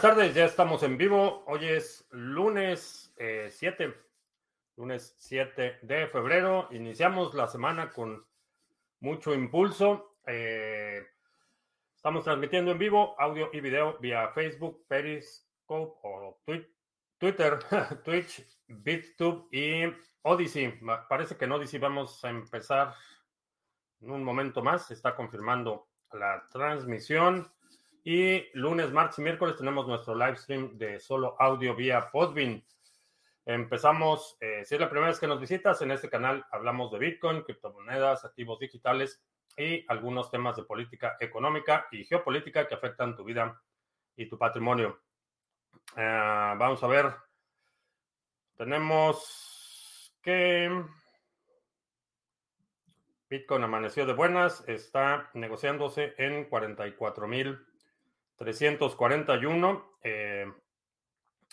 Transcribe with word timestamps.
Buenas 0.00 0.16
tardes, 0.16 0.34
ya 0.36 0.44
estamos 0.44 0.84
en 0.84 0.96
vivo. 0.96 1.42
Hoy 1.48 1.66
es 1.66 2.06
lunes 2.12 3.12
7, 3.16 3.84
eh, 3.84 3.94
lunes 4.76 5.16
7 5.18 5.80
de 5.82 6.06
febrero. 6.06 6.68
Iniciamos 6.70 7.34
la 7.34 7.48
semana 7.48 7.90
con 7.90 8.24
mucho 9.00 9.34
impulso. 9.34 10.20
Eh, 10.24 11.04
estamos 11.96 12.22
transmitiendo 12.22 12.70
en 12.70 12.78
vivo 12.78 13.16
audio 13.18 13.50
y 13.52 13.58
video 13.58 13.98
vía 13.98 14.28
Facebook, 14.28 14.86
Periscope 14.86 15.98
o 16.04 16.40
Twitter, 17.18 17.58
Twitch, 18.04 18.46
BitTube 18.68 19.48
y 19.50 19.92
Odyssey. 20.22 20.78
Parece 21.08 21.36
que 21.36 21.46
en 21.46 21.52
Odyssey 21.52 21.80
vamos 21.80 22.24
a 22.24 22.30
empezar 22.30 22.94
en 24.00 24.12
un 24.12 24.22
momento 24.22 24.62
más. 24.62 24.92
está 24.92 25.16
confirmando 25.16 25.88
la 26.12 26.46
transmisión. 26.52 27.50
Y 28.04 28.46
lunes, 28.54 28.92
martes 28.92 29.18
y 29.18 29.22
miércoles 29.22 29.56
tenemos 29.56 29.86
nuestro 29.86 30.14
live 30.14 30.36
stream 30.36 30.78
de 30.78 31.00
solo 31.00 31.36
audio 31.38 31.74
vía 31.74 32.10
Podbean. 32.10 32.64
Empezamos, 33.44 34.36
eh, 34.40 34.64
si 34.64 34.74
es 34.74 34.80
la 34.80 34.88
primera 34.88 35.08
vez 35.08 35.18
que 35.18 35.26
nos 35.26 35.40
visitas, 35.40 35.80
en 35.82 35.90
este 35.90 36.08
canal 36.08 36.44
hablamos 36.50 36.92
de 36.92 36.98
Bitcoin, 36.98 37.42
criptomonedas, 37.42 38.24
activos 38.24 38.58
digitales 38.58 39.22
y 39.56 39.84
algunos 39.88 40.30
temas 40.30 40.56
de 40.56 40.62
política 40.62 41.16
económica 41.18 41.86
y 41.90 42.04
geopolítica 42.04 42.68
que 42.68 42.74
afectan 42.74 43.16
tu 43.16 43.24
vida 43.24 43.60
y 44.16 44.26
tu 44.26 44.38
patrimonio. 44.38 45.00
Eh, 45.96 46.54
vamos 46.56 46.82
a 46.82 46.86
ver, 46.86 47.12
tenemos 48.56 50.14
que 50.22 50.84
Bitcoin 53.28 53.64
amaneció 53.64 54.06
de 54.06 54.14
buenas, 54.14 54.66
está 54.68 55.30
negociándose 55.34 56.14
en 56.16 56.44
44 56.48 57.26
mil 57.26 57.67
341. 58.38 59.98
Eh, 60.02 60.50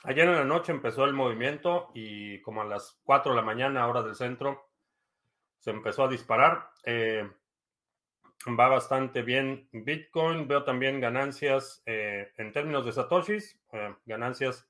ayer 0.03 0.27
en 0.27 0.35
la 0.35 0.45
noche 0.45 0.71
empezó 0.71 1.03
el 1.03 1.13
movimiento 1.13 1.91
y 1.93 2.41
como 2.41 2.61
a 2.61 2.65
las 2.65 2.99
4 3.03 3.31
de 3.31 3.35
la 3.35 3.41
mañana, 3.41 3.87
hora 3.87 4.03
del 4.03 4.15
centro, 4.15 4.69
se 5.57 5.71
empezó 5.71 6.03
a 6.03 6.07
disparar. 6.07 6.69
Eh, 6.83 7.29
va 8.47 8.67
bastante 8.67 9.23
bien 9.23 9.67
Bitcoin. 9.71 10.47
Veo 10.47 10.63
también 10.63 11.01
ganancias 11.01 11.81
eh, 11.85 12.31
en 12.37 12.53
términos 12.53 12.85
de 12.85 12.93
satoshis, 12.93 13.59
ganancias 14.05 14.69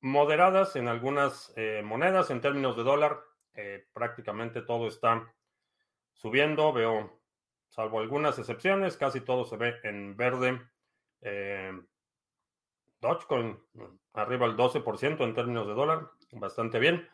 moderadas 0.00 0.76
en 0.76 0.88
algunas 0.88 1.54
monedas. 1.84 2.30
En 2.30 2.40
términos 2.40 2.76
de 2.76 2.82
dólar, 2.82 3.20
prácticamente 3.92 4.62
todo 4.62 4.88
está 4.88 5.32
subiendo. 6.14 6.72
Veo 6.72 7.21
salvo 7.72 8.00
algunas 8.00 8.38
excepciones, 8.38 8.98
casi 8.98 9.22
todo 9.22 9.46
se 9.46 9.56
ve 9.56 9.74
en 9.82 10.14
verde. 10.14 10.60
Eh, 11.22 11.72
Dogecoin 13.00 13.58
arriba 14.12 14.46
el 14.46 14.56
12% 14.56 15.24
en 15.24 15.34
términos 15.34 15.66
de 15.66 15.72
dólar, 15.72 16.10
bastante 16.32 16.78
bien. 16.78 17.08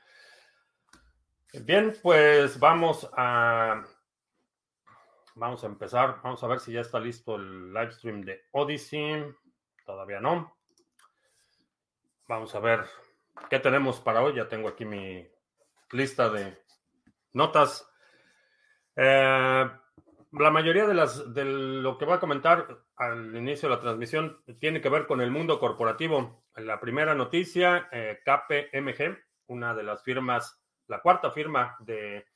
Bien, 1.64 1.97
pues 2.03 2.59
vamos 2.59 3.09
a 3.17 3.84
vamos 5.36 5.62
a 5.62 5.69
empezar. 5.69 6.20
Vamos 6.23 6.42
a 6.42 6.48
ver 6.48 6.59
si 6.59 6.73
ya 6.73 6.81
está 6.81 6.98
listo 6.98 7.36
el 7.36 7.73
live 7.73 7.92
stream 7.92 8.23
de 8.23 8.42
Odyssey. 8.51 9.25
Todavía 9.86 10.20
no. 10.20 10.56
Vamos 12.27 12.55
a 12.55 12.59
ver 12.59 12.84
qué 13.48 13.61
tenemos 13.61 14.01
para 14.01 14.23
hoy. 14.23 14.34
Ya 14.34 14.48
tengo 14.48 14.69
aquí 14.69 14.84
mi 14.84 15.27
lista 15.92 16.29
de 16.29 16.61
notas. 17.33 17.89
Eh, 18.97 19.70
la 20.33 20.51
mayoría 20.51 20.87
de, 20.87 20.95
las, 20.95 21.33
de 21.33 21.45
lo 21.45 21.97
que 21.97 22.05
voy 22.05 22.15
a 22.15 22.21
comentar 22.21 22.84
al 22.97 23.35
inicio 23.35 23.69
de 23.69 23.75
la 23.75 23.80
transmisión 23.80 24.42
tiene 24.61 24.80
que 24.80 24.89
ver 24.91 25.07
con 25.07 25.20
el 25.20 25.30
mundo 25.30 25.58
corporativo. 25.58 26.45
La 26.57 26.80
primera 26.80 27.14
noticia, 27.14 27.89
eh, 27.92 28.20
KPMG, 28.25 29.17
una 29.47 29.75
de 29.75 29.83
las 29.83 30.02
firmas, 30.02 30.61
la 30.86 31.01
cuarta 31.01 31.30
firma 31.30 31.77
de 31.80 32.27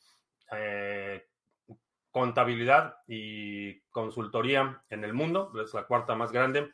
eh, 0.53 1.27
contabilidad 2.11 2.97
y 3.06 3.81
consultoría 3.91 4.83
en 4.89 5.05
el 5.05 5.12
mundo, 5.12 5.53
es 5.62 5.75
la 5.75 5.84
cuarta 5.84 6.15
más 6.15 6.33
grande, 6.33 6.72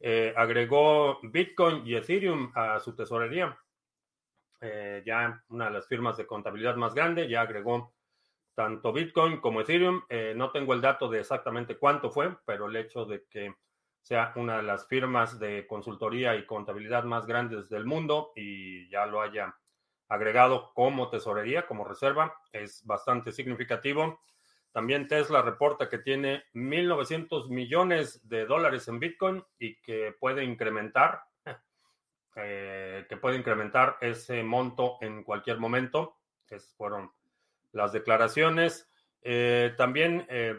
eh, 0.00 0.34
agregó 0.36 1.20
Bitcoin 1.22 1.86
y 1.86 1.94
Ethereum 1.94 2.50
a 2.54 2.80
su 2.80 2.94
tesorería. 2.94 3.56
ya 5.06 5.42
una 5.48 5.66
de 5.66 5.70
las 5.70 5.86
firmas 5.86 6.16
de 6.16 6.26
contabilidad 6.26 6.76
más 6.76 6.92
grande, 6.92 7.28
ya 7.28 7.40
agregó 7.40 7.94
tanto 8.54 8.92
Bitcoin 8.92 9.40
como 9.40 9.60
Ethereum. 9.60 10.02
Eh, 10.08 10.34
no 10.36 10.50
tengo 10.50 10.74
el 10.74 10.80
dato 10.80 11.08
de 11.08 11.20
exactamente 11.20 11.76
cuánto 11.76 12.10
fue, 12.10 12.36
pero 12.44 12.66
el 12.66 12.76
hecho 12.76 13.04
de 13.04 13.24
que 13.28 13.54
sea 14.00 14.32
una 14.36 14.58
de 14.58 14.62
las 14.62 14.86
firmas 14.86 15.38
de 15.38 15.66
consultoría 15.66 16.34
y 16.34 16.46
contabilidad 16.46 17.04
más 17.04 17.26
grandes 17.26 17.68
del 17.68 17.84
mundo 17.84 18.32
y 18.34 18.88
ya 18.88 19.06
lo 19.06 19.20
haya 19.20 19.54
agregado 20.08 20.72
como 20.74 21.08
tesorería, 21.08 21.66
como 21.66 21.84
reserva, 21.84 22.34
es 22.52 22.84
bastante 22.84 23.30
significativo. 23.30 24.20
También 24.72 25.08
Tesla 25.08 25.42
reporta 25.42 25.88
que 25.88 25.98
tiene 25.98 26.44
1.900 26.54 27.48
millones 27.48 28.26
de 28.28 28.46
dólares 28.46 28.88
en 28.88 29.00
Bitcoin 29.00 29.44
y 29.58 29.80
que 29.80 30.14
puede 30.18 30.44
incrementar, 30.44 31.22
eh, 32.36 33.06
que 33.08 33.16
puede 33.16 33.36
incrementar 33.36 33.98
ese 34.00 34.42
monto 34.42 34.98
en 35.00 35.22
cualquier 35.24 35.58
momento. 35.58 36.18
Esos 36.48 36.74
fueron 36.74 37.12
las 37.72 37.92
declaraciones. 37.92 38.90
Eh, 39.22 39.74
también 39.76 40.26
eh, 40.28 40.58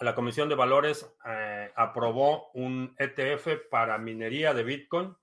la 0.00 0.14
Comisión 0.14 0.48
de 0.48 0.54
Valores 0.54 1.10
eh, 1.26 1.70
aprobó 1.74 2.50
un 2.52 2.94
ETF 2.98 3.68
para 3.70 3.98
minería 3.98 4.54
de 4.54 4.64
Bitcoin 4.64 5.16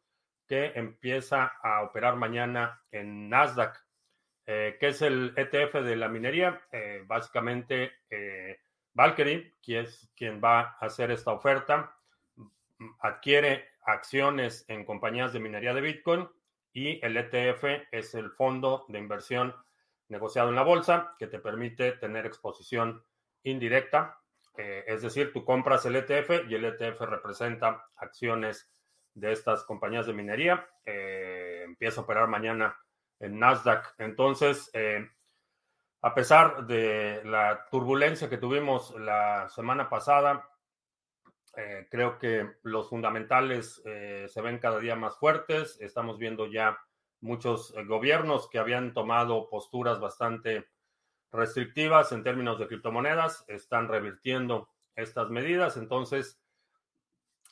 que 0.48 0.72
empieza 0.76 1.54
a 1.62 1.84
operar 1.84 2.16
mañana 2.16 2.82
en 2.92 3.30
Nasdaq. 3.30 3.86
¿Qué 4.46 4.78
es 4.80 5.02
el 5.02 5.34
ETF 5.36 5.82
de 5.82 5.98
la 5.98 6.08
minería? 6.08 6.62
básicamente, 7.06 7.92
Valkyrie, 8.94 9.58
que 9.62 9.82
es 9.82 10.10
quien 10.16 10.40
va 10.42 10.62
a 10.62 10.86
hacer 10.86 11.12
esta 11.12 11.34
oferta, 11.34 11.98
adquiere 13.02 13.72
acciones 13.82 14.64
en 14.70 14.86
compañías 14.86 15.34
de 15.34 15.42
minería 15.42 15.74
de 15.74 15.82
Bitcoin 15.82 16.30
y 16.72 17.04
el 17.06 17.18
ETF 17.18 17.88
es 17.92 18.14
el 18.16 18.32
fondo 18.32 18.86
de 18.88 19.00
inversión 19.00 19.54
negociado 20.10 20.50
en 20.50 20.56
la 20.56 20.64
bolsa 20.64 21.16
que 21.18 21.28
te 21.28 21.40
permite 21.40 21.94
tener 21.94 22.26
exposición 22.26 23.04
indirecta. 23.44 24.20
Eh, 24.58 24.84
es 24.88 25.02
decir, 25.02 25.32
tú 25.34 25.46
compras 25.46 25.86
el 25.86 25.96
ETF 25.96 26.50
y 26.50 26.56
el 26.56 26.66
ETF 26.66 27.02
representa 27.02 27.86
acciones 27.96 28.72
de 29.14 29.32
estas 29.32 29.64
compañías 29.64 30.08
de 30.08 30.14
minería. 30.14 30.68
Eh, 30.86 31.64
empieza 31.66 32.02
a 32.02 32.04
operar 32.04 32.28
mañana 32.28 32.78
en 33.20 33.40
Nasdaq. 33.40 33.96
Entonces, 33.98 34.70
eh, 34.74 35.08
a 36.02 36.14
pesar 36.14 36.66
de 36.66 37.22
la 37.26 37.66
turbulencia 37.70 38.30
que 38.30 38.38
tuvimos 38.38 38.96
la 39.00 39.50
semana 39.50 39.90
pasada, 39.90 40.48
creo 41.90 42.20
que 42.20 42.58
los 42.62 42.88
fundamentales 42.88 43.82
se 43.84 44.42
ven 44.44 44.60
cada 44.60 44.78
día 44.78 44.96
más 44.96 45.18
fuertes. 45.18 45.82
Estamos 45.82 46.20
viendo 46.20 46.46
ya 46.46 46.78
muchos 47.22 47.74
eh, 47.76 47.84
gobiernos 47.84 48.50
que 48.50 48.60
habían 48.60 48.94
tomado 48.94 49.50
posturas 49.50 50.00
bastante 50.00 50.68
restrictivas 51.32 52.12
en 52.12 52.24
términos 52.24 52.60
de 52.60 52.68
criptomonedas 52.68 53.46
están 53.48 53.88
revirtiendo 53.88 54.70
estas 54.96 55.30
medidas. 55.30 55.78
Entonces, 55.78 56.42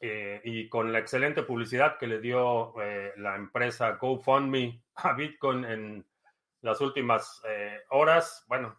eh, 0.01 0.41
y 0.43 0.69
con 0.69 0.91
la 0.91 0.99
excelente 0.99 1.43
publicidad 1.43 1.97
que 1.97 2.07
le 2.07 2.19
dio 2.19 2.79
eh, 2.81 3.13
la 3.17 3.35
empresa 3.35 3.91
GoFundMe 3.91 4.81
a 4.95 5.13
Bitcoin 5.13 5.65
en 5.65 6.05
las 6.61 6.81
últimas 6.81 7.43
horas, 7.91 8.43
bueno, 8.47 8.75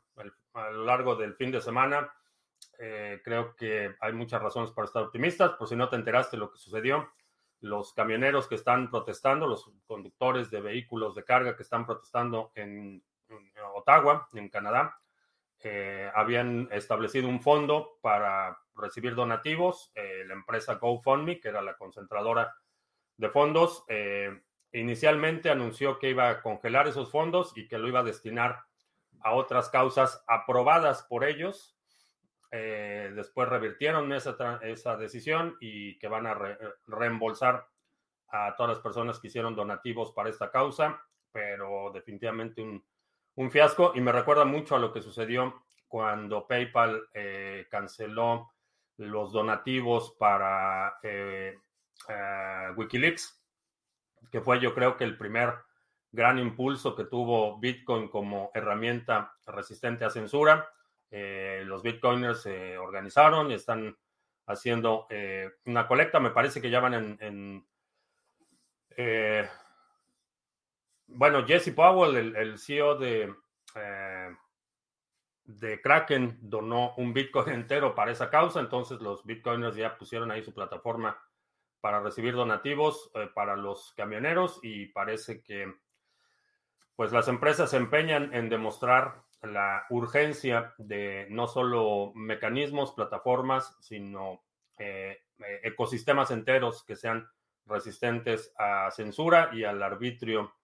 a 0.54 0.70
lo 0.70 0.84
largo 0.84 1.14
del 1.14 1.36
fin 1.36 1.52
de 1.52 1.60
semana, 1.60 2.12
creo 3.22 3.54
que 3.54 3.94
hay 4.00 4.12
muchas 4.12 4.42
razones 4.42 4.72
para 4.72 4.86
estar 4.86 5.04
optimistas. 5.04 5.52
Por 5.52 5.68
si 5.68 5.76
no 5.76 5.88
te 5.88 5.94
enteraste 5.94 6.36
de 6.36 6.40
lo 6.40 6.50
que 6.50 6.58
sucedió, 6.58 7.08
los 7.60 7.92
camioneros 7.92 8.46
que 8.48 8.56
están 8.56 8.90
protestando, 8.90 9.46
los 9.46 9.70
conductores 9.86 10.50
de 10.50 10.60
vehículos 10.60 11.14
de 11.14 11.24
carga 11.24 11.56
que 11.56 11.62
están 11.62 11.86
protestando 11.86 12.52
en, 12.54 13.02
Ottawa, 13.74 14.28
en 14.34 14.48
Canadá, 14.48 15.00
eh, 15.60 16.10
habían 16.14 16.68
establecido 16.70 17.28
un 17.28 17.40
fondo 17.40 17.98
para 18.00 18.58
recibir 18.74 19.14
donativos. 19.14 19.90
Eh, 19.94 20.24
la 20.26 20.34
empresa 20.34 20.74
GoFundMe, 20.74 21.40
que 21.40 21.48
era 21.48 21.62
la 21.62 21.76
concentradora 21.76 22.54
de 23.16 23.30
fondos, 23.30 23.84
eh, 23.88 24.42
inicialmente 24.72 25.50
anunció 25.50 25.98
que 25.98 26.10
iba 26.10 26.28
a 26.28 26.42
congelar 26.42 26.86
esos 26.86 27.10
fondos 27.10 27.52
y 27.56 27.66
que 27.66 27.78
lo 27.78 27.88
iba 27.88 28.00
a 28.00 28.04
destinar 28.04 28.64
a 29.20 29.32
otras 29.32 29.70
causas 29.70 30.22
aprobadas 30.28 31.02
por 31.04 31.24
ellos 31.24 31.76
eh, 32.50 33.12
después 33.14 33.48
revirtieron 33.48 34.12
esa, 34.12 34.58
esa, 34.62 34.96
decisión 34.96 35.56
y 35.60 35.98
que 35.98 36.08
van 36.08 36.26
a 36.26 36.38
reembolsar 36.86 37.66
a 38.28 38.54
todas 38.56 38.76
las 38.76 38.82
personas 38.82 39.18
que 39.18 39.28
hicieron 39.28 39.54
donativos 39.54 40.12
para 40.12 40.30
esta 40.30 40.50
causa, 40.50 41.00
pero 41.32 41.90
definitivamente 41.92 42.62
un, 42.62 42.84
un 43.36 43.50
fiasco 43.50 43.92
y 43.94 44.00
me 44.00 44.12
recuerda 44.12 44.44
mucho 44.44 44.74
a 44.74 44.78
lo 44.78 44.92
que 44.92 45.02
sucedió 45.02 45.62
cuando 45.86 46.46
PayPal 46.46 47.08
eh, 47.14 47.66
canceló 47.70 48.52
los 48.96 49.32
donativos 49.32 50.16
para 50.18 50.98
Wikileaks, 52.76 53.42
que 54.30 54.40
fue 54.40 54.58
yo 54.58 54.74
creo 54.74 54.96
que 54.96 55.04
el 55.04 55.16
primer 55.16 55.54
gran 56.12 56.38
impulso 56.38 56.96
que 56.96 57.04
tuvo 57.04 57.58
Bitcoin 57.58 58.08
como 58.08 58.50
herramienta 58.54 59.34
resistente 59.46 60.04
a 60.04 60.10
censura. 60.10 60.68
Los 61.10 61.82
Bitcoiners 61.82 62.42
se 62.42 62.76
organizaron 62.78 63.50
y 63.50 63.54
están 63.54 63.96
haciendo 64.46 65.06
una 65.64 65.86
colecta. 65.86 66.20
Me 66.20 66.30
parece 66.30 66.60
que 66.60 66.70
ya 66.70 66.80
van 66.80 67.18
en 67.20 67.66
eh, 68.96 69.46
bueno, 71.08 71.46
Jesse 71.46 71.72
Powell, 71.72 72.34
el, 72.34 72.58
CEO 72.58 72.96
de, 72.96 73.34
eh, 73.74 74.36
de 75.44 75.80
Kraken, 75.80 76.38
donó 76.40 76.94
un 76.96 77.12
Bitcoin 77.12 77.48
entero 77.54 77.94
para 77.94 78.10
esa 78.10 78.30
causa, 78.30 78.60
entonces 78.60 79.00
los 79.00 79.24
Bitcoiners 79.24 79.76
ya 79.76 79.96
pusieron 79.96 80.30
ahí 80.30 80.42
su 80.42 80.54
plataforma 80.54 81.18
para 81.80 82.00
recibir 82.00 82.34
donativos 82.34 83.10
eh, 83.14 83.28
para 83.32 83.54
los 83.54 83.92
camioneros 83.96 84.58
y 84.62 84.86
parece 84.86 85.42
que 85.42 85.72
pues 86.96 87.12
las 87.12 87.28
empresas 87.28 87.70
se 87.70 87.76
empeñan 87.76 88.32
en 88.32 88.48
demostrar 88.48 89.22
la 89.42 89.86
urgencia 89.90 90.74
de 90.78 91.26
no 91.30 91.46
solo 91.46 92.12
mecanismos, 92.14 92.92
plataformas, 92.92 93.76
sino 93.80 94.42
ecosistemas 95.62 96.30
enteros 96.30 96.84
que 96.84 96.96
sean 96.96 97.28
resistentes 97.66 98.52
a 98.58 98.90
censura 98.90 99.50
y 99.52 99.64
al 99.64 99.82
arbitrio 99.82 100.54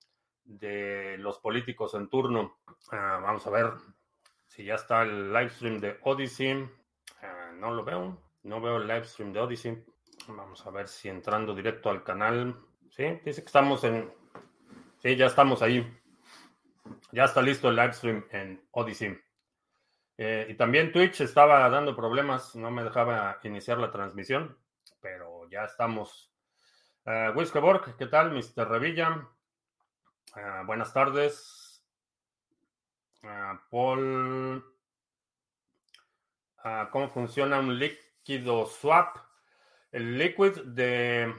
de 0.45 1.17
los 1.19 1.39
políticos 1.39 1.95
en 1.95 2.09
turno. 2.09 2.59
Ah, 2.91 3.21
vamos 3.23 3.47
a 3.47 3.51
ver 3.51 3.73
si 4.47 4.65
ya 4.65 4.75
está 4.75 5.03
el 5.03 5.33
live 5.33 5.51
stream 5.51 5.81
de 5.81 5.99
Odyssey. 6.03 6.69
Ah, 7.23 7.53
no 7.55 7.73
lo 7.73 7.85
veo. 7.85 8.19
No 8.43 8.61
veo 8.61 8.79
el 8.79 8.87
live 8.87 9.05
stream 9.05 9.33
de 9.33 9.41
Odyssey. 9.41 9.85
Vamos 10.29 10.67
a 10.67 10.71
ver 10.71 10.89
si 10.89 11.09
entrando 11.09 11.55
directo 11.55 11.91
al 11.91 12.03
canal. 12.05 12.57
Sí, 12.91 13.05
dice 13.25 13.43
que 13.43 13.47
estamos 13.47 13.85
en. 13.85 14.13
Sí, 14.99 15.17
ya 15.17 15.27
estamos 15.27 15.63
ahí. 15.63 15.87
Ya 17.13 17.25
está 17.25 17.43
listo 17.43 17.69
el 17.69 17.77
live 17.77 17.93
stream 17.93 18.25
en 18.31 18.67
Odyssey. 18.73 19.19
Eh, 20.19 20.47
y 20.51 20.55
también 20.55 20.93
Twitch 20.93 21.21
estaba 21.21 21.69
dando 21.69 21.97
problemas, 21.97 22.55
no 22.55 22.71
me 22.71 22.85
dejaba 22.85 23.39
iniciar 23.43 23.79
la 23.79 23.91
transmisión, 23.91 24.59
pero 25.01 25.49
ya 25.49 25.65
estamos 25.65 26.33
Uh, 27.05 27.35
¿qué 27.99 28.07
tal? 28.07 28.31
Mr. 28.31 28.69
Revilla. 28.69 29.29
Ah, 30.35 30.63
buenas 30.65 30.93
tardes. 30.93 31.85
Paul. 33.71 34.65
¿Cómo 36.93 37.09
funciona 37.11 37.59
un 37.59 37.77
líquido 37.77 38.67
swap? 38.67 39.17
El 39.91 40.17
liquid 40.17 40.63
de. 40.65 41.35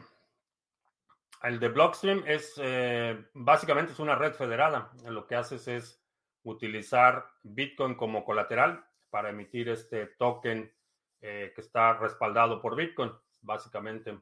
El 1.44 1.60
de 1.60 1.68
Blockstream 1.68 2.24
es 2.26 2.54
eh, 2.58 3.26
básicamente 3.34 3.92
es 3.92 4.00
una 4.00 4.16
red 4.16 4.34
federada. 4.34 4.92
Lo 5.06 5.28
que 5.28 5.36
haces 5.36 5.68
es 5.68 6.02
utilizar 6.44 7.28
Bitcoin 7.44 7.96
como 7.96 8.24
colateral 8.24 8.86
para 9.10 9.30
emitir 9.30 9.68
este 9.68 10.06
token 10.06 10.74
eh, 11.22 11.52
que 11.54 11.62
está 11.62 11.94
respaldado 11.96 12.62
por 12.62 12.78
Bitcoin, 12.78 13.12
básicamente. 13.42 14.18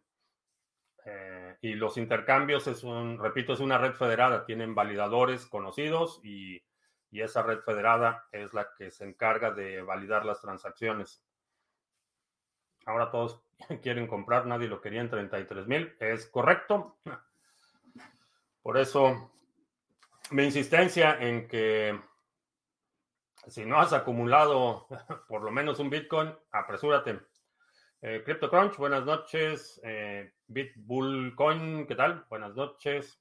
Eh, 1.06 1.58
y 1.62 1.74
los 1.76 1.98
intercambios 1.98 2.66
es 2.68 2.84
un, 2.84 3.20
repito, 3.20 3.54
es 3.54 3.60
una 3.60 3.78
red 3.78 3.94
federada, 3.94 4.46
tienen 4.46 4.76
validadores 4.76 5.46
conocidos 5.46 6.20
y, 6.24 6.62
y, 7.10 7.22
esa 7.22 7.42
red 7.42 7.60
federada 7.62 8.28
es 8.32 8.54
la 8.54 8.70
que 8.78 8.92
se 8.92 9.06
encarga 9.06 9.52
de 9.52 9.82
validar 9.82 10.26
las 10.26 10.42
transacciones. 10.42 11.24
Ahora 12.86 13.12
todos 13.12 13.42
quieren 13.82 14.08
comprar, 14.08 14.46
nadie 14.46 14.68
lo 14.68 14.82
quería 14.82 15.02
en 15.02 15.10
33 15.10 15.68
mil, 15.68 15.96
es 16.00 16.28
correcto. 16.28 16.98
Por 18.62 18.78
eso 18.78 19.32
mi 20.32 20.44
insistencia 20.44 21.18
en 21.20 21.48
que 21.48 22.00
si 23.48 23.66
no 23.66 23.80
has 23.80 23.94
acumulado 23.94 24.88
por 25.28 25.42
lo 25.42 25.52
menos 25.52 25.80
un 25.80 25.90
Bitcoin, 25.90 26.34
apresúrate. 26.52 27.20
Eh, 28.02 28.24
CryptoCrunch, 28.24 28.78
buenas 28.78 29.06
noches. 29.06 29.80
Eh, 29.84 30.34
BitBullCoin, 30.48 31.86
¿qué 31.86 31.96
tal? 31.96 32.26
Buenas 32.30 32.56
noches. 32.56 33.20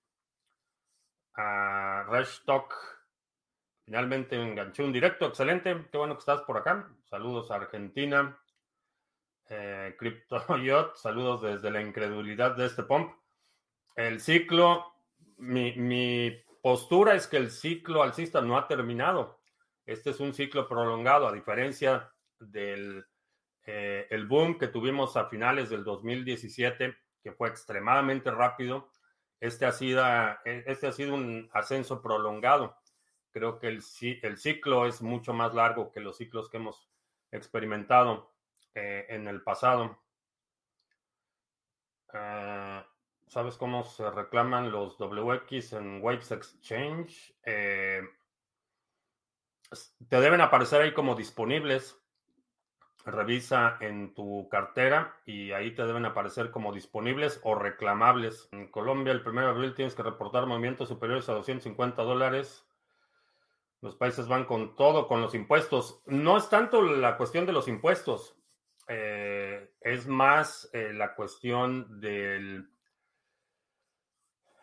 Uh, 1.36 2.62
finalmente 3.84 4.36
enganché 4.36 4.82
un 4.82 4.92
directo, 4.92 5.26
excelente. 5.26 5.86
Qué 5.90 5.98
bueno 5.98 6.14
que 6.14 6.20
estás 6.20 6.42
por 6.42 6.56
acá. 6.56 6.88
Saludos 7.04 7.50
a 7.50 7.56
Argentina. 7.56 8.38
Eh, 9.52 9.96
CryptoYot, 9.98 10.94
saludos 10.94 11.42
desde 11.42 11.72
la 11.72 11.82
incredulidad 11.82 12.54
de 12.54 12.66
este 12.66 12.84
pump. 12.84 13.12
El 13.96 14.20
ciclo, 14.20 14.94
mi, 15.38 15.72
mi 15.72 16.30
postura 16.62 17.16
es 17.16 17.26
que 17.26 17.36
el 17.36 17.50
ciclo 17.50 18.04
alcista 18.04 18.40
no 18.40 18.56
ha 18.56 18.68
terminado. 18.68 19.40
Este 19.84 20.10
es 20.10 20.20
un 20.20 20.34
ciclo 20.34 20.68
prolongado, 20.68 21.26
a 21.26 21.32
diferencia 21.32 22.12
del 22.38 23.04
eh, 23.66 24.06
el 24.10 24.28
boom 24.28 24.56
que 24.56 24.68
tuvimos 24.68 25.16
a 25.16 25.26
finales 25.26 25.68
del 25.68 25.82
2017, 25.82 26.96
que 27.20 27.32
fue 27.32 27.48
extremadamente 27.48 28.30
rápido, 28.30 28.92
este 29.40 29.66
ha 29.66 29.72
sido, 29.72 30.04
eh, 30.44 30.62
este 30.66 30.86
ha 30.86 30.92
sido 30.92 31.14
un 31.14 31.50
ascenso 31.52 32.00
prolongado. 32.00 32.76
Creo 33.32 33.58
que 33.58 33.66
el, 33.66 33.82
el 34.22 34.38
ciclo 34.38 34.86
es 34.86 35.02
mucho 35.02 35.32
más 35.32 35.54
largo 35.54 35.90
que 35.90 35.98
los 35.98 36.18
ciclos 36.18 36.48
que 36.48 36.58
hemos 36.58 36.88
experimentado 37.32 38.30
eh, 38.74 39.06
en 39.08 39.28
el 39.28 39.42
pasado. 39.42 39.98
¿Sabes 43.26 43.56
cómo 43.56 43.84
se 43.84 44.10
reclaman 44.10 44.72
los 44.72 44.98
WX 44.98 45.74
en 45.74 46.02
Waves 46.02 46.32
Exchange? 46.32 47.34
te 50.08 50.20
deben 50.20 50.40
aparecer 50.40 50.82
ahí 50.82 50.92
como 50.92 51.14
disponibles 51.14 52.00
revisa 53.04 53.76
en 53.80 54.14
tu 54.14 54.48
cartera 54.48 55.16
y 55.24 55.52
ahí 55.52 55.74
te 55.74 55.86
deben 55.86 56.04
aparecer 56.04 56.50
como 56.50 56.72
disponibles 56.72 57.40
o 57.42 57.54
reclamables. 57.54 58.48
En 58.52 58.68
Colombia, 58.68 59.12
el 59.12 59.26
1 59.26 59.40
de 59.40 59.46
abril 59.46 59.74
tienes 59.74 59.94
que 59.94 60.02
reportar 60.02 60.46
movimientos 60.46 60.88
superiores 60.88 61.28
a 61.28 61.34
250 61.34 62.02
dólares. 62.02 62.66
Los 63.80 63.96
países 63.96 64.28
van 64.28 64.44
con 64.44 64.76
todo, 64.76 65.08
con 65.08 65.22
los 65.22 65.34
impuestos. 65.34 66.02
No 66.06 66.36
es 66.36 66.48
tanto 66.50 66.82
la 66.82 67.16
cuestión 67.16 67.46
de 67.46 67.52
los 67.52 67.68
impuestos, 67.68 68.36
eh, 68.92 69.70
es 69.80 70.08
más 70.08 70.68
eh, 70.72 70.92
la 70.92 71.14
cuestión 71.14 72.00
del 72.00 72.68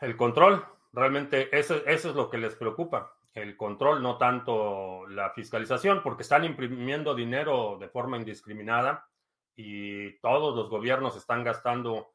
el 0.01 0.17
control. 0.17 0.65
Realmente 0.91 1.57
eso, 1.57 1.75
es 1.85 2.03
lo 2.03 2.29
que 2.29 2.37
les 2.37 2.53
preocupa 2.55 3.15
el 3.33 3.55
control, 3.55 4.03
no 4.03 4.17
tanto 4.17 5.07
la 5.07 5.29
fiscalización, 5.29 6.03
porque 6.03 6.23
están 6.23 6.43
imprimiendo 6.43 7.15
dinero 7.15 7.77
de 7.79 7.87
forma 7.87 8.17
indiscriminada 8.17 9.07
y 9.55 10.19
todos 10.19 10.53
los 10.57 10.69
gobiernos 10.69 11.15
están 11.15 11.45
gastando 11.45 12.13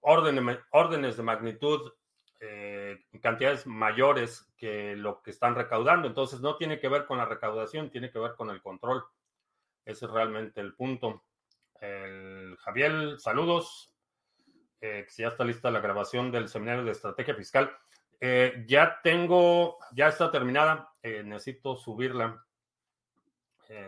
órdenes, 0.00 1.16
de 1.18 1.22
magnitud, 1.22 1.92
eh, 2.40 3.04
cantidades 3.20 3.66
mayores 3.66 4.50
que 4.56 4.96
lo 4.96 5.20
que 5.20 5.32
están 5.32 5.54
recaudando. 5.54 6.08
Entonces 6.08 6.40
no 6.40 6.56
tiene 6.56 6.80
que 6.80 6.88
ver 6.88 7.04
con 7.04 7.18
la 7.18 7.26
recaudación, 7.26 7.90
tiene 7.90 8.10
que 8.10 8.18
ver 8.18 8.36
con 8.36 8.48
el 8.48 8.62
control. 8.62 9.04
Ese 9.84 10.06
es 10.06 10.10
realmente 10.10 10.60
el 10.60 10.74
punto. 10.74 11.24
El, 11.80 12.56
Javier, 12.58 13.18
saludos. 13.18 13.94
Eh, 14.80 15.06
ya 15.16 15.28
está 15.28 15.44
lista 15.44 15.70
la 15.70 15.80
grabación 15.80 16.30
del 16.30 16.48
seminario 16.48 16.84
de 16.84 16.92
estrategia 16.92 17.34
fiscal. 17.34 17.70
Eh, 18.20 18.64
ya 18.66 19.00
tengo, 19.02 19.78
ya 19.92 20.08
está 20.08 20.30
terminada. 20.30 20.92
Eh, 21.02 21.22
necesito 21.24 21.76
subirla. 21.76 22.44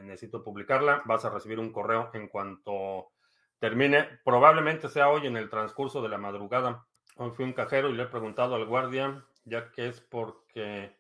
Necesito 0.04 0.44
publicarla. 0.44 1.02
Vas 1.06 1.25
a 1.25 1.30
recibir 1.30 1.58
un 1.58 1.72
correo 1.72 2.11
en 2.14 2.28
cuanto 2.28 3.11
termine. 3.58 4.20
Probablemente 4.25 4.88
sea 4.88 5.08
hoy 5.08 5.26
en 5.26 5.37
el 5.37 5.50
transcurso 5.50 6.00
de 6.00 6.08
la 6.08 6.18
madrugada. 6.18 6.87
Hoy 7.16 7.30
fui 7.32 7.44
un 7.44 7.52
cajero 7.52 7.90
y 7.90 7.94
le 7.94 8.04
he 8.04 8.06
preguntado 8.06 8.54
al 8.54 8.64
guardia, 8.64 9.25
ya 9.44 9.72
que 9.72 9.88
es 9.88 10.00
porque 10.00 10.96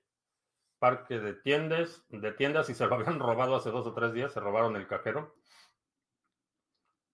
parque 0.82 1.20
de 1.20 1.34
tiendas, 1.34 2.04
de 2.08 2.32
tiendas 2.32 2.68
y 2.68 2.74
se 2.74 2.88
lo 2.88 2.94
habían 2.96 3.20
robado 3.20 3.54
hace 3.54 3.70
dos 3.70 3.86
o 3.86 3.94
tres 3.94 4.12
días, 4.12 4.32
se 4.32 4.40
robaron 4.40 4.74
el 4.74 4.88
cajero. 4.88 5.36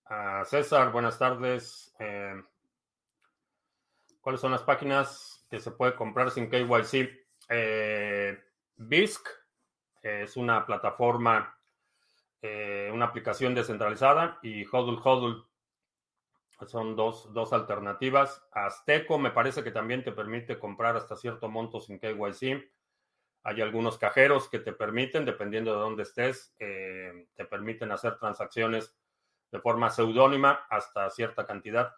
A 0.06 0.42
César, 0.46 0.90
buenas 0.90 1.18
tardes. 1.18 1.94
¿Cuáles 4.22 4.40
son 4.40 4.52
las 4.52 4.62
páginas 4.62 5.38
que 5.50 5.60
se 5.60 5.70
puede 5.70 5.94
comprar 5.94 6.30
sin 6.30 6.48
KYC. 6.48 7.10
Eh, 7.50 8.38
BISC 8.76 9.28
es 10.02 10.36
una 10.36 10.64
plataforma, 10.64 11.58
eh, 12.40 12.90
una 12.92 13.06
aplicación 13.06 13.54
descentralizada 13.54 14.38
y 14.42 14.64
Hodl 14.66 15.00
Hodl 15.02 15.44
son 16.66 16.96
dos, 16.96 17.32
dos, 17.32 17.52
alternativas. 17.52 18.44
Azteco 18.50 19.18
me 19.18 19.30
parece 19.30 19.62
que 19.62 19.70
también 19.70 20.02
te 20.02 20.12
permite 20.12 20.58
comprar 20.58 20.96
hasta 20.96 21.16
cierto 21.16 21.48
monto 21.48 21.80
sin 21.80 22.00
KYC. 22.00 22.68
Hay 23.48 23.62
algunos 23.62 23.96
cajeros 23.96 24.46
que 24.50 24.58
te 24.58 24.74
permiten, 24.74 25.24
dependiendo 25.24 25.72
de 25.72 25.78
dónde 25.78 26.02
estés, 26.02 26.54
eh, 26.58 27.28
te 27.34 27.46
permiten 27.46 27.90
hacer 27.92 28.18
transacciones 28.18 28.94
de 29.50 29.58
forma 29.58 29.88
seudónima 29.88 30.66
hasta 30.68 31.08
cierta 31.08 31.46
cantidad. 31.46 31.94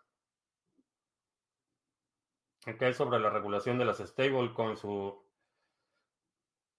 ¿Qué 2.64 2.94
sobre 2.94 3.18
la 3.18 3.30
regulación 3.30 3.78
de 3.78 3.84
las 3.84 3.98
stablecoins? 3.98 4.78
Su 4.78 5.26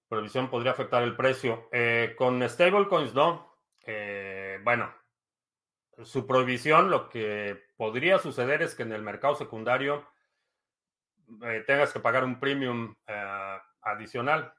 prohibición 0.08 0.50
podría 0.50 0.72
afectar 0.72 1.04
el 1.04 1.18
precio. 1.18 1.68
Eh, 1.74 2.16
con 2.18 2.42
stablecoins 2.48 3.14
no. 3.14 3.58
Eh, 3.82 4.58
bueno, 4.64 4.94
su 6.02 6.26
prohibición 6.26 6.90
lo 6.90 7.10
que 7.10 7.62
podría 7.76 8.20
suceder 8.20 8.62
es 8.62 8.74
que 8.74 8.84
en 8.84 8.94
el 8.94 9.02
mercado 9.02 9.36
secundario 9.36 10.08
eh, 11.44 11.66
tengas 11.68 11.92
que 11.92 12.00
pagar 12.00 12.24
un 12.24 12.40
premium 12.40 12.96
adicional, 13.82 14.54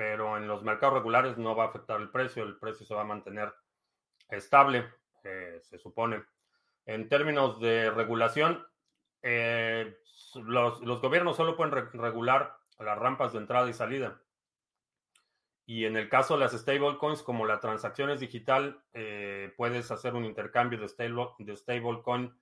pero 0.00 0.38
en 0.38 0.48
los 0.48 0.62
mercados 0.62 0.94
regulares 0.94 1.36
no 1.36 1.54
va 1.54 1.64
a 1.64 1.66
afectar 1.66 2.00
el 2.00 2.08
precio, 2.08 2.42
el 2.42 2.56
precio 2.56 2.86
se 2.86 2.94
va 2.94 3.02
a 3.02 3.04
mantener 3.04 3.52
estable, 4.30 4.88
se 5.22 5.76
supone. 5.76 6.24
En 6.86 7.06
términos 7.10 7.60
de 7.60 7.90
regulación, 7.90 8.66
los, 9.22 10.80
los, 10.80 11.02
gobiernos 11.02 11.36
solo 11.36 11.54
pueden 11.54 11.74
regular 11.92 12.56
las 12.78 12.98
rampas 12.98 13.34
de 13.34 13.40
entrada 13.40 13.68
y 13.68 13.74
salida. 13.74 14.22
Y 15.66 15.84
en 15.84 15.98
el 15.98 16.08
caso 16.08 16.32
de 16.32 16.40
las 16.40 16.52
stablecoins, 16.52 17.22
como 17.22 17.44
la 17.44 17.60
transacción 17.60 18.08
es 18.08 18.20
digital, 18.20 18.82
eh, 18.94 19.52
puedes 19.58 19.90
hacer 19.90 20.14
un 20.14 20.24
intercambio 20.24 20.80
de, 20.80 20.88
stable, 20.88 21.28
de 21.40 21.54
stablecoin 21.58 22.34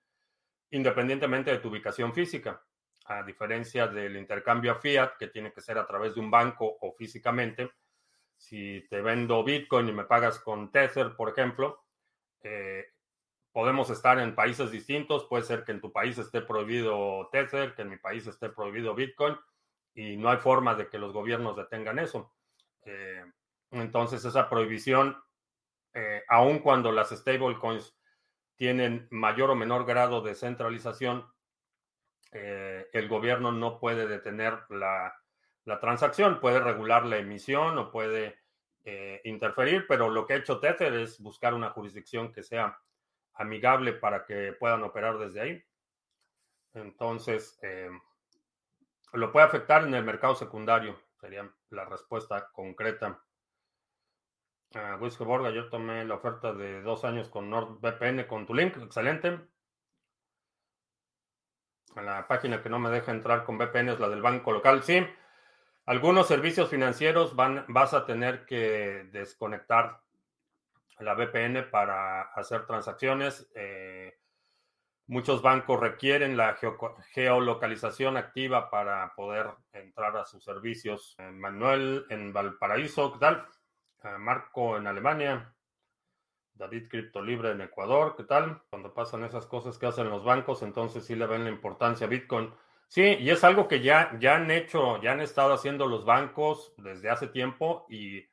independientemente 0.70 1.50
de 1.50 1.58
tu 1.58 1.70
ubicación 1.70 2.14
física. 2.14 2.62
A 3.10 3.22
diferencia 3.22 3.86
del 3.86 4.16
intercambio 4.16 4.72
a 4.72 4.74
fiat, 4.74 5.16
que 5.18 5.28
tiene 5.28 5.52
que 5.52 5.62
ser 5.62 5.78
a 5.78 5.86
través 5.86 6.14
de 6.14 6.20
un 6.20 6.30
banco 6.30 6.76
o 6.80 6.92
físicamente. 6.92 7.70
Si 8.36 8.86
te 8.90 9.00
vendo 9.00 9.42
Bitcoin 9.42 9.88
y 9.88 9.92
me 9.92 10.04
pagas 10.04 10.38
con 10.40 10.70
Tether, 10.70 11.16
por 11.16 11.30
ejemplo, 11.30 11.84
eh, 12.42 12.84
podemos 13.50 13.88
estar 13.90 14.18
en 14.18 14.34
países 14.34 14.70
distintos. 14.70 15.24
Puede 15.24 15.44
ser 15.44 15.64
que 15.64 15.72
en 15.72 15.80
tu 15.80 15.90
país 15.90 16.18
esté 16.18 16.42
prohibido 16.42 17.28
Tether, 17.32 17.74
que 17.74 17.82
en 17.82 17.88
mi 17.88 17.96
país 17.96 18.26
esté 18.26 18.50
prohibido 18.50 18.94
Bitcoin, 18.94 19.36
y 19.94 20.16
no 20.16 20.28
hay 20.28 20.36
forma 20.36 20.74
de 20.74 20.88
que 20.88 20.98
los 20.98 21.12
gobiernos 21.12 21.56
detengan 21.56 21.98
eso. 21.98 22.34
Eh, 22.84 23.24
entonces, 23.70 24.24
esa 24.24 24.48
prohibición, 24.48 25.16
eh, 25.94 26.22
aun 26.28 26.58
cuando 26.58 26.92
las 26.92 27.10
stablecoins 27.10 27.98
tienen 28.56 29.08
mayor 29.10 29.50
o 29.50 29.54
menor 29.54 29.86
grado 29.86 30.20
de 30.20 30.34
centralización, 30.34 31.26
eh, 32.32 32.88
el 32.92 33.08
gobierno 33.08 33.52
no 33.52 33.78
puede 33.78 34.06
detener 34.06 34.64
la, 34.70 35.14
transacción, 35.80 36.40
puede 36.40 36.60
regular 36.60 37.04
la 37.04 37.18
emisión 37.18 37.76
o 37.78 37.90
puede 37.90 38.38
interferir, 39.24 39.86
pero 39.86 40.08
lo 40.08 40.26
que 40.26 40.32
ha 40.32 40.36
hecho 40.36 40.60
Tether 40.60 40.94
es 40.94 41.20
buscar 41.20 41.52
una 41.52 41.68
jurisdicción 41.68 42.32
que 42.32 42.42
sea 42.42 42.80
amigable 43.34 43.92
para 43.92 44.24
que 44.24 44.54
puedan 44.54 44.82
operar 44.82 45.18
desde 45.18 45.42
ahí. 45.42 45.64
Entonces, 46.72 47.60
lo 49.12 49.32
puede 49.32 49.46
afectar 49.46 49.84
en 49.84 49.94
el 49.94 50.04
mercado 50.04 50.34
secundario. 50.34 50.98
Sería 51.20 51.50
la 51.70 51.84
respuesta 51.84 52.48
concreta. 52.52 53.22
Uh, 54.74 55.24
Borga, 55.24 55.50
yo 55.50 55.68
tomé 55.70 56.04
la 56.04 56.16
oferta 56.16 56.52
de 56.52 56.82
dos 56.82 57.04
años 57.04 57.28
con 57.28 57.48
NordVPN 57.48 58.26
con 58.26 58.46
tu 58.46 58.54
link. 58.54 58.76
Excelente. 58.76 59.40
La 61.96 62.26
página 62.26 62.62
que 62.62 62.68
no 62.68 62.78
me 62.78 62.90
deja 62.90 63.12
entrar 63.12 63.44
con 63.44 63.58
VPN 63.58 63.90
es 63.90 64.00
la 64.00 64.08
del 64.08 64.22
banco 64.22 64.52
local. 64.52 64.82
Sí, 64.82 65.06
algunos 65.86 66.28
servicios 66.28 66.70
financieros 66.70 67.34
van, 67.34 67.64
vas 67.68 67.94
a 67.94 68.06
tener 68.06 68.44
que 68.46 69.08
desconectar 69.12 70.00
la 71.00 71.14
VPN 71.14 71.70
para 71.70 72.22
hacer 72.22 72.66
transacciones. 72.66 73.50
Eh, 73.54 74.18
Muchos 75.08 75.40
bancos 75.40 75.80
requieren 75.80 76.36
la 76.36 76.58
geolocalización 77.14 78.18
activa 78.18 78.68
para 78.68 79.14
poder 79.14 79.46
entrar 79.72 80.14
a 80.18 80.26
sus 80.26 80.44
servicios. 80.44 81.16
Eh, 81.18 81.30
Manuel 81.30 82.04
en 82.10 82.30
Valparaíso, 82.34 83.14
¿qué 83.14 83.18
tal? 83.18 83.46
Eh, 84.04 84.18
Marco 84.18 84.76
en 84.76 84.86
Alemania. 84.86 85.54
David 86.58 86.88
Cripto 86.88 87.22
Libre 87.22 87.52
en 87.52 87.60
Ecuador, 87.60 88.14
¿qué 88.16 88.24
tal? 88.24 88.62
Cuando 88.68 88.92
pasan 88.92 89.24
esas 89.24 89.46
cosas 89.46 89.78
que 89.78 89.86
hacen 89.86 90.10
los 90.10 90.24
bancos, 90.24 90.62
entonces 90.62 91.04
sí 91.06 91.14
le 91.14 91.26
ven 91.26 91.44
la 91.44 91.50
importancia 91.50 92.06
a 92.06 92.10
Bitcoin. 92.10 92.52
Sí, 92.88 93.16
y 93.20 93.30
es 93.30 93.44
algo 93.44 93.68
que 93.68 93.80
ya, 93.80 94.16
ya 94.18 94.36
han 94.36 94.50
hecho, 94.50 95.00
ya 95.00 95.12
han 95.12 95.20
estado 95.20 95.54
haciendo 95.54 95.86
los 95.86 96.04
bancos 96.04 96.74
desde 96.76 97.10
hace 97.10 97.28
tiempo 97.28 97.86
y, 97.88 98.26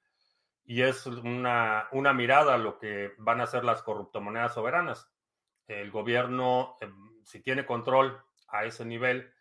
y 0.64 0.82
es 0.82 1.06
una, 1.06 1.88
una 1.92 2.14
mirada 2.14 2.56
a 2.56 2.58
lo 2.58 2.80
que 2.80 3.14
van 3.18 3.40
a 3.42 3.44
hacer 3.44 3.64
las 3.64 3.84
corruptomonedas 3.84 4.54
soberanas 4.54 5.10
el 5.68 5.92
gobierno, 5.92 6.78
em, 6.82 7.24
si 7.24 7.42
tiene 7.42 7.66
control 7.66 8.22
a 8.50 8.66
ese 8.66 8.86
nivel, 8.86 9.32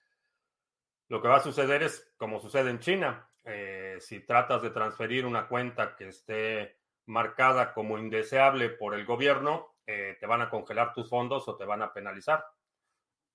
lo 1.08 1.20
que 1.20 1.28
va 1.28 1.36
a 1.36 1.40
suceder 1.40 1.82
es 1.82 2.12
como 2.16 2.40
sucede 2.40 2.70
en 2.70 2.80
China. 2.80 3.28
Eh, 3.44 3.96
si 4.00 4.20
tratas 4.20 4.62
de 4.62 4.70
transferir 4.70 5.26
una 5.26 5.48
cuenta 5.48 5.94
que 5.96 6.08
esté 6.08 6.78
marcada 7.06 7.75
como 7.75 7.99
indeseable 7.99 8.70
por 8.70 8.94
el 8.94 9.04
gobierno, 9.04 9.75
eh, 9.87 10.16
te 10.18 10.26
van 10.26 10.42
a 10.42 10.50
congelar 10.50 10.92
tus 10.92 11.08
fondos 11.08 11.46
o 11.49 11.56
te 11.56 11.64
van 11.64 11.82
a 11.82 11.92
penalizar. 11.92 12.44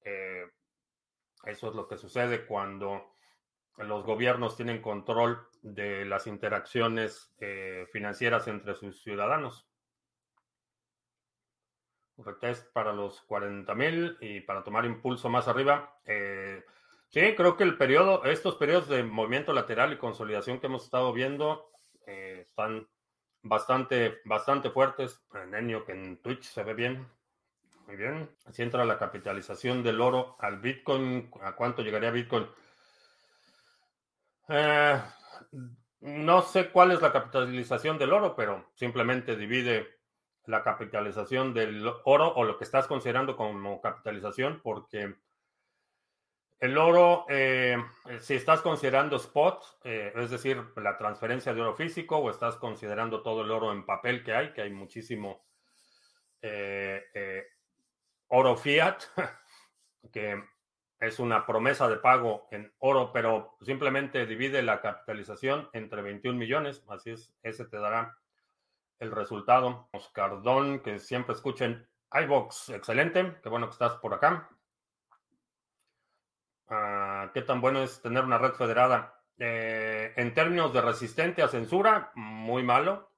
Eh, 0.01 0.45
eso 1.45 1.69
es 1.69 1.75
lo 1.75 1.87
que 1.87 1.97
sucede 1.97 2.45
cuando 2.45 3.15
los 3.77 4.03
gobiernos 4.03 4.57
tienen 4.57 4.81
control 4.81 5.47
de 5.61 6.03
las 6.03 6.27
interacciones 6.27 7.33
financieras 7.91 8.47
entre 8.49 8.75
sus 8.75 9.01
ciudadanos 9.01 9.69
retest 12.23 12.71
para 12.73 12.93
los 12.93 13.25
40.000 13.27 14.17
y 14.21 14.41
para 14.41 14.63
tomar 14.63 14.85
impulso 14.85 15.29
más 15.29 15.47
arriba. 15.47 15.99
Eh, 16.05 16.63
sí, 17.09 17.33
creo 17.35 17.55
que 17.55 17.63
el 17.63 17.77
periodo, 17.77 18.23
estos 18.25 18.55
periodos 18.55 18.89
de 18.89 19.03
movimiento 19.03 19.53
lateral 19.53 19.93
y 19.93 19.97
consolidación 19.97 20.59
que 20.59 20.67
hemos 20.67 20.85
estado 20.85 21.13
viendo 21.13 21.71
eh, 22.05 22.39
están 22.41 22.87
bastante, 23.43 24.19
bastante 24.25 24.69
fuertes. 24.69 25.21
En 25.33 25.53
Enio, 25.53 25.85
que 25.85 25.93
en 25.93 26.17
Twitch 26.17 26.43
se 26.43 26.63
ve 26.63 26.73
bien. 26.73 27.07
Muy 27.87 27.95
bien. 27.95 28.29
Así 28.45 28.61
entra 28.61 28.85
la 28.85 28.99
capitalización 28.99 29.83
del 29.83 30.01
oro 30.01 30.35
al 30.39 30.59
Bitcoin. 30.59 31.31
¿A 31.41 31.53
cuánto 31.53 31.81
llegaría 31.81 32.11
Bitcoin? 32.11 32.47
Eh, 34.49 35.01
no 36.01 36.41
sé 36.41 36.69
cuál 36.69 36.91
es 36.91 37.01
la 37.01 37.11
capitalización 37.11 37.97
del 37.97 38.13
oro, 38.13 38.35
pero 38.35 38.69
simplemente 38.75 39.35
divide 39.35 39.99
la 40.45 40.63
capitalización 40.63 41.53
del 41.53 41.87
oro 42.05 42.33
o 42.35 42.43
lo 42.43 42.57
que 42.57 42.63
estás 42.63 42.87
considerando 42.87 43.35
como 43.35 43.81
capitalización, 43.81 44.61
porque 44.63 45.15
el 46.59 46.77
oro, 46.77 47.25
eh, 47.29 47.77
si 48.19 48.35
estás 48.35 48.61
considerando 48.61 49.15
spot, 49.15 49.63
eh, 49.83 50.11
es 50.15 50.29
decir, 50.29 50.61
la 50.75 50.97
transferencia 50.97 51.53
de 51.53 51.61
oro 51.61 51.73
físico, 51.73 52.17
o 52.17 52.29
estás 52.29 52.57
considerando 52.57 53.21
todo 53.21 53.43
el 53.43 53.51
oro 53.51 53.71
en 53.71 53.85
papel 53.85 54.23
que 54.23 54.33
hay, 54.33 54.51
que 54.51 54.63
hay 54.63 54.71
muchísimo 54.71 55.45
eh, 56.41 57.47
oro 58.27 58.57
fiat, 58.57 59.03
que 60.11 60.43
es 60.99 61.19
una 61.19 61.45
promesa 61.45 61.87
de 61.87 61.95
pago 61.95 62.49
en 62.51 62.73
oro, 62.79 63.13
pero 63.13 63.57
simplemente 63.61 64.25
divide 64.25 64.61
la 64.61 64.81
capitalización 64.81 65.69
entre 65.71 66.01
21 66.01 66.37
millones, 66.37 66.83
así 66.89 67.11
es, 67.11 67.33
ese 67.41 67.65
te 67.65 67.77
dará 67.77 68.17
el 68.99 69.11
resultado. 69.11 69.87
Oscar 69.93 70.41
Don, 70.41 70.81
que 70.81 70.99
siempre 70.99 71.35
escuchen 71.35 71.87
iBox, 72.11 72.69
excelente, 72.69 73.37
qué 73.41 73.47
bueno 73.47 73.67
que 73.67 73.73
estás 73.73 73.93
por 73.93 74.13
acá. 74.13 74.49
¿Qué 77.33 77.41
tan 77.41 77.61
bueno 77.61 77.81
es 77.81 77.99
tener 78.01 78.23
una 78.23 78.37
red 78.37 78.51
federada? 78.51 79.19
Eh, 79.39 80.13
en 80.17 80.33
términos 80.35 80.71
de 80.71 80.81
resistente 80.81 81.41
a 81.41 81.47
censura, 81.47 82.11
muy 82.13 82.61
malo. 82.61 83.11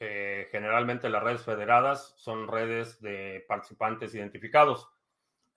Eh, 0.00 0.48
generalmente 0.50 1.08
las 1.08 1.22
redes 1.22 1.44
federadas 1.44 2.14
son 2.16 2.48
redes 2.48 3.00
de 3.00 3.44
participantes 3.46 4.14
identificados. 4.14 4.88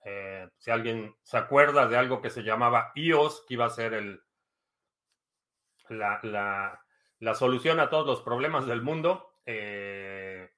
Eh, 0.04 0.48
si 0.58 0.70
alguien 0.70 1.16
se 1.22 1.38
acuerda 1.38 1.88
de 1.88 1.96
algo 1.96 2.20
que 2.20 2.30
se 2.30 2.42
llamaba 2.42 2.92
IOS, 2.94 3.44
que 3.48 3.54
iba 3.54 3.64
a 3.64 3.70
ser 3.70 3.94
el, 3.94 4.22
la, 5.88 6.78
la 7.18 7.34
solución 7.34 7.80
a 7.80 7.88
todos 7.88 8.06
los 8.06 8.22
problemas 8.22 8.66
del 8.66 8.82
mundo, 8.82 9.40
que 9.44 10.50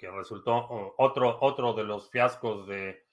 resultó 0.00 0.94
otro, 0.98 1.38
otro 1.40 1.74
de 1.74 1.84
los 1.84 2.10
fiascos 2.10 2.66
de 2.66 3.06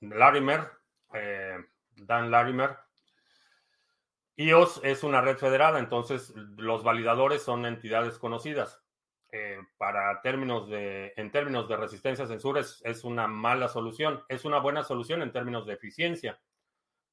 Larimer, 0.00 0.81
eh, 1.14 1.56
Dan 1.96 2.30
Larimer. 2.30 2.76
IOS 4.36 4.80
es 4.82 5.02
una 5.02 5.20
red 5.20 5.36
federada, 5.36 5.78
entonces 5.78 6.32
los 6.34 6.82
validadores 6.82 7.42
son 7.42 7.66
entidades 7.66 8.18
conocidas. 8.18 8.82
para 9.78 10.20
términos 10.20 10.68
de, 10.68 11.14
en 11.16 11.30
términos 11.30 11.66
de 11.68 11.76
resistencia 11.76 12.24
a 12.26 12.28
censura 12.28 12.60
es, 12.60 12.82
es, 12.84 13.04
una 13.04 13.26
mala 13.26 13.68
solución. 13.68 14.22
Es 14.28 14.44
una 14.44 14.58
buena 14.58 14.82
solución 14.82 15.22
en 15.22 15.32
términos 15.32 15.66
de 15.66 15.74
eficiencia, 15.74 16.40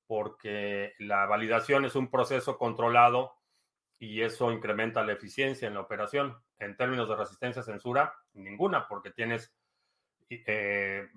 porque 0.08 0.94
la 1.00 1.26
validación 1.28 1.86
es 1.86 1.96
un 1.96 2.10
proceso 2.10 2.58
controlado 2.58 3.40
y 4.00 4.22
eso 4.22 4.52
incrementa 4.52 5.04
la 5.04 5.12
eficiencia 5.12 5.68
en 5.68 5.74
la 5.74 5.82
operación. 5.82 6.38
En 6.58 6.76
términos 6.78 7.10
de 7.10 7.16
resistencia 7.16 7.62
a 7.62 7.66
censura, 7.66 8.14
ninguna, 8.34 8.88
porque 8.88 9.12
tienes 9.12 9.54
20 10.30 11.08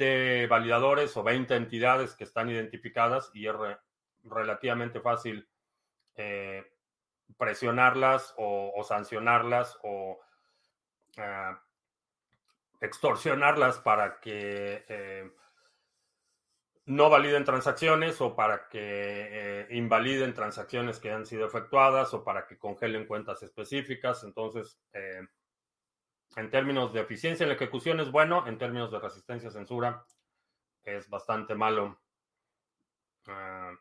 eh, 0.00 0.46
validadores 0.48 1.16
o 1.16 1.22
20 1.22 1.54
entidades 1.54 2.14
que 2.14 2.24
están 2.24 2.50
identificadas 2.50 3.30
y 3.32 3.46
es 3.46 3.54
relativamente 4.24 5.00
fácil 5.00 5.48
eh, 6.16 6.64
presionarlas 7.38 8.34
o, 8.36 8.82
sancionarlas 8.82 9.78
o 9.84 10.18
ah, 11.18 11.62
extorsionarlas 12.80 13.78
para 13.78 14.18
que 14.18 14.84
eh, 14.88 15.30
no 16.86 17.08
validen 17.08 17.44
transacciones 17.44 18.20
o 18.20 18.34
para 18.34 18.68
que 18.68 19.66
invaliden 19.70 20.34
transacciones 20.34 20.98
que 20.98 21.10
han 21.12 21.26
sido 21.26 21.46
efectuadas 21.46 22.14
o 22.14 22.24
para 22.24 22.46
que 22.46 22.58
congelen 22.58 23.06
cuentas 23.06 23.42
específicas. 23.42 24.22
Entonces, 24.22 24.78
en 26.36 26.50
términos 26.50 26.92
de 26.92 27.00
eficiencia 27.00 27.44
en 27.44 27.48
la 27.48 27.56
ejecución 27.56 27.98
es 28.00 28.10
bueno, 28.10 28.46
en 28.46 28.58
términos 28.58 28.92
de 28.92 29.00
resistencia 29.00 29.48
a 29.48 29.52
censura 29.52 30.04
es 30.86 31.08
bastante 31.10 31.54
malo. 31.54 32.00
Ah, 33.26 33.72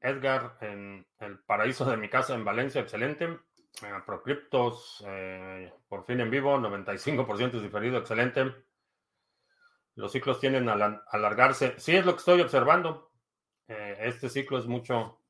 Edgar, 0.00 0.56
en 0.60 1.06
el 1.20 1.38
paraíso 1.40 1.84
de 1.84 1.96
mi 1.96 2.08
casa 2.08 2.34
en 2.34 2.44
Valencia, 2.44 2.80
excelente. 2.80 3.28
Uh, 3.28 4.04
Procryptos, 4.04 5.04
eh, 5.06 5.72
por 5.88 6.04
fin 6.04 6.20
en 6.20 6.30
vivo, 6.30 6.58
95% 6.58 7.56
es 7.56 7.62
diferido, 7.62 7.98
excelente. 7.98 8.52
Los 9.94 10.12
ciclos 10.12 10.40
tienden 10.40 10.68
a 10.68 11.02
alargarse. 11.08 11.74
Sí, 11.78 11.94
es 11.94 12.04
lo 12.04 12.12
que 12.12 12.18
estoy 12.18 12.40
observando. 12.40 13.12
Eh, 13.68 13.98
este 14.00 14.28
ciclo 14.28 14.58
es 14.58 14.66
mucho, 14.66 15.20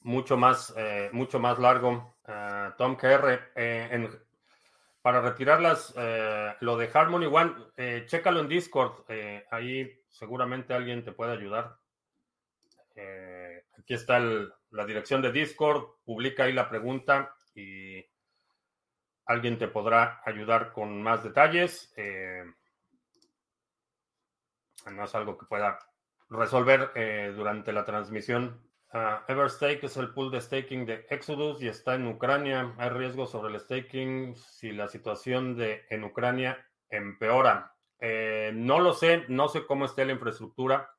mucho 0.00 0.36
más, 0.36 0.72
eh, 0.76 1.10
mucho 1.12 1.38
más 1.38 1.58
largo. 1.58 2.16
Uh, 2.26 2.76
Tom 2.78 2.96
KR, 2.96 3.52
para 5.02 5.20
retirarlas, 5.20 5.94
lo 6.60 6.76
de 6.76 6.90
Harmony 6.92 7.26
One, 7.26 8.06
chécalo 8.06 8.40
en 8.40 8.48
Discord. 8.48 9.04
ahí 9.50 9.90
seguramente 10.08 10.74
alguien 10.74 11.04
te 11.04 11.12
puede 11.12 11.32
ayudar. 11.32 11.76
aquí 13.78 13.94
está 13.94 14.20
la 14.20 14.86
dirección 14.86 15.20
de 15.20 15.32
Discord. 15.32 15.84
Publica 16.04 16.44
ahí 16.44 16.52
la 16.52 16.68
pregunta 16.68 17.34
y 17.54 18.04
alguien 19.26 19.58
te 19.58 19.68
podrá 19.68 20.22
ayudar 20.24 20.72
con 20.72 21.02
más 21.02 21.24
detalles. 21.24 21.92
No 24.90 25.04
es 25.04 25.14
algo 25.14 25.38
que 25.38 25.46
pueda 25.46 25.78
resolver 26.28 26.90
eh, 26.94 27.32
durante 27.34 27.72
la 27.72 27.84
transmisión. 27.84 28.60
Uh, 28.94 29.24
Everstake 29.26 29.84
es 29.84 29.96
el 29.96 30.12
pool 30.12 30.30
de 30.30 30.38
staking 30.38 30.84
de 30.84 31.06
Exodus 31.08 31.62
y 31.62 31.68
está 31.68 31.94
en 31.94 32.06
Ucrania. 32.06 32.74
Hay 32.76 32.90
riesgo 32.90 33.26
sobre 33.26 33.54
el 33.54 33.58
staking 33.58 34.36
si 34.36 34.70
la 34.70 34.86
situación 34.86 35.56
de, 35.56 35.86
en 35.88 36.04
Ucrania 36.04 36.62
empeora. 36.90 37.74
Eh, 37.98 38.50
no 38.54 38.80
lo 38.80 38.92
sé, 38.92 39.24
no 39.28 39.48
sé 39.48 39.64
cómo 39.64 39.86
esté 39.86 40.04
la 40.04 40.12
infraestructura. 40.12 40.90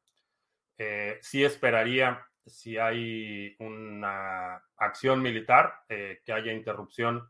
Eh, 0.80 1.20
sí 1.22 1.44
esperaría, 1.44 2.26
si 2.48 2.80
hay 2.80 3.56
una 3.60 4.56
acción 4.78 5.22
militar, 5.22 5.84
que 5.88 6.34
haya 6.34 6.52
interrupción 6.52 7.30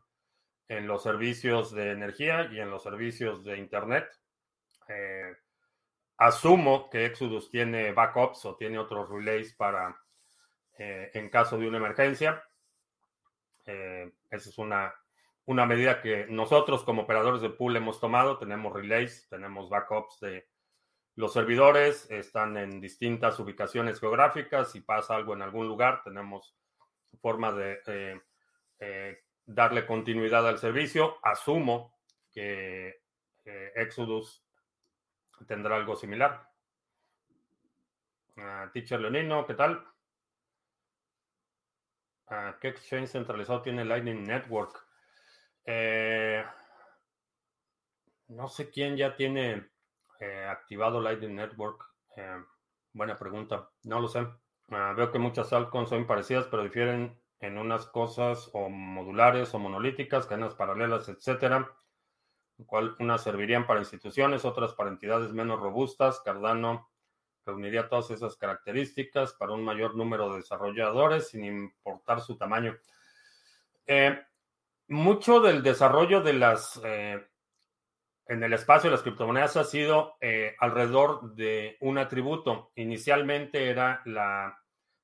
en 0.68 0.86
los 0.86 1.02
servicios 1.02 1.74
de 1.74 1.90
energía 1.90 2.48
y 2.50 2.58
en 2.58 2.70
los 2.70 2.82
servicios 2.82 3.44
de 3.44 3.58
Internet. 3.58 4.08
Asumo 6.16 6.88
que 6.88 7.04
Exodus 7.04 7.50
tiene 7.50 7.92
backups 7.92 8.46
o 8.46 8.56
tiene 8.56 8.78
otros 8.78 9.08
relays 9.10 9.54
para 9.54 9.96
eh, 10.78 11.10
en 11.14 11.28
caso 11.28 11.58
de 11.58 11.68
una 11.68 11.78
emergencia. 11.78 12.42
Eh, 13.66 14.12
esa 14.30 14.50
es 14.50 14.58
una, 14.58 14.94
una 15.46 15.66
medida 15.66 16.00
que 16.00 16.26
nosotros 16.26 16.84
como 16.84 17.02
operadores 17.02 17.40
de 17.40 17.50
pool 17.50 17.76
hemos 17.76 18.00
tomado. 18.00 18.38
Tenemos 18.38 18.72
relays, 18.72 19.28
tenemos 19.28 19.68
backups 19.68 20.20
de 20.20 20.48
los 21.16 21.32
servidores, 21.32 22.10
están 22.10 22.56
en 22.56 22.80
distintas 22.80 23.38
ubicaciones 23.38 24.00
geográficas. 24.00 24.72
Si 24.72 24.80
pasa 24.80 25.14
algo 25.14 25.34
en 25.34 25.42
algún 25.42 25.68
lugar, 25.68 26.02
tenemos 26.02 26.56
forma 27.20 27.52
de 27.52 28.20
eh, 28.80 29.22
darle 29.46 29.86
continuidad 29.86 30.46
al 30.48 30.58
servicio. 30.58 31.18
Asumo 31.22 31.98
que 32.32 33.02
Exodus 33.44 34.44
tendrá 35.46 35.76
algo 35.76 35.96
similar. 35.96 36.48
Uh, 38.36 38.68
Teacher 38.72 39.00
Leonino, 39.00 39.46
¿qué 39.46 39.54
tal? 39.54 39.84
¿Qué 42.60 42.68
exchange 42.68 43.08
centralizado 43.08 43.62
tiene 43.62 43.84
Lightning 43.84 44.24
Network? 44.24 44.86
Eh, 45.64 46.44
no 48.28 48.48
sé 48.48 48.70
quién 48.70 48.96
ya 48.96 49.16
tiene 49.16 49.70
eh, 50.20 50.46
activado 50.48 51.00
Lightning 51.00 51.34
Network. 51.34 51.84
Eh, 52.16 52.42
buena 52.92 53.16
pregunta. 53.16 53.70
No 53.82 54.00
lo 54.00 54.08
sé. 54.08 54.20
Uh, 54.20 54.94
veo 54.96 55.12
que 55.12 55.18
muchas 55.18 55.52
altcoins 55.52 55.90
son 55.90 56.06
parecidas, 56.06 56.46
pero 56.46 56.62
difieren 56.62 57.20
en 57.40 57.58
unas 57.58 57.86
cosas 57.86 58.48
o 58.54 58.70
modulares 58.70 59.52
o 59.52 59.58
monolíticas, 59.58 60.26
cadenas 60.26 60.54
paralelas, 60.54 61.08
etcétera 61.08 61.70
cual 62.66 62.94
unas 63.00 63.22
servirían 63.22 63.66
para 63.66 63.80
instituciones, 63.80 64.44
otras 64.44 64.74
para 64.74 64.90
entidades 64.90 65.32
menos 65.32 65.60
robustas. 65.60 66.20
Cardano 66.20 66.88
reuniría 67.44 67.88
todas 67.88 68.10
esas 68.10 68.36
características 68.36 69.34
para 69.34 69.52
un 69.52 69.64
mayor 69.64 69.96
número 69.96 70.30
de 70.30 70.38
desarrolladores 70.38 71.28
sin 71.28 71.44
importar 71.44 72.20
su 72.20 72.36
tamaño. 72.36 72.76
Eh, 73.86 74.18
mucho 74.88 75.40
del 75.40 75.62
desarrollo 75.62 76.20
de 76.22 76.32
las 76.34 76.80
eh, 76.84 77.26
en 78.26 78.42
el 78.42 78.52
espacio 78.52 78.88
de 78.88 78.96
las 78.96 79.02
criptomonedas 79.02 79.56
ha 79.56 79.64
sido 79.64 80.16
eh, 80.20 80.54
alrededor 80.58 81.34
de 81.34 81.76
un 81.80 81.98
atributo. 81.98 82.72
Inicialmente 82.74 83.68
era 83.68 84.02
la, 84.06 84.58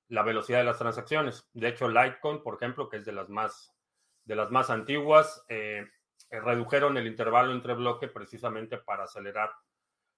la, 0.08 0.22
velocidad 0.22 0.58
de 0.58 0.64
las 0.64 0.78
transacciones. 0.78 1.48
De 1.52 1.68
hecho, 1.68 1.88
Litecoin, 1.88 2.42
por 2.42 2.54
ejemplo, 2.54 2.88
que 2.88 2.98
es 2.98 3.04
de 3.04 3.12
las 3.12 3.28
más, 3.28 4.70
antiguas, 4.70 5.44
eh, 5.48 5.86
redujeron 6.30 6.96
el 6.96 7.06
intervalo 7.06 7.52
entre 7.52 7.74
bloques 7.74 8.10
precisamente 8.10 8.78
para 8.78 9.04
acelerar 9.04 9.52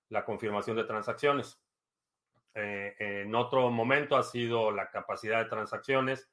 la 0.08 0.24
confirmación 0.24 0.76
de 0.76 0.84
transacciones. 0.84 1.60
Eh, 2.54 2.94
en 2.98 3.34
otro 3.34 3.70
momento 3.70 4.16
ha 4.16 4.22
sido 4.22 4.70
la 4.70 4.90
capacidad 4.90 5.42
de 5.42 5.48
transacciones, 5.48 6.30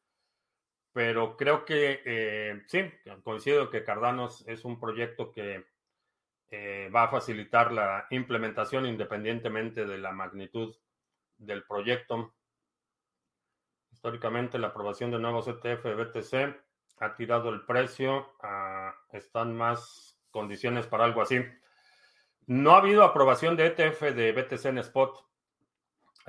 pero 0.92 1.38
creo 1.38 1.66
que 1.66 2.02
eh, 2.06 2.62
sí, 2.68 2.82
coincido 3.24 3.70
que 3.70 3.84
Cardano 3.84 4.30
es 4.46 4.66
un 4.66 4.80
proyecto 4.80 5.32
que 5.32 5.66
va 6.94 7.04
a 7.04 7.10
facilitar 7.10 7.72
la 7.72 8.08
implementación 8.10 8.88
independientemente 8.88 9.86
de 9.86 10.00
la 10.00 10.12
magnitud 10.12 10.76
del 11.38 11.64
proyecto. 11.64 12.34
Históricamente, 13.92 14.58
la 14.58 14.68
aprobación 14.68 15.12
de 15.12 15.20
nuevos 15.20 15.48
ETF 15.48 15.84
BTC 15.96 16.56
ha 17.00 17.16
tirado 17.16 17.50
el 17.50 17.66
precio, 17.66 18.34
están 19.12 19.56
más 19.56 20.20
condiciones 20.32 20.88
para 20.88 21.06
algo 21.06 21.22
así. 21.22 21.40
No 22.46 22.72
ha 22.72 22.80
habido 22.80 23.04
aprobación 23.04 23.56
de 23.56 23.68
ETF 23.68 24.02
de 24.14 24.32
BTC 24.32 24.66
en 24.66 24.78
spot. 24.80 25.29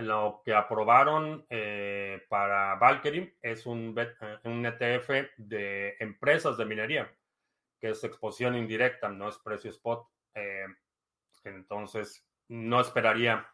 Lo 0.01 0.43
que 0.45 0.55
aprobaron 0.55 1.47
eh, 1.51 2.25
para 2.29 2.75
Valkyrie 2.77 3.37
es 3.43 3.67
un, 3.67 3.95
un 4.45 4.67
ETF 4.67 5.11
de 5.37 5.97
empresas 6.01 6.57
de 6.57 6.65
minería, 6.65 7.13
que 7.79 7.91
es 7.91 8.05
exposición 8.05 8.57
indirecta, 8.57 9.09
no 9.09 9.29
es 9.29 9.39
precio 9.39 9.71
spot. 9.71 10.09
Eh, 10.35 10.67
entonces, 11.45 12.27
no 12.49 12.81
esperaría 12.81 13.47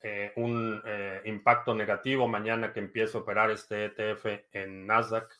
eh, 0.00 0.32
un 0.36 0.82
impacto 1.24 1.74
negativo 1.74 2.26
mañana 2.28 2.72
que 2.72 2.80
empiece 2.80 3.16
a 3.16 3.20
operar 3.20 3.50
este 3.50 3.86
ETF 3.86 4.26
en 4.52 4.86
Nasdaq. 4.86 5.30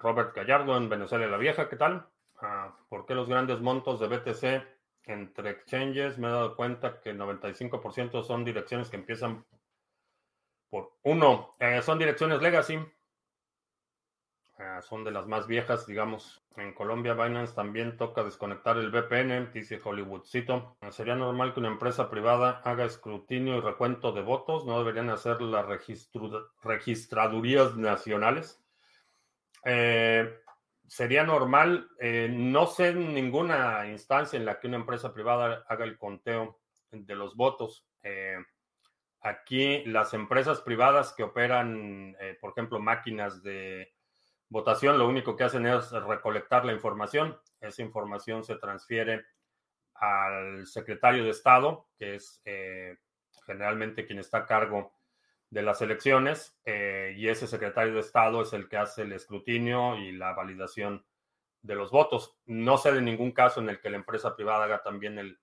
Robert 0.00 0.34
Gallardo 0.34 0.76
en 0.76 0.88
Venezuela 0.88 1.26
la 1.26 1.36
Vieja, 1.36 1.68
¿qué 1.68 1.76
tal? 1.76 2.08
¿Por 2.88 3.04
qué 3.04 3.14
los 3.14 3.28
grandes 3.28 3.60
montos 3.60 4.00
de 4.00 4.08
BTC 4.08 4.79
entre 5.12 5.50
exchanges? 5.50 6.18
Me 6.18 6.28
he 6.28 6.30
dado 6.30 6.56
cuenta 6.56 7.00
que 7.00 7.10
el 7.10 7.18
95% 7.18 8.22
son 8.24 8.44
direcciones 8.44 8.88
que 8.90 8.96
empiezan 8.96 9.44
por 10.68 10.92
uno. 11.02 11.56
Eh, 11.58 11.82
son 11.82 11.98
direcciones 11.98 12.40
legacy. 12.40 12.78
Ah, 14.58 14.82
son 14.82 15.04
de 15.04 15.10
las 15.10 15.26
más 15.26 15.46
viejas, 15.46 15.86
digamos. 15.86 16.42
En 16.56 16.74
Colombia, 16.74 17.14
Binance 17.14 17.54
también 17.54 17.96
toca 17.96 18.22
desconectar 18.22 18.76
el 18.76 18.90
VPN, 18.90 19.50
dice 19.52 19.80
Hollywoodcito. 19.82 20.76
¿Sería 20.90 21.14
normal 21.14 21.54
que 21.54 21.60
una 21.60 21.70
empresa 21.70 22.10
privada 22.10 22.60
haga 22.64 22.84
escrutinio 22.84 23.56
y 23.56 23.60
recuento 23.60 24.12
de 24.12 24.20
votos? 24.20 24.66
¿No 24.66 24.78
deberían 24.78 25.08
hacer 25.08 25.40
las 25.40 25.64
registradurías 26.62 27.76
nacionales? 27.76 28.62
Eh, 29.64 30.40
sería 30.90 31.22
normal, 31.22 31.88
eh, 32.00 32.28
no 32.28 32.66
sé 32.66 32.92
ninguna 32.92 33.86
instancia 33.86 34.36
en 34.36 34.44
la 34.44 34.58
que 34.58 34.66
una 34.66 34.78
empresa 34.78 35.14
privada 35.14 35.64
haga 35.68 35.84
el 35.84 35.96
conteo 35.96 36.58
de 36.90 37.14
los 37.14 37.36
votos. 37.36 37.86
Eh, 38.02 38.36
Aquí 39.22 39.84
las 39.84 40.14
empresas 40.14 40.62
privadas 40.62 41.12
que 41.12 41.22
operan, 41.22 42.16
eh, 42.18 42.38
por 42.40 42.52
ejemplo, 42.52 42.80
máquinas 42.80 43.42
de 43.42 43.92
votación, 44.48 44.98
lo 44.98 45.06
único 45.06 45.36
que 45.36 45.44
hacen 45.44 45.66
es 45.66 45.92
recolectar 45.92 46.64
la 46.64 46.72
información. 46.72 47.38
Esa 47.60 47.82
información 47.82 48.42
se 48.42 48.56
transfiere 48.56 49.26
al 49.94 50.66
secretario 50.66 51.22
de 51.22 51.30
Estado, 51.30 51.86
que 51.98 52.14
es 52.14 52.42
generalmente 53.44 54.06
quien 54.06 54.20
está 54.20 54.38
a 54.38 54.46
cargo 54.46 54.90
de 55.50 55.62
las 55.62 55.82
elecciones, 55.82 56.56
eh, 56.64 57.14
y 57.16 57.28
ese 57.28 57.46
secretario 57.46 57.94
de 57.94 58.00
Estado 58.00 58.42
es 58.42 58.52
el 58.52 58.68
que 58.68 58.76
hace 58.76 59.02
el 59.02 59.12
escrutinio 59.12 59.96
y 59.96 60.12
la 60.12 60.32
validación 60.32 61.04
de 61.62 61.74
los 61.74 61.90
votos. 61.90 62.38
No 62.46 62.78
sé 62.78 62.92
de 62.92 63.02
ningún 63.02 63.32
caso 63.32 63.60
en 63.60 63.68
el 63.68 63.80
que 63.80 63.90
la 63.90 63.96
empresa 63.96 64.36
privada 64.36 64.64
haga 64.64 64.82
también 64.82 65.18
el, 65.18 65.38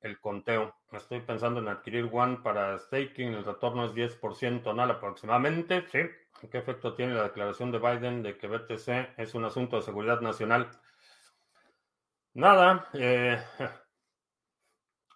el 0.00 0.20
conteo. 0.20 0.76
Estoy 0.92 1.20
pensando 1.20 1.60
en 1.60 1.68
adquirir 1.68 2.08
One 2.12 2.38
para 2.42 2.78
staking, 2.78 3.34
el 3.34 3.44
retorno 3.44 3.86
es 3.86 3.92
10% 3.92 4.70
anual 4.70 4.90
aproximadamente. 4.90 5.84
Sí. 5.90 6.00
¿Qué 6.50 6.58
efecto 6.58 6.94
tiene 6.94 7.14
la 7.14 7.24
declaración 7.24 7.70
de 7.70 7.78
Biden 7.78 8.22
de 8.22 8.36
que 8.36 8.48
BTC 8.48 9.18
es 9.18 9.34
un 9.34 9.44
asunto 9.44 9.76
de 9.76 9.82
seguridad 9.82 10.20
nacional? 10.20 10.68
Nada. 12.34 12.88
Eh, 12.92 13.42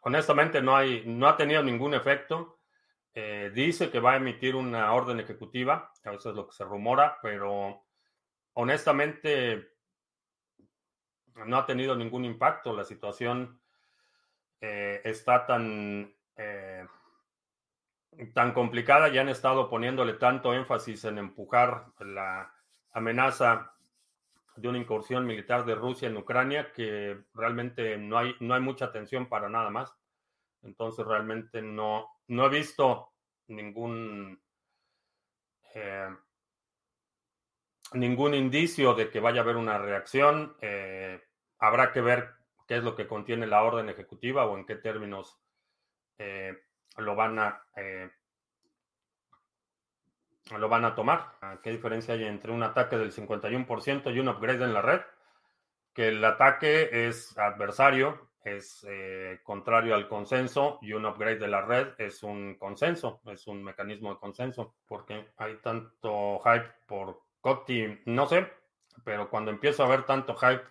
honestamente 0.02 0.62
no, 0.62 0.76
hay, 0.76 1.02
no 1.06 1.28
ha 1.28 1.36
tenido 1.36 1.62
ningún 1.62 1.94
efecto. 1.94 2.57
Eh, 3.14 3.50
dice 3.54 3.90
que 3.90 4.00
va 4.00 4.12
a 4.12 4.16
emitir 4.16 4.54
una 4.54 4.92
orden 4.92 5.18
ejecutiva, 5.20 5.92
a 6.04 6.10
veces 6.10 6.26
es 6.26 6.34
lo 6.34 6.46
que 6.46 6.54
se 6.54 6.64
rumora, 6.64 7.18
pero 7.20 7.84
honestamente 8.54 9.72
no 11.46 11.56
ha 11.56 11.66
tenido 11.66 11.96
ningún 11.96 12.24
impacto. 12.24 12.72
La 12.72 12.84
situación 12.84 13.60
eh, 14.60 15.00
está 15.04 15.46
tan, 15.46 16.14
eh, 16.36 16.86
tan 18.34 18.52
complicada 18.52 19.08
y 19.08 19.18
han 19.18 19.28
estado 19.28 19.68
poniéndole 19.70 20.14
tanto 20.14 20.54
énfasis 20.54 21.04
en 21.04 21.18
empujar 21.18 21.86
la 22.00 22.52
amenaza 22.92 23.74
de 24.56 24.68
una 24.68 24.78
incursión 24.78 25.24
militar 25.24 25.64
de 25.64 25.76
Rusia 25.76 26.08
en 26.08 26.16
Ucrania 26.16 26.72
que 26.72 27.16
realmente 27.34 27.96
no 27.96 28.18
hay, 28.18 28.34
no 28.40 28.54
hay 28.54 28.60
mucha 28.60 28.86
atención 28.86 29.28
para 29.28 29.48
nada 29.48 29.70
más. 29.70 29.94
Entonces 30.62 31.06
realmente 31.06 31.62
no, 31.62 32.08
no 32.28 32.46
he 32.46 32.48
visto 32.48 33.12
ningún 33.48 34.40
eh, 35.74 36.08
ningún 37.92 38.34
indicio 38.34 38.94
de 38.94 39.10
que 39.10 39.20
vaya 39.20 39.40
a 39.40 39.44
haber 39.44 39.56
una 39.56 39.78
reacción. 39.78 40.56
habrá 41.58 41.92
que 41.92 42.00
ver 42.00 42.38
qué 42.68 42.76
es 42.76 42.84
lo 42.84 42.94
que 42.94 43.06
contiene 43.08 43.46
la 43.46 43.62
orden 43.62 43.88
ejecutiva 43.88 44.46
o 44.46 44.56
en 44.56 44.66
qué 44.66 44.76
términos 44.76 45.40
eh, 46.18 46.54
lo 46.98 47.16
van 47.16 47.38
a 47.38 47.62
eh, 47.76 48.10
lo 50.56 50.68
van 50.68 50.84
a 50.84 50.94
tomar. 50.94 51.36
Ah, 51.40 51.58
¿Qué 51.62 51.70
diferencia 51.70 52.14
hay 52.14 52.24
entre 52.24 52.52
un 52.52 52.62
ataque 52.62 52.96
del 52.96 53.12
51% 53.12 54.14
y 54.14 54.18
un 54.18 54.28
upgrade 54.28 54.64
en 54.64 54.74
la 54.74 54.82
red? 54.82 55.00
Que 55.92 56.08
el 56.08 56.24
ataque 56.24 57.08
es 57.08 57.36
adversario, 57.36 58.27
es 58.42 58.86
eh, 58.88 59.40
contrario 59.42 59.94
al 59.94 60.08
consenso 60.08 60.78
y 60.82 60.92
un 60.92 61.06
upgrade 61.06 61.38
de 61.38 61.48
la 61.48 61.62
red 61.62 61.88
es 61.98 62.22
un 62.22 62.56
consenso, 62.56 63.20
es 63.26 63.46
un 63.46 63.62
mecanismo 63.62 64.10
de 64.10 64.18
consenso. 64.18 64.76
porque 64.86 65.32
hay 65.36 65.56
tanto 65.56 66.40
hype 66.40 66.72
por 66.86 67.22
Coti? 67.40 68.00
No 68.06 68.26
sé, 68.26 68.50
pero 69.04 69.30
cuando 69.30 69.50
empiezo 69.50 69.84
a 69.84 69.88
ver 69.88 70.04
tanto 70.04 70.34
hype 70.34 70.64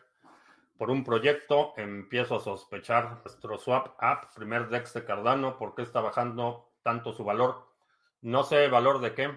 por 0.77 0.91
un 0.91 1.03
proyecto, 1.03 1.73
empiezo 1.77 2.35
a 2.35 2.39
sospechar 2.39 3.21
nuestro 3.23 3.57
swap 3.57 3.95
app, 3.99 4.33
primer 4.35 4.69
DEX 4.69 4.93
de 4.93 5.05
Cardano, 5.05 5.57
¿por 5.57 5.73
qué 5.75 5.81
está 5.81 6.01
bajando 6.01 6.71
tanto 6.83 7.13
su 7.13 7.23
valor? 7.23 7.67
No 8.21 8.43
sé 8.43 8.67
valor 8.67 8.99
de 8.99 9.13
qué, 9.13 9.31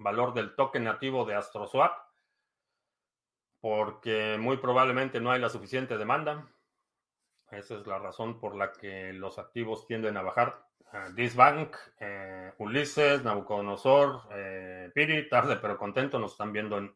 valor 0.00 0.34
del 0.34 0.54
token 0.54 0.84
nativo 0.84 1.24
de 1.24 1.34
AstroSwap, 1.34 1.92
porque 3.60 4.38
muy 4.40 4.56
probablemente 4.56 5.20
no 5.20 5.30
hay 5.30 5.40
la 5.40 5.50
suficiente 5.50 5.98
demanda. 5.98 6.46
Esa 7.50 7.74
es 7.74 7.86
la 7.86 7.98
razón 7.98 8.38
por 8.38 8.54
la 8.54 8.72
que 8.72 9.12
los 9.12 9.38
activos 9.38 9.86
tienden 9.86 10.16
a 10.16 10.22
bajar. 10.22 10.66
Uh, 10.92 11.14
This 11.14 11.36
Bank, 11.36 11.76
eh, 12.00 12.52
Ulises, 12.58 13.22
Nabucodonosor, 13.22 14.22
eh, 14.32 14.90
Piri, 14.94 15.28
tarde 15.28 15.56
pero 15.56 15.78
contento, 15.78 16.18
nos 16.18 16.32
están 16.32 16.52
viendo 16.52 16.78
en 16.78 16.94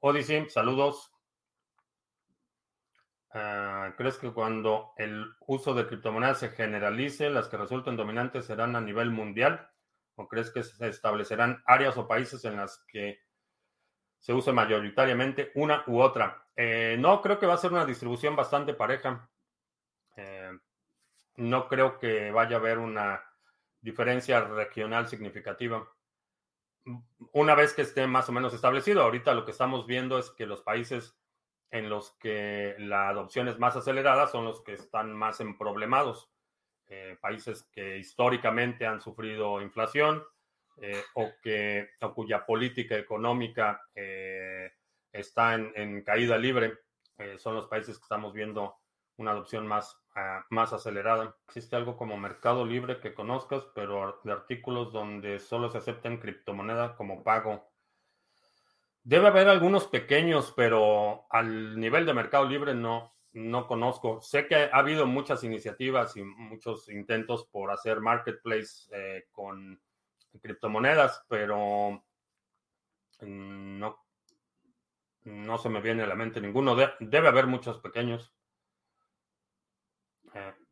Odyssey. 0.00 0.48
Saludos. 0.48 1.12
Ah, 3.34 3.94
¿Crees 3.96 4.18
que 4.18 4.30
cuando 4.32 4.92
el 4.98 5.24
uso 5.46 5.72
de 5.72 5.86
criptomonedas 5.86 6.38
se 6.38 6.50
generalice, 6.50 7.30
las 7.30 7.48
que 7.48 7.56
resulten 7.56 7.96
dominantes 7.96 8.44
serán 8.44 8.76
a 8.76 8.80
nivel 8.80 9.10
mundial? 9.10 9.70
¿O 10.16 10.28
crees 10.28 10.50
que 10.50 10.62
se 10.62 10.88
establecerán 10.88 11.62
áreas 11.66 11.96
o 11.96 12.06
países 12.06 12.44
en 12.44 12.56
las 12.56 12.84
que 12.86 13.20
se 14.18 14.34
use 14.34 14.52
mayoritariamente 14.52 15.50
una 15.54 15.82
u 15.86 16.00
otra? 16.00 16.46
Eh, 16.56 16.96
no, 16.98 17.22
creo 17.22 17.38
que 17.38 17.46
va 17.46 17.54
a 17.54 17.58
ser 17.58 17.72
una 17.72 17.86
distribución 17.86 18.36
bastante 18.36 18.74
pareja. 18.74 19.30
Eh, 20.16 20.50
no 21.36 21.68
creo 21.68 21.98
que 21.98 22.30
vaya 22.30 22.56
a 22.56 22.58
haber 22.60 22.78
una 22.78 23.22
diferencia 23.80 24.40
regional 24.42 25.08
significativa. 25.08 25.88
Una 27.32 27.54
vez 27.54 27.74
que 27.74 27.82
esté 27.82 28.06
más 28.06 28.28
o 28.28 28.32
menos 28.32 28.54
establecido, 28.54 29.02
ahorita 29.02 29.34
lo 29.34 29.44
que 29.44 29.52
estamos 29.52 29.86
viendo 29.86 30.18
es 30.18 30.30
que 30.30 30.46
los 30.46 30.62
países 30.62 31.16
en 31.70 31.88
los 31.88 32.12
que 32.18 32.74
la 32.78 33.08
adopción 33.08 33.48
es 33.48 33.58
más 33.58 33.76
acelerada 33.76 34.26
son 34.26 34.44
los 34.44 34.62
que 34.62 34.74
están 34.74 35.12
más 35.12 35.40
emproblemados. 35.40 36.30
Eh, 36.86 37.16
países 37.18 37.62
que 37.72 37.96
históricamente 37.96 38.84
han 38.84 39.00
sufrido 39.00 39.62
inflación 39.62 40.22
eh, 40.76 41.02
o, 41.14 41.30
que, 41.42 41.88
cuya 42.14 42.44
política 42.44 42.98
económica 42.98 43.80
eh, 43.94 44.70
está 45.10 45.54
en, 45.54 46.02
caída 46.02 46.36
libre, 46.36 46.80
son 47.38 47.54
los 47.54 47.66
países 47.66 47.96
que 47.96 48.02
estamos 48.02 48.34
viendo 48.34 48.81
una 49.22 49.32
adopción 49.32 49.66
más, 49.66 49.98
ah, 50.14 50.44
más 50.50 50.72
acelerada. 50.72 51.36
Existe 51.46 51.76
algo 51.76 51.96
como 51.96 52.16
mercado 52.16 52.66
libre 52.66 53.00
que 53.00 53.14
conozcas, 53.14 53.66
pero 53.74 54.20
de 54.24 54.32
artículos 54.32 54.92
donde 54.92 55.38
solo 55.38 55.70
se 55.70 55.78
aceptan 55.78 56.18
criptomonedas 56.18 56.92
como 56.92 57.22
pago 57.22 57.72
Debe 59.04 59.26
haber 59.26 59.48
algunos 59.48 59.88
pequeños, 59.88 60.52
pero 60.56 61.26
al 61.28 61.78
nivel 61.78 62.06
de 62.06 62.14
Mercado 62.14 62.44
Libre 62.44 62.72
no, 62.72 63.16
no 63.32 63.66
conozco. 63.66 64.20
Sé 64.20 64.46
que 64.46 64.54
ha 64.54 64.76
habido 64.76 65.06
muchas 65.06 65.42
iniciativas 65.42 66.16
y 66.16 66.22
muchos 66.22 66.88
intentos 66.88 67.46
por 67.46 67.72
hacer 67.72 68.00
marketplace 68.00 68.88
eh, 68.92 69.24
con 69.32 69.80
criptomonedas, 70.40 71.24
pero 71.28 72.04
no, 73.22 74.04
no 75.24 75.58
se 75.58 75.68
me 75.68 75.80
viene 75.80 76.04
a 76.04 76.06
la 76.06 76.14
mente 76.14 76.40
ninguno. 76.40 76.76
debe 77.00 77.28
haber 77.28 77.48
muchos 77.48 77.80
pequeños. 77.80 78.32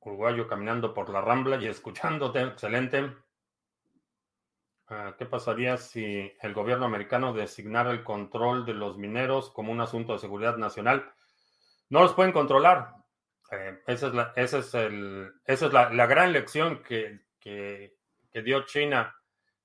Uruguayo 0.00 0.48
caminando 0.48 0.94
por 0.94 1.10
la 1.10 1.20
rambla 1.20 1.56
y 1.56 1.66
escuchándote, 1.66 2.40
excelente. 2.40 3.12
Ah, 4.88 5.14
¿Qué 5.18 5.26
pasaría 5.26 5.76
si 5.76 6.32
el 6.40 6.54
gobierno 6.54 6.86
americano 6.86 7.32
designara 7.32 7.90
el 7.90 8.02
control 8.02 8.64
de 8.64 8.74
los 8.74 8.96
mineros 8.96 9.50
como 9.50 9.72
un 9.72 9.80
asunto 9.80 10.14
de 10.14 10.18
seguridad 10.18 10.56
nacional? 10.56 11.12
No 11.90 12.02
los 12.02 12.14
pueden 12.14 12.32
controlar. 12.32 12.94
Eh, 13.52 13.80
esa 13.86 14.08
es, 14.08 14.14
la, 14.14 14.32
es, 14.34 14.74
el, 14.74 15.32
esa 15.44 15.66
es 15.66 15.72
la, 15.72 16.06
gran 16.06 16.32
lección 16.32 16.82
que, 16.82 17.20
dio 18.32 18.64
China 18.64 19.14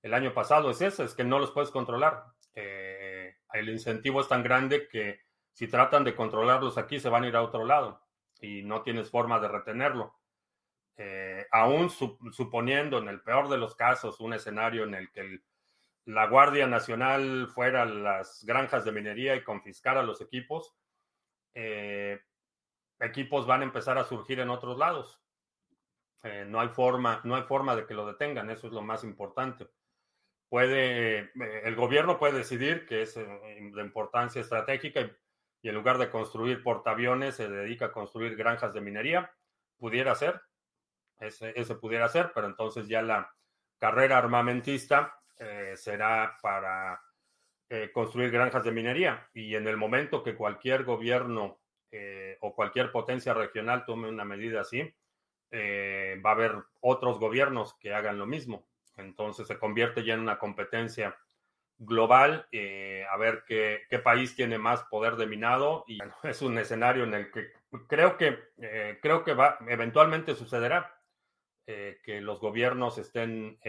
el 0.01 0.13
año 0.13 0.33
pasado. 0.33 0.69
Es 0.69 0.81
esa, 0.81 1.05
es 1.05 1.15
que 1.15 1.23
no 1.23 1.39
los 1.39 1.51
puedes 1.51 1.71
controlar. 1.71 2.25
Eh, 2.53 3.35
el 3.53 3.69
incentivo 3.69 4.21
es 4.21 4.27
tan 4.27 4.43
grande 4.43 4.87
que 4.87 5.21
si 5.53 5.67
tratan 5.67 6.03
de 6.03 6.15
controlarlos 6.15 6.77
aquí, 6.77 6.99
se 6.99 7.09
van 7.09 7.23
a 7.23 7.27
ir 7.27 7.35
a 7.35 7.41
otro 7.41 7.63
lado 7.65 8.04
y 8.41 8.63
no 8.63 8.81
tienes 8.81 9.09
forma 9.09 9.39
de 9.39 9.47
retenerlo. 9.47 10.15
Eh, 10.97 11.45
aún 11.51 11.89
suponiendo 11.89 12.99
en 12.99 13.09
el 13.09 13.21
peor 13.21 13.49
de 13.49 13.57
los 13.57 13.75
casos 13.75 14.21
un 14.21 14.33
escenario 14.33 14.85
en 14.85 14.93
el 14.93 15.11
que 15.11 15.41
la 16.05 16.27
Guardia 16.27 16.67
Nacional 16.67 17.49
fuera 17.53 17.81
a 17.81 17.85
las 17.85 18.45
granjas 18.45 18.85
de 18.85 18.91
minería 18.93 19.35
y 19.35 19.43
confiscara 19.43 20.03
los 20.03 20.21
equipos, 20.21 20.73
eh, 21.53 22.21
equipos 22.99 23.45
van 23.45 23.61
a 23.61 23.65
empezar 23.65 23.97
a 23.97 24.05
surgir 24.05 24.39
en 24.39 24.49
otros 24.49 24.77
lados. 24.77 25.21
Eh, 26.23 26.45
no, 26.47 26.59
hay 26.59 26.69
forma, 26.69 27.21
no 27.23 27.35
hay 27.35 27.43
forma 27.43 27.75
de 27.75 27.85
que 27.85 27.93
lo 27.93 28.07
detengan, 28.07 28.49
eso 28.49 28.67
es 28.67 28.73
lo 28.73 28.81
más 28.81 29.03
importante. 29.03 29.67
Puede, 30.47 31.31
el 31.67 31.75
gobierno 31.75 32.17
puede 32.17 32.37
decidir 32.37 32.85
que 32.85 33.01
es 33.01 33.15
de 33.15 33.81
importancia 33.81 34.41
estratégica 34.41 35.01
y, 35.01 35.11
y 35.65 35.69
en 35.69 35.73
lugar 35.73 35.97
de 35.97 36.11
construir 36.11 36.61
portaaviones 36.61 37.37
se 37.37 37.49
dedica 37.49 37.85
a 37.85 37.91
construir 37.91 38.35
granjas 38.35 38.71
de 38.75 38.81
minería. 38.81 39.33
Pudiera 39.79 40.13
ser, 40.13 40.39
ese, 41.19 41.53
pudiera 41.81 42.07
ser, 42.07 42.31
pero 42.35 42.45
entonces 42.45 42.87
ya 42.87 43.01
la 43.01 43.33
carrera 43.79 44.19
armamentista 44.19 45.19
eh, 45.39 45.73
será 45.75 46.37
para 46.39 47.01
eh, 47.67 47.89
construir 47.91 48.29
granjas 48.29 48.63
de 48.63 48.73
minería. 48.73 49.27
Y 49.33 49.55
en 49.55 49.67
el 49.67 49.75
momento 49.75 50.21
que 50.21 50.35
cualquier 50.35 50.83
gobierno 50.83 51.57
eh, 51.89 52.37
o 52.41 52.53
cualquier 52.53 52.91
potencia 52.91 53.33
regional 53.33 53.85
tome 53.85 54.07
una 54.07 54.23
medida 54.23 54.61
así, 54.61 54.83
va 55.51 56.29
a 56.29 56.33
haber 56.33 56.53
otros 56.81 57.17
gobiernos 57.17 57.73
que 57.79 57.91
hagan 57.91 58.19
lo 58.19 58.27
mismo. 58.27 58.67
Entonces 58.97 59.47
se 59.47 59.57
convierte 59.57 60.03
ya 60.03 60.13
en 60.13 60.19
una 60.19 60.37
competencia 60.37 61.17
global, 61.77 62.47
eh, 62.51 63.05
a 63.11 63.17
ver 63.17 63.43
qué, 63.47 63.81
qué, 63.89 63.99
país 63.99 64.35
tiene 64.35 64.57
más 64.57 64.83
poder 64.83 65.15
de 65.17 65.27
minado 65.27 65.83
y 65.87 65.99
es 66.23 66.41
un 66.41 66.57
escenario 66.57 67.03
en 67.03 67.13
el 67.13 67.31
que 67.31 67.51
creo 67.87 68.17
que, 68.17 68.39
eh, 68.57 68.99
creo 69.01 69.23
que 69.23 69.33
va, 69.33 69.57
eventualmente 69.67 70.35
sucederá 70.35 71.01
eh, 71.67 71.99
que 72.03 72.21
los 72.21 72.39
gobiernos 72.39 72.97
estén 72.97 73.59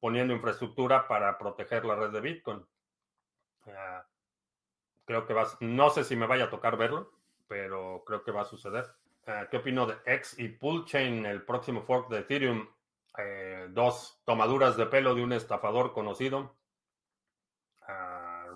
poniendo 0.00 0.34
infraestructura 0.34 1.06
para 1.08 1.38
proteger 1.38 1.84
la 1.84 1.96
red 1.96 2.10
de 2.10 2.20
Bitcoin. 2.20 2.66
Creo 5.04 5.26
que 5.26 5.34
va, 5.34 5.46
no 5.60 5.90
sé 5.90 6.04
si 6.04 6.16
me 6.16 6.26
vaya 6.26 6.44
a 6.44 6.50
tocar 6.50 6.76
verlo, 6.76 7.12
pero 7.48 8.02
creo 8.04 8.22
que 8.24 8.32
va 8.32 8.42
a 8.42 8.46
suceder. 8.46 8.86
Ah, 9.26 9.46
¿Qué 9.50 9.56
opino 9.56 9.86
de 9.86 9.96
X 10.04 10.38
y 10.38 10.56
Chain, 10.84 11.26
el 11.26 11.42
próximo 11.42 11.82
fork 11.82 12.08
de 12.08 12.20
Ethereum? 12.20 12.68
dos 13.70 14.20
tomaduras 14.26 14.76
de 14.76 14.84
pelo 14.84 15.14
de 15.14 15.22
un 15.22 15.32
estafador 15.32 15.94
conocido 15.94 16.54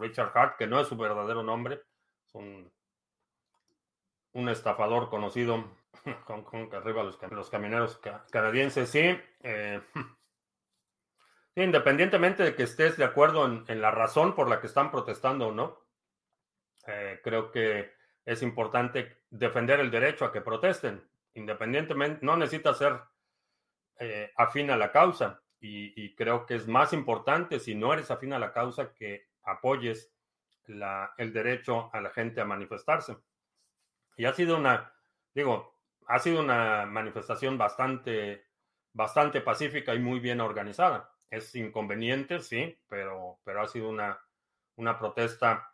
Richard 0.01 0.33
Hart, 0.35 0.57
que 0.57 0.67
no 0.67 0.81
es 0.81 0.89
su 0.89 0.97
verdadero 0.97 1.43
nombre, 1.43 1.83
es 2.27 2.35
un, 2.35 2.73
estafador 4.49 5.11
conocido 5.11 5.65
con, 6.25 6.45
con 6.45 6.75
arriba 6.75 7.03
los, 7.03 7.19
los 7.31 7.51
camioneros 7.51 8.01
canadienses, 8.31 8.89
sí. 8.89 9.19
Eh, 9.43 9.81
independientemente 11.57 12.43
de 12.43 12.55
que 12.55 12.63
estés 12.63 12.97
de 12.97 13.05
acuerdo 13.05 13.45
en, 13.45 13.81
la 13.81 13.91
razón 13.91 14.35
por 14.35 14.49
la 14.49 14.61
que 14.61 14.67
están 14.67 14.91
protestando 14.91 15.49
o 15.49 15.53
no, 15.53 15.79
eh, 16.87 17.21
creo 17.23 17.51
que 17.51 17.93
es 18.25 18.43
importante 18.43 19.25
defender 19.29 19.81
el 19.81 19.91
derecho 19.91 20.25
a 20.25 20.33
que 20.33 20.41
protesten. 20.41 21.07
Independientemente, 21.35 22.25
no 22.25 22.37
necesita 22.37 22.75
ser 22.75 23.01
eh, 23.99 24.33
afín 24.37 24.71
a 24.71 24.77
la 24.77 24.91
causa. 24.91 25.43
y, 25.63 26.15
creo 26.15 26.47
que 26.47 26.55
es 26.55 26.67
más 26.67 26.95
importante 26.95 27.61
si 27.61 27.75
no 27.75 27.93
eres 27.93 28.11
afín 28.11 28.33
a 28.33 28.39
la 28.39 28.51
causa 28.51 28.95
que 28.95 29.30
apoyes 29.45 30.13
el 31.19 31.33
derecho 31.33 31.91
a 31.93 32.01
la 32.01 32.11
gente 32.11 32.41
a 32.41 32.45
manifestarse. 32.45 33.17
Y 34.17 34.25
ha 34.25 34.33
sido 34.33 34.57
una, 34.57 34.93
digo, 35.35 35.81
ha 36.07 36.19
sido 36.19 36.41
una 36.41 36.87
manifestación 36.87 37.57
bastante, 37.59 38.47
bastante 38.93 39.41
pacífica 39.41 39.95
y 39.95 39.99
muy 39.99 40.21
bien 40.21 40.41
organizada. 40.41 41.13
Es 41.31 41.55
inconveniente, 41.55 42.41
sí, 42.41 42.79
pero, 42.89 43.41
pero 43.45 43.63
ha 43.63 43.69
sido 43.69 43.89
una, 43.89 44.21
una 44.77 44.99
protesta, 44.99 45.73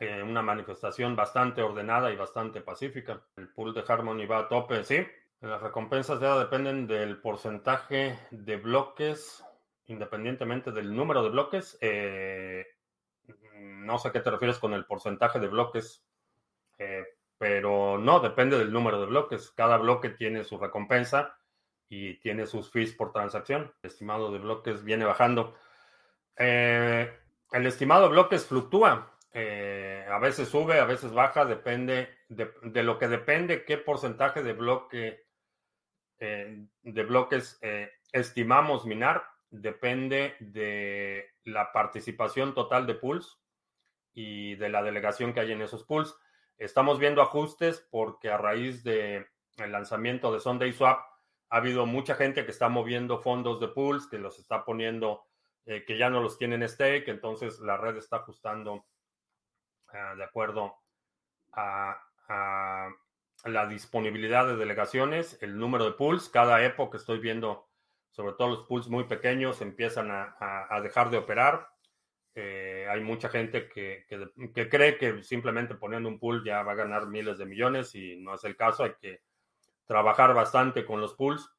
eh, 0.00 0.22
una 0.22 0.42
manifestación 0.42 1.14
bastante 1.14 1.62
ordenada 1.62 2.10
y 2.12 2.16
bastante 2.16 2.60
pacífica. 2.60 3.22
El 3.36 3.48
pool 3.48 3.72
de 3.72 3.84
Harmony 3.86 4.26
va 4.26 4.40
a 4.40 4.48
tope, 4.48 4.82
sí. 4.84 5.06
Las 5.40 5.62
recompensas 5.62 6.20
ya 6.20 6.38
dependen 6.38 6.86
del 6.86 7.20
porcentaje 7.20 8.18
de 8.30 8.56
bloques 8.56 9.44
independientemente 9.86 10.72
del 10.72 10.94
número 10.94 11.22
de 11.22 11.30
bloques. 11.30 11.78
Eh, 11.80 12.66
no 13.56 13.98
sé 13.98 14.08
a 14.08 14.12
qué 14.12 14.20
te 14.20 14.30
refieres 14.30 14.58
con 14.58 14.74
el 14.74 14.86
porcentaje 14.86 15.38
de 15.38 15.48
bloques, 15.48 16.04
eh, 16.78 17.04
pero 17.38 17.98
no, 17.98 18.20
depende 18.20 18.58
del 18.58 18.72
número 18.72 19.00
de 19.00 19.06
bloques. 19.06 19.50
Cada 19.50 19.76
bloque 19.76 20.10
tiene 20.10 20.44
su 20.44 20.58
recompensa 20.58 21.36
y 21.88 22.14
tiene 22.20 22.46
sus 22.46 22.70
fees 22.70 22.92
por 22.94 23.12
transacción. 23.12 23.72
El 23.82 23.90
estimado 23.90 24.32
de 24.32 24.38
bloques 24.38 24.84
viene 24.84 25.04
bajando. 25.04 25.54
Eh, 26.36 27.12
el 27.52 27.66
estimado 27.66 28.04
de 28.04 28.10
bloques 28.10 28.46
fluctúa. 28.46 29.10
a 29.34 30.18
veces 30.20 30.48
sube, 30.48 30.78
a 30.78 30.84
veces 30.84 31.12
baja, 31.12 31.44
depende 31.44 32.08
de, 32.28 32.52
de 32.62 32.82
lo 32.82 32.98
que 32.98 33.08
depende 33.08 33.64
qué 33.64 33.78
porcentaje 33.78 34.42
de 34.42 34.52
bloque 34.52 35.24
de 36.18 37.02
bloques 37.02 37.60
estimamos 38.12 38.86
minar 38.86 39.33
depende 39.60 40.36
de 40.40 41.30
la 41.44 41.72
participación 41.72 42.54
total 42.54 42.86
de 42.86 42.94
pools 42.94 43.38
y 44.12 44.56
de 44.56 44.68
la 44.68 44.82
delegación 44.82 45.32
que 45.32 45.40
hay 45.40 45.52
en 45.52 45.62
esos 45.62 45.84
pools. 45.84 46.16
Estamos 46.58 46.98
viendo 46.98 47.22
ajustes 47.22 47.86
porque 47.90 48.30
a 48.30 48.38
raíz 48.38 48.82
del 48.82 49.26
lanzamiento 49.56 50.32
de 50.32 50.40
Sunday 50.40 50.72
Swap 50.72 51.00
ha 51.50 51.56
habido 51.56 51.86
mucha 51.86 52.14
gente 52.14 52.44
que 52.44 52.50
está 52.50 52.68
moviendo 52.68 53.20
fondos 53.20 53.60
de 53.60 53.68
pools, 53.68 54.08
que 54.08 54.18
los 54.18 54.38
está 54.38 54.64
poniendo, 54.64 55.24
eh, 55.66 55.84
que 55.84 55.98
ya 55.98 56.10
no 56.10 56.20
los 56.20 56.36
tienen 56.36 56.68
stake, 56.68 57.08
entonces 57.08 57.60
la 57.60 57.76
red 57.76 57.96
está 57.96 58.16
ajustando 58.16 58.86
ah, 59.88 60.14
de 60.16 60.24
acuerdo 60.24 60.74
a, 61.52 62.00
a, 62.28 62.88
la 63.44 63.66
disponibilidad 63.66 64.46
de 64.46 64.56
delegaciones, 64.56 65.38
el 65.42 65.58
número 65.58 65.84
de 65.84 65.92
pools. 65.92 66.28
Cada 66.28 66.64
época 66.64 66.96
estoy 66.96 67.18
viendo 67.18 67.68
sobre 68.14 68.34
todo 68.34 68.48
los 68.50 68.66
pools 68.68 68.88
muy 68.88 69.04
pequeños, 69.04 69.60
empiezan 69.60 70.08
a, 70.10 70.80
dejar 70.80 71.10
de 71.10 71.18
operar. 71.18 71.66
Eh, 72.36 72.86
hay 72.88 73.00
mucha 73.00 73.28
gente 73.28 73.68
que, 73.68 74.06
cree 74.70 74.96
que 74.96 75.22
simplemente 75.24 75.74
poniendo 75.74 76.08
un 76.08 76.20
pool 76.20 76.44
ya 76.44 76.62
va 76.62 76.72
a 76.72 76.76
ganar 76.76 77.08
miles 77.08 77.38
de 77.38 77.46
millones 77.46 77.92
y 77.96 78.16
no 78.16 78.34
es 78.34 78.44
el 78.44 78.56
caso. 78.56 78.84
Hay 78.84 78.94
que 79.00 79.22
trabajar 79.84 80.32
bastante 80.32 80.84
con 80.84 81.00
los 81.00 81.14
pools. 81.14 81.50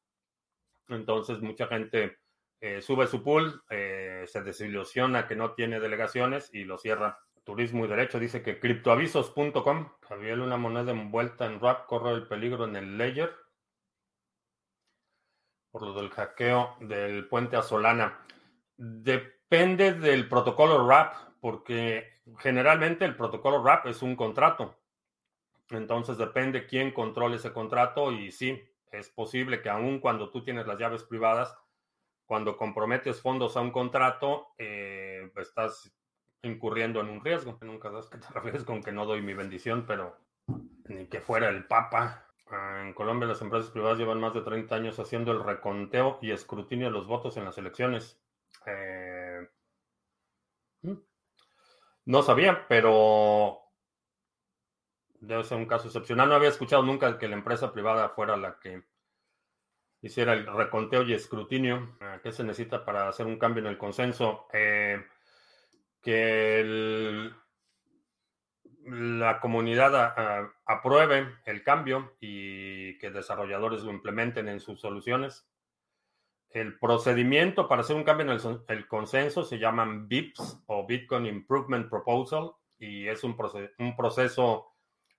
Entonces 0.88 1.42
mucha 1.42 1.66
gente 1.66 2.20
eh, 2.60 2.80
sube 2.80 3.06
su 3.06 3.22
pool, 3.22 3.62
eh, 3.68 4.24
se 4.26 4.42
desilusiona 4.42 5.28
que 5.28 5.36
no 5.36 5.52
tiene 5.52 5.78
delegaciones 5.78 6.48
y 6.54 6.64
lo 6.64 6.78
cierra. 6.78 7.18
Turismo 7.44 7.84
y 7.84 7.88
Derecho 7.88 8.18
dice 8.18 8.42
que 8.42 8.58
criptoavisos.com, 8.58 9.92
había 10.08 10.34
una 10.34 10.56
moneda 10.56 10.90
envuelta 10.90 11.44
en 11.44 11.60
RAP, 11.60 11.86
corre 11.86 12.12
el 12.12 12.26
peligro 12.26 12.64
en 12.64 12.76
el 12.76 12.96
layer 12.96 13.45
por 15.76 15.88
lo 15.88 15.92
del 15.92 16.08
hackeo 16.08 16.74
del 16.80 17.28
puente 17.28 17.54
a 17.54 17.62
Solana. 17.62 18.18
Depende 18.78 19.92
del 19.92 20.26
protocolo 20.26 20.88
RAP, 20.88 21.14
porque 21.38 22.14
generalmente 22.38 23.04
el 23.04 23.14
protocolo 23.14 23.62
RAP 23.62 23.88
es 23.88 24.00
un 24.00 24.16
contrato. 24.16 24.74
Entonces 25.68 26.16
depende 26.16 26.66
quién 26.66 26.92
controle 26.92 27.36
ese 27.36 27.52
contrato 27.52 28.10
y 28.10 28.32
sí, 28.32 28.58
es 28.90 29.10
posible 29.10 29.60
que 29.60 29.68
aun 29.68 30.00
cuando 30.00 30.30
tú 30.30 30.42
tienes 30.42 30.66
las 30.66 30.78
llaves 30.78 31.02
privadas, 31.02 31.54
cuando 32.24 32.56
comprometes 32.56 33.20
fondos 33.20 33.58
a 33.58 33.60
un 33.60 33.70
contrato, 33.70 34.54
eh, 34.56 35.30
estás 35.36 35.94
incurriendo 36.40 37.02
en 37.02 37.10
un 37.10 37.22
riesgo. 37.22 37.58
Nunca 37.60 37.90
sabes 37.90 38.06
que 38.06 38.16
te 38.16 38.28
refieres 38.32 38.64
con 38.64 38.82
que 38.82 38.92
no 38.92 39.04
doy 39.04 39.20
mi 39.20 39.34
bendición, 39.34 39.84
pero 39.86 40.16
ni 40.86 41.04
que 41.04 41.20
fuera 41.20 41.50
el 41.50 41.66
Papa. 41.66 42.25
Ah, 42.48 42.82
en 42.84 42.94
Colombia 42.94 43.26
las 43.26 43.42
empresas 43.42 43.70
privadas 43.70 43.98
llevan 43.98 44.20
más 44.20 44.34
de 44.34 44.42
30 44.42 44.74
años 44.74 44.98
haciendo 45.00 45.32
el 45.32 45.42
reconteo 45.42 46.18
y 46.22 46.30
escrutinio 46.30 46.86
de 46.86 46.92
los 46.92 47.06
votos 47.06 47.36
en 47.36 47.44
las 47.44 47.58
elecciones. 47.58 48.20
Eh, 48.66 49.48
mm, 50.82 50.94
no 52.06 52.22
sabía, 52.22 52.66
pero 52.68 53.62
debe 55.20 55.44
ser 55.44 55.58
un 55.58 55.66
caso 55.66 55.86
excepcional. 55.88 56.28
No 56.28 56.36
había 56.36 56.50
escuchado 56.50 56.82
nunca 56.82 57.18
que 57.18 57.28
la 57.28 57.36
empresa 57.36 57.72
privada 57.72 58.10
fuera 58.10 58.36
la 58.36 58.58
que 58.60 58.84
hiciera 60.02 60.34
el 60.34 60.46
reconteo 60.46 61.02
y 61.02 61.14
escrutinio. 61.14 61.96
Ah, 62.00 62.20
¿Qué 62.22 62.32
se 62.32 62.44
necesita 62.44 62.84
para 62.84 63.08
hacer 63.08 63.26
un 63.26 63.38
cambio 63.38 63.62
en 63.62 63.68
el 63.68 63.78
consenso? 63.78 64.46
Eh, 64.52 65.04
que 66.00 66.60
el 66.60 67.34
la 68.86 69.40
comunidad 69.40 70.50
apruebe 70.64 71.28
el 71.44 71.62
cambio 71.62 72.14
y 72.20 72.98
que 72.98 73.10
desarrolladores 73.10 73.82
lo 73.82 73.90
implementen 73.90 74.48
en 74.48 74.60
sus 74.60 74.80
soluciones. 74.80 75.46
El 76.50 76.78
procedimiento 76.78 77.68
para 77.68 77.82
hacer 77.82 77.96
un 77.96 78.04
cambio 78.04 78.32
en 78.32 78.60
el, 78.68 78.86
consenso 78.86 79.44
se 79.44 79.58
llaman 79.58 80.08
BIPs 80.08 80.62
o 80.66 80.86
Bitcoin 80.86 81.26
Improvement 81.26 81.90
Proposal 81.90 82.52
y 82.78 83.08
es 83.08 83.24
un, 83.24 83.36
un 83.78 83.96
proceso 83.96 84.72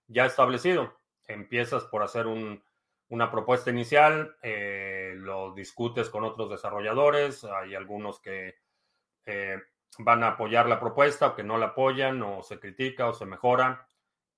ya 0.08 0.26
establecido. 0.26 0.98
Empiezas 1.28 1.84
por 1.86 2.04
hacer 2.04 2.26
una 2.26 3.32
propuesta 3.32 3.70
inicial, 3.70 4.38
eh, 4.42 5.14
lo 5.18 5.54
discutes 5.54 6.10
con 6.10 6.24
otros 6.24 6.50
desarrolladores, 6.50 7.44
hay 7.44 7.76
algunos 7.76 8.22
que 8.22 8.56
eh, 9.26 9.58
van 10.00 10.24
a 10.24 10.30
apoyar 10.30 10.68
la 10.68 10.80
propuesta 10.80 11.28
o 11.28 11.36
que 11.36 11.44
no 11.44 11.58
la 11.58 11.68
apoyan 11.68 12.22
o 12.22 12.44
se 12.44 12.60
critica 12.60 13.08
o 13.08 13.14
se 13.14 13.26
mejora 13.26 13.88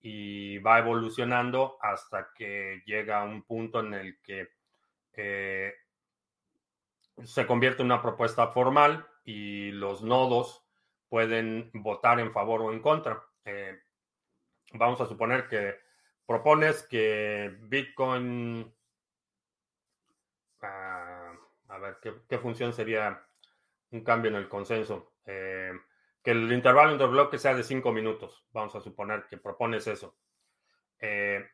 y 0.01 0.59
va 0.59 0.79
evolucionando 0.79 1.77
hasta 1.81 2.31
que 2.33 2.81
llega 2.85 3.21
a 3.21 3.25
un 3.25 3.43
punto 3.43 3.81
en 3.81 3.93
el 3.93 4.21
que 4.21 4.49
eh, 5.13 5.73
se 7.23 7.45
convierte 7.45 7.81
en 7.81 7.87
una 7.87 8.01
propuesta 8.01 8.47
formal 8.47 9.05
y 9.25 9.71
los 9.71 10.01
nodos 10.01 10.65
pueden 11.09 11.69
votar 11.73 12.19
en 12.19 12.31
favor 12.31 12.61
o 12.61 12.71
en 12.71 12.81
contra. 12.81 13.21
Eh, 13.43 13.77
vamos 14.73 15.01
a 15.01 15.05
suponer 15.05 15.49
que 15.49 15.75
propones 16.25 16.83
que 16.83 17.57
Bitcoin, 17.63 18.73
ah, 20.61 21.33
a 21.67 21.77
ver, 21.79 21.97
¿qué 22.27 22.37
función 22.37 22.71
sería 22.71 23.25
un 23.91 24.03
cambio 24.03 24.29
en 24.29 24.37
el 24.37 24.47
consenso? 24.47 25.11
Eh, 25.31 25.71
que 26.23 26.31
el 26.31 26.51
intervalo 26.51 26.91
entre 26.91 27.05
bloques 27.05 27.39
sea 27.39 27.53
de 27.53 27.63
5 27.63 27.91
minutos. 27.91 28.43
Vamos 28.51 28.75
a 28.75 28.81
suponer 28.81 29.27
que 29.29 29.37
propones 29.37 29.85
eso. 29.85 30.17
Eh, 30.97 31.45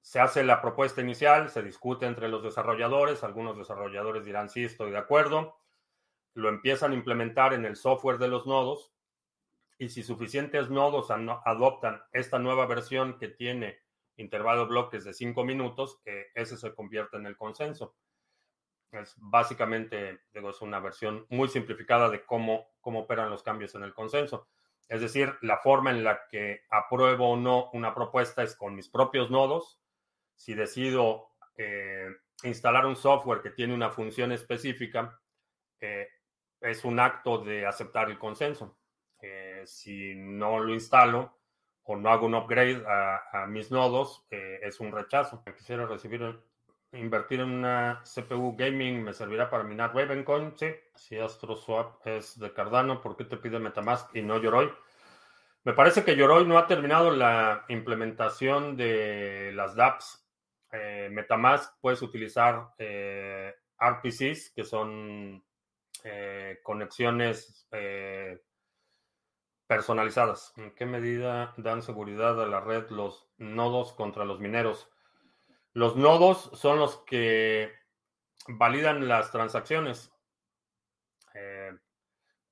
se 0.00 0.18
hace 0.18 0.42
la 0.44 0.62
propuesta 0.62 1.02
inicial, 1.02 1.50
se 1.50 1.62
discute 1.62 2.06
entre 2.06 2.28
los 2.28 2.42
desarrolladores, 2.42 3.22
algunos 3.22 3.58
desarrolladores 3.58 4.24
dirán 4.24 4.48
sí, 4.48 4.64
estoy 4.64 4.92
de 4.92 4.96
acuerdo, 4.96 5.58
lo 6.32 6.48
empiezan 6.48 6.92
a 6.92 6.94
implementar 6.94 7.52
en 7.52 7.66
el 7.66 7.76
software 7.76 8.16
de 8.16 8.28
los 8.28 8.46
nodos 8.46 8.94
y 9.76 9.90
si 9.90 10.02
suficientes 10.02 10.70
nodos 10.70 11.10
adoptan 11.10 12.00
esta 12.12 12.38
nueva 12.38 12.64
versión 12.64 13.18
que 13.18 13.28
tiene 13.28 13.78
intervalo 14.16 14.66
bloques 14.66 15.04
de 15.04 15.12
cinco 15.12 15.44
minutos, 15.44 16.00
eh, 16.06 16.28
ese 16.34 16.56
se 16.56 16.74
convierte 16.74 17.18
en 17.18 17.26
el 17.26 17.36
consenso. 17.36 17.94
Es 18.90 19.14
básicamente, 19.18 20.20
digo, 20.32 20.50
es 20.50 20.62
una 20.62 20.80
versión 20.80 21.26
muy 21.28 21.48
simplificada 21.48 22.08
de 22.08 22.24
cómo, 22.24 22.70
cómo 22.80 23.00
operan 23.00 23.30
los 23.30 23.42
cambios 23.42 23.74
en 23.74 23.82
el 23.82 23.92
consenso. 23.92 24.48
Es 24.88 25.02
decir, 25.02 25.34
la 25.42 25.58
forma 25.58 25.90
en 25.90 26.02
la 26.02 26.26
que 26.28 26.62
apruebo 26.70 27.30
o 27.30 27.36
no 27.36 27.70
una 27.72 27.94
propuesta 27.94 28.42
es 28.42 28.56
con 28.56 28.74
mis 28.74 28.88
propios 28.88 29.30
nodos. 29.30 29.78
Si 30.34 30.54
decido 30.54 31.28
eh, 31.56 32.08
instalar 32.42 32.86
un 32.86 32.96
software 32.96 33.42
que 33.42 33.50
tiene 33.50 33.74
una 33.74 33.90
función 33.90 34.32
específica, 34.32 35.20
eh, 35.80 36.08
es 36.60 36.84
un 36.84 36.98
acto 37.00 37.38
de 37.38 37.66
aceptar 37.66 38.08
el 38.08 38.18
consenso. 38.18 38.78
Eh, 39.20 39.62
si 39.66 40.14
no 40.14 40.58
lo 40.58 40.72
instalo 40.72 41.38
o 41.82 41.96
no 41.96 42.10
hago 42.10 42.26
un 42.26 42.34
upgrade 42.34 42.82
a, 42.86 43.46
mis 43.46 43.70
nodos, 43.70 44.26
es 44.30 44.78
un 44.80 44.92
rechazo. 44.92 45.42
Quisiera 45.56 45.86
recibir, 45.86 46.38
invertir 46.92 47.40
en 47.40 47.50
una 47.50 48.02
CPU 48.04 48.56
gaming, 48.56 49.02
¿me 49.04 49.12
servirá 49.12 49.50
para 49.50 49.64
minar 49.64 49.94
Ravencoin? 49.94 50.56
Sí. 50.56 50.68
Si 50.94 51.18
AstroSwap 51.18 52.06
es 52.06 52.38
de 52.38 52.52
Cardano, 52.52 53.00
¿por 53.00 53.16
qué 53.16 53.24
te 53.24 53.36
pide 53.36 53.58
Metamask 53.58 54.14
y 54.16 54.22
no 54.22 54.40
Yoroi? 54.40 54.70
Me 55.64 55.74
parece 55.74 56.02
que 56.02 56.16
Yoroi 56.16 56.46
no 56.46 56.56
ha 56.56 56.66
terminado 56.66 57.10
la 57.10 57.64
implementación 57.68 58.76
de 58.76 59.52
las 59.54 59.74
dApps. 59.74 60.26
Eh, 60.72 61.08
Metamask 61.10 61.74
puedes 61.80 62.00
utilizar 62.00 62.70
eh, 62.78 63.54
RPCs, 63.78 64.52
que 64.54 64.64
son 64.64 65.44
eh, 66.04 66.58
conexiones 66.62 67.68
personalizadas. 69.66 70.54
¿En 70.56 70.74
qué 70.74 70.86
medida 70.86 71.52
dan 71.58 71.82
seguridad 71.82 72.42
a 72.42 72.46
la 72.46 72.60
red 72.60 72.88
los 72.88 73.28
nodos 73.36 73.92
contra 73.92 74.24
los 74.24 74.40
mineros? 74.40 74.90
Los 75.78 75.94
nodos 75.94 76.50
son 76.54 76.80
los 76.80 76.96
que 77.04 77.72
validan 78.48 79.06
las 79.06 79.30
transacciones. 79.30 80.12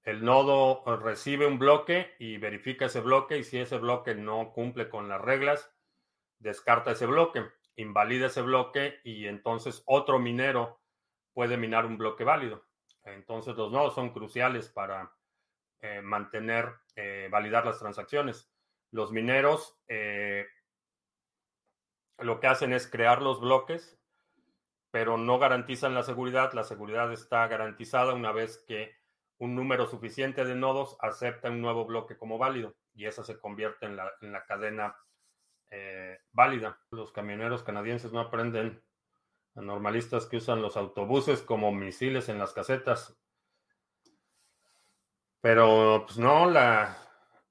el 0.05 0.25
nodo 0.25 0.85
recibe 0.99 1.45
un 1.49 1.59
bloque 1.59 2.15
y 2.21 2.39
verifica 2.39 2.87
ese 2.87 3.01
bloque 3.01 3.39
y 3.39 3.43
si 3.43 3.59
ese 3.59 3.79
bloque 3.79 4.15
no 4.15 4.53
cumple 4.53 4.89
con 4.89 5.09
las 5.09 5.21
reglas, 5.21 5.75
descarta 6.39 6.93
ese 6.93 7.07
bloque 7.07 7.45
invalida 7.75 8.27
ese 8.27 8.43
bloque 8.43 9.01
y 9.03 9.27
entonces 9.27 9.83
otro 9.87 10.21
minero 10.21 10.81
puede 11.35 11.57
minar 11.57 11.85
un 11.85 11.99
bloque 11.99 12.23
válido. 12.23 12.65
Entonces 13.03 13.57
los 13.57 13.73
nodos 13.73 13.95
son 13.95 14.11
cruciales 14.11 14.69
para 14.69 15.12
eh, 15.81 16.01
mantener, 16.01 16.75
eh, 16.95 17.29
validar 17.31 17.67
las 17.67 17.81
transacciones. 17.81 18.51
Los 18.93 19.11
mineros 19.11 19.81
eh, 19.89 20.47
lo 22.18 22.40
que 22.40 22.46
hacen 22.46 22.72
es 22.72 22.87
crear 22.87 23.22
los 23.22 23.40
bloques, 23.40 23.98
pero 24.90 25.18
no 25.18 25.38
garantizan 25.38 25.94
la 25.94 26.02
seguridad. 26.02 26.52
La 26.52 26.64
seguridad 26.64 27.12
está 27.12 27.46
garantizada 27.48 28.14
una 28.14 28.33
vez 28.33 28.64
que 28.66 28.94
un 29.38 29.55
número 29.55 29.87
suficiente 29.87 30.44
de 30.44 30.55
nodos 30.55 30.96
acepta 31.00 31.50
un 31.50 31.61
nuevo 31.61 31.85
bloque 31.85 32.16
como 32.16 32.38
válido 32.38 32.74
y 32.94 33.05
esa 33.05 33.22
se 33.22 33.38
convierte 33.38 33.87
en 33.87 33.96
la, 33.96 34.11
en 34.22 34.33
la 34.33 34.44
cadena 34.46 34.96
eh, 35.70 36.18
válida. 36.33 36.79
Los 36.90 37.12
camioneros 37.12 37.62
canadienses 37.62 38.12
no 38.12 38.20
aprenden 38.20 38.83
a 39.55 39.61
normalistas 39.61 40.26
que 40.26 40.38
usan 40.38 40.62
los 40.62 40.76
autobuses 40.76 41.42
como 41.42 41.72
misiles 41.72 42.29
en 42.29 42.38
las 42.38 42.52
casetas. 42.52 43.18
Pero, 45.40 46.05
pues 46.07 46.18
no, 46.18 46.50
la. 46.50 46.96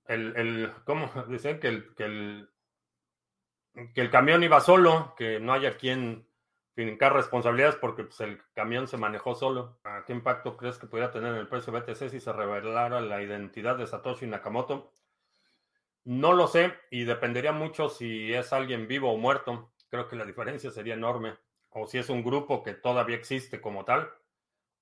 El, 0.07 0.35
el 0.35 0.73
¿Cómo? 0.85 1.09
Dicen 1.29 1.59
que 1.59 1.67
el, 1.67 1.95
que 1.95 2.05
el, 2.05 2.49
que 3.93 4.01
el 4.01 4.09
camión 4.09 4.43
iba 4.43 4.61
solo, 4.61 5.13
que 5.17 5.39
no 5.39 5.53
haya 5.53 5.77
quien 5.77 6.27
fincar 6.75 7.13
responsabilidades 7.13 7.75
porque 7.75 8.03
pues, 8.03 8.19
el 8.19 8.41
camión 8.53 8.87
se 8.87 8.97
manejó 8.97 9.33
solo. 9.33 9.79
¿Qué 10.05 10.13
impacto 10.13 10.57
crees 10.57 10.77
que 10.77 10.87
pudiera 10.87 11.11
tener 11.11 11.33
en 11.33 11.39
el 11.39 11.47
precio 11.47 11.73
BTC 11.73 12.09
si 12.09 12.19
se 12.19 12.33
revelara 12.33 13.01
la 13.01 13.21
identidad 13.21 13.77
de 13.77 13.87
Satoshi 13.87 14.27
Nakamoto? 14.27 14.91
No 16.03 16.33
lo 16.33 16.47
sé 16.47 16.73
y 16.91 17.05
dependería 17.05 17.51
mucho 17.51 17.89
si 17.89 18.33
es 18.33 18.53
alguien 18.53 18.87
vivo 18.87 19.11
o 19.11 19.17
muerto. 19.17 19.71
Creo 19.89 20.07
que 20.07 20.15
la 20.15 20.25
diferencia 20.25 20.69
sería 20.69 20.93
enorme. 20.93 21.35
O 21.69 21.87
si 21.87 21.97
es 21.97 22.09
un 22.09 22.23
grupo 22.23 22.61
que 22.61 22.73
todavía 22.73 23.15
existe 23.15 23.59
como 23.59 23.83
tal, 23.85 24.09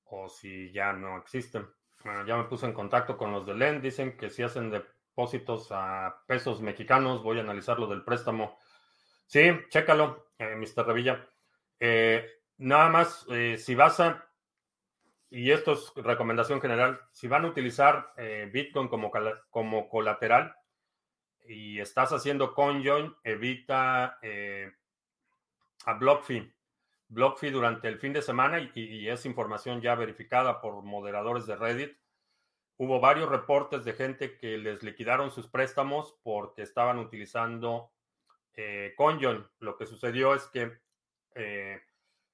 o 0.05 0.29
si 0.29 0.71
ya 0.71 0.93
no 0.93 1.17
existe. 1.17 1.61
ya 2.27 2.37
me 2.37 2.43
puse 2.43 2.65
en 2.65 2.73
contacto 2.73 3.17
con 3.17 3.31
los 3.31 3.45
de 3.45 3.55
LEN. 3.55 3.81
Dicen 3.81 4.17
que 4.17 4.29
si 4.29 4.43
hacen 4.43 4.69
depósitos 4.69 5.69
a 5.71 6.23
pesos 6.27 6.61
mexicanos, 6.61 7.23
voy 7.23 7.37
a 7.37 7.41
analizar 7.41 7.79
lo 7.79 7.87
del 7.87 8.03
préstamo. 8.03 8.57
Sí, 9.27 9.41
chécalo, 9.69 10.27
eh, 10.37 10.55
Mr. 10.55 10.85
Revilla. 10.85 11.27
Eh, 11.79 12.25
nada 12.57 12.89
más, 12.89 13.25
eh, 13.29 13.57
si 13.57 13.75
vas 13.75 13.99
a, 13.99 14.27
y 15.29 15.51
esto 15.51 15.73
es 15.73 15.91
recomendación 15.95 16.61
general, 16.61 17.01
si 17.11 17.27
van 17.27 17.45
a 17.45 17.47
utilizar 17.47 18.13
Bitcoin 18.51 18.87
como, 18.87 19.11
como 19.49 19.89
colateral, 19.89 20.55
y 21.45 21.79
estás 21.79 22.13
haciendo 22.13 22.53
conjoin, 22.53 23.15
evita 23.23 24.19
a 25.85 25.93
BlockFi. 25.93 26.53
BlockFi 27.07 27.49
durante 27.49 27.87
el 27.87 27.99
fin 27.99 28.13
de 28.13 28.21
semana, 28.21 28.59
y, 28.59 29.07
es 29.07 29.25
información 29.25 29.81
ya 29.81 29.95
verificada 29.95 30.61
por 30.61 30.83
moderadores 30.83 31.45
de 31.45 31.55
Reddit, 31.55 31.97
hubo 32.77 32.99
varios 32.99 33.29
reportes 33.29 33.85
de 33.85 33.93
gente 33.93 34.37
que 34.37 34.57
les 34.57 34.83
liquidaron 34.83 35.31
sus 35.31 35.47
préstamos 35.47 36.15
porque 36.23 36.63
estaban 36.63 36.99
utilizando 36.99 37.92
eh. 38.55 38.95
Lo 39.59 39.77
que 39.77 39.85
sucedió 39.85 40.33
es 40.33 40.45
que 40.47 40.77
eh, 41.35 41.81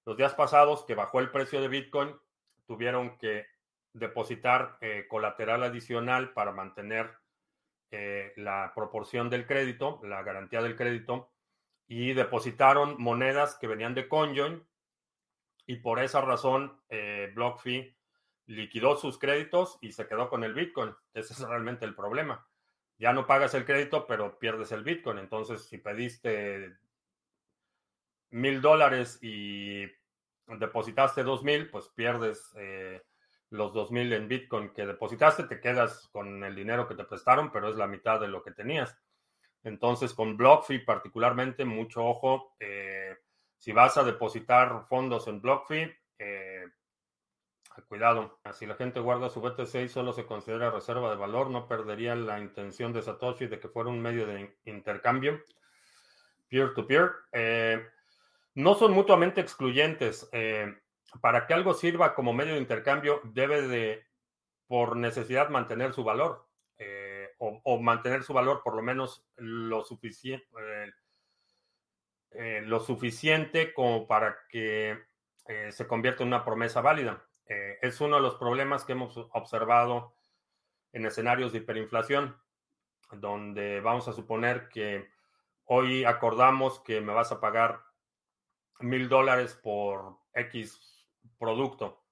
los 0.06 0.18
días 0.18 0.34
pasados 0.34 0.86
que 0.86 0.96
bajó 0.96 1.20
el 1.20 1.32
precio 1.32 1.62
de 1.62 1.68
Bitcoin, 1.68 2.16
tuvieron 2.66 3.18
que 3.18 3.48
depositar 3.94 4.78
eh, 4.82 5.06
colateral 5.08 5.64
adicional 5.64 6.34
para 6.34 6.52
mantener 6.52 7.12
eh, 7.92 8.34
la 8.38 8.72
proporción 8.76 9.30
del 9.30 9.48
crédito, 9.48 10.00
la 10.04 10.22
garantía 10.24 10.62
del 10.62 10.76
crédito, 10.76 11.32
y 11.88 12.14
depositaron 12.14 13.02
monedas 13.02 13.56
que 13.56 13.68
venían 13.68 13.96
de 13.96 14.08
Conjoin 14.08 14.64
y 15.66 15.78
por 15.78 16.00
esa 16.00 16.22
razón 16.22 16.80
BlockFi 17.34 17.96
liquidó 18.46 18.96
sus 18.96 19.18
créditos 19.18 19.80
y 19.82 19.92
se 19.92 20.08
quedó 20.08 20.30
con 20.30 20.44
el 20.44 20.54
Bitcoin. 20.54 20.96
Ese 21.14 21.34
es 21.34 21.40
realmente 21.40 21.86
el 21.86 21.96
problema. 21.96 22.48
Ya 23.00 23.14
no 23.14 23.26
pagas 23.26 23.54
el 23.56 23.66
crédito, 23.66 24.06
pero 24.06 24.38
pierdes 24.38 24.72
el 24.72 24.84
Bitcoin. 24.84 25.18
Entonces, 25.18 25.64
si 25.64 25.78
pediste 25.78 26.78
mil 28.30 28.62
dólares 28.62 29.18
y 29.22 29.86
depositaste 30.46 31.24
dos 31.24 31.44
mil, 31.44 31.70
pues 31.70 31.90
pierdes 31.96 32.54
eh, 32.58 33.02
los 33.52 33.74
2.000 33.74 34.14
en 34.14 34.28
Bitcoin 34.28 34.70
que 34.70 34.86
depositaste, 34.86 35.44
te 35.44 35.60
quedas 35.60 36.08
con 36.12 36.44
el 36.44 36.56
dinero 36.56 36.88
que 36.88 36.96
te 36.96 37.04
prestaron, 37.04 37.52
pero 37.52 37.70
es 37.70 37.76
la 37.76 37.88
mitad 37.88 38.20
de 38.20 38.28
lo 38.28 38.44
que 38.44 38.52
tenías. 38.52 38.96
Entonces, 39.64 40.14
con 40.14 40.38
BlockFi 40.38 40.80
particularmente, 40.80 41.66
mucho 41.66 42.06
ojo. 42.06 42.56
Eh, 42.60 43.18
si 43.58 43.72
vas 43.72 43.98
a 43.98 44.04
depositar 44.04 44.86
fondos 44.88 45.28
en 45.28 45.42
BlockFi, 45.42 45.92
eh, 46.20 46.66
cuidado. 47.82 48.40
Si 48.54 48.66
la 48.66 48.76
gente 48.76 49.00
guarda 49.00 49.30
su 49.30 49.42
BTC 49.42 49.76
y 49.76 49.90
solo 49.90 50.14
se 50.14 50.26
considera 50.26 50.72
reserva 50.72 51.10
de 51.10 51.16
valor, 51.16 51.50
no 51.50 51.68
perdería 51.68 52.16
la 52.16 52.40
intención 52.40 52.94
de 52.94 53.02
Satoshi 53.02 53.48
de 53.48 53.60
que 53.60 53.70
fuera 53.70 53.90
un 53.90 54.02
medio 54.02 54.26
de 54.26 54.58
intercambio 54.66 55.42
peer-to-peer. 56.50 57.12
Eh, 57.32 57.86
no 58.56 58.76
son 58.76 58.92
mutuamente 58.94 59.42
excluyentes 59.42 60.30
para 61.22 61.48
que 61.48 61.54
algo 61.54 61.74
sirva 61.74 62.14
como 62.14 62.34
medio 62.34 62.54
de 62.54 62.60
intercambio, 62.60 63.22
debe 63.24 63.68
de, 63.68 64.06
por 64.68 64.96
necesidad, 64.96 65.50
mantener 65.50 65.94
su 65.94 66.04
valor, 66.04 66.48
eh, 66.78 67.30
o, 67.40 67.80
mantener 67.80 68.24
su 68.24 68.34
valor 68.34 68.62
por 68.64 68.76
lo 68.76 68.82
menos 68.82 69.26
lo 69.38 69.84
suficiente, 69.84 70.46
eh, 70.60 70.94
eh, 72.32 72.62
lo 72.64 72.80
suficiente 72.80 73.74
como 73.74 74.08
para 74.08 74.38
que 74.50 74.98
se 75.72 75.88
convierta 75.88 76.22
en 76.22 76.28
una 76.28 76.46
promesa 76.46 76.80
válida. 76.80 77.26
Es 77.50 78.00
uno 78.00 78.18
de 78.18 78.22
los 78.22 78.36
problemas 78.36 78.86
que 78.86 78.92
hemos 78.92 79.18
observado 79.18 80.14
en 80.94 81.06
escenarios 81.06 81.52
de 81.52 81.60
hiperinflación, 81.60 82.40
donde 83.12 83.82
vamos 83.82 84.08
a 84.08 84.14
suponer 84.14 84.70
que 84.70 85.10
hoy 85.66 86.04
acordamos 86.04 86.80
que 86.80 87.02
me 87.02 87.14
vas 87.14 87.32
a 87.32 87.40
pagar 87.40 87.82
mil 88.80 89.10
dólares 89.10 89.56
por 89.56 90.18
X 90.34 91.08
producto. 91.38 92.04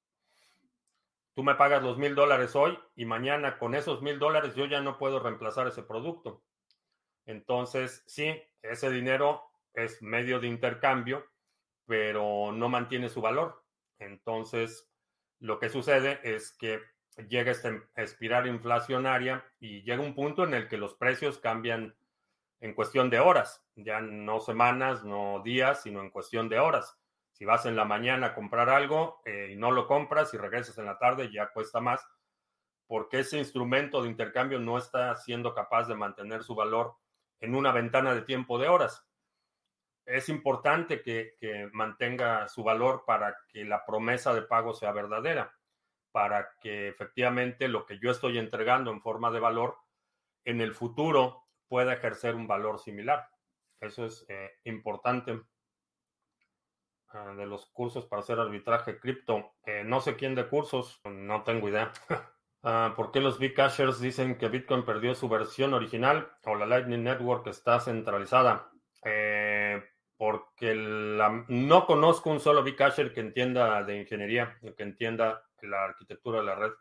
Tú 1.33 1.43
me 1.43 1.55
pagas 1.55 1.83
los 1.83 1.99
mil 1.99 2.15
dólares 2.15 2.55
hoy 2.55 2.79
y 2.95 3.05
mañana 3.05 3.59
con 3.59 3.75
esos 3.75 4.01
mil 4.01 4.17
dólares 4.17 4.55
yo 4.55 4.65
ya 4.65 4.81
no 4.81 4.97
puedo 4.97 5.19
reemplazar 5.19 5.67
ese 5.67 5.83
producto. 5.83 6.41
Entonces, 7.27 8.03
sí, 8.07 8.41
ese 8.63 8.89
dinero 8.89 9.43
es 9.73 10.01
medio 10.01 10.39
de 10.39 10.47
intercambio, 10.47 11.27
pero 11.85 12.51
no 12.51 12.69
mantiene 12.69 13.09
su 13.09 13.21
valor. 13.21 13.63
Entonces, 13.99 14.89
lo 15.39 15.59
que 15.59 15.69
sucede 15.69 16.19
es 16.23 16.51
que 16.51 16.81
llega 17.27 17.51
esta 17.51 17.71
espiral 17.95 18.47
inflacionaria 18.47 19.45
y 19.59 19.81
llega 19.83 20.01
un 20.01 20.15
punto 20.15 20.43
en 20.43 20.53
el 20.53 20.67
que 20.67 20.77
los 20.77 20.95
precios 20.95 21.39
cambian 21.39 21.95
en 22.59 22.73
cuestión 22.73 23.09
de 23.09 23.19
horas, 23.19 23.63
ya 23.75 24.01
no 24.01 24.39
semanas, 24.39 25.03
no 25.03 25.41
días, 25.43 25.83
sino 25.83 26.01
en 26.01 26.09
cuestión 26.09 26.49
de 26.49 26.59
horas. 26.59 26.97
Si 27.31 27.45
vas 27.45 27.67
en 27.67 27.75
la 27.75 27.85
mañana 27.85 28.27
a 28.27 28.33
comprar 28.33 28.69
algo 28.69 29.21
eh, 29.25 29.49
y 29.51 29.55
no 29.55 29.71
lo 29.71 29.85
compras 29.85 30.33
y 30.33 30.37
regresas 30.37 30.77
en 30.79 30.85
la 30.85 30.97
tarde, 30.97 31.31
ya 31.31 31.51
cuesta 31.51 31.79
más, 31.79 32.03
porque 32.87 33.19
ese 33.19 33.37
instrumento 33.37 34.01
de 34.01 34.09
intercambio 34.09 34.59
no 34.59 34.77
está 34.77 35.15
siendo 35.17 35.53
capaz 35.53 35.87
de 35.87 35.95
mantener 35.95 36.43
su 36.43 36.55
valor 36.55 36.95
en 37.39 37.53
una 37.53 37.71
ventana 37.71 38.15
de 38.15 38.23
tiempo 38.23 38.57
de 38.57 38.69
horas. 38.69 39.06
Es 40.07 40.29
importante 40.29 41.03
que, 41.03 41.35
que 41.39 41.69
mantenga 41.73 42.47
su 42.47 42.63
valor 42.63 43.03
para 43.05 43.37
que 43.49 43.65
la 43.65 43.85
promesa 43.85 44.33
de 44.33 44.41
pago 44.41 44.73
sea 44.73 44.91
verdadera, 44.91 45.53
para 46.11 46.49
que 46.59 46.87
efectivamente 46.87 47.67
lo 47.67 47.85
que 47.85 47.99
yo 47.99 48.09
estoy 48.09 48.39
entregando 48.39 48.89
en 48.89 49.01
forma 49.01 49.29
de 49.29 49.39
valor 49.39 49.77
en 50.45 50.61
el 50.61 50.73
futuro 50.73 51.43
pueda 51.67 51.93
ejercer 51.93 52.33
un 52.35 52.47
valor 52.47 52.79
similar. 52.79 53.27
Eso 53.79 54.05
es 54.05 54.25
eh, 54.29 54.51
importante. 54.63 55.41
Ah, 57.09 57.33
de 57.37 57.45
los 57.45 57.65
cursos 57.67 58.05
para 58.05 58.21
hacer 58.21 58.39
arbitraje 58.39 58.99
cripto. 58.99 59.53
Eh, 59.65 59.83
no 59.85 60.01
sé 60.01 60.15
quién 60.15 60.35
de 60.35 60.47
cursos, 60.47 60.99
no 61.05 61.43
tengo 61.43 61.69
idea. 61.69 61.91
Ah, 62.63 62.93
¿Por 62.97 63.11
qué 63.11 63.21
los 63.21 63.39
Bcashers 63.39 64.01
dicen 64.01 64.37
que 64.37 64.49
Bitcoin 64.49 64.83
perdió 64.83 65.13
su 65.13 65.29
versión 65.29 65.75
original 65.75 66.33
o 66.43 66.55
la 66.55 66.65
Lightning 66.65 67.03
Network 67.03 67.47
está 67.47 67.79
centralizada? 67.79 68.71
Eh, 69.05 69.46
porque 70.17 70.73
no 70.75 71.85
conozco 71.85 72.31
un 72.31 72.39
solo 72.39 72.63
Bcasher 72.63 73.13
que 73.13 73.19
entienda 73.19 73.83
de 73.83 73.97
ingeniería, 73.97 74.57
que 74.75 74.83
entienda 74.83 75.45
la 75.61 75.83
arquitectura 75.85 76.39
de 76.39 76.45
la 76.45 76.55
red. 76.55 76.71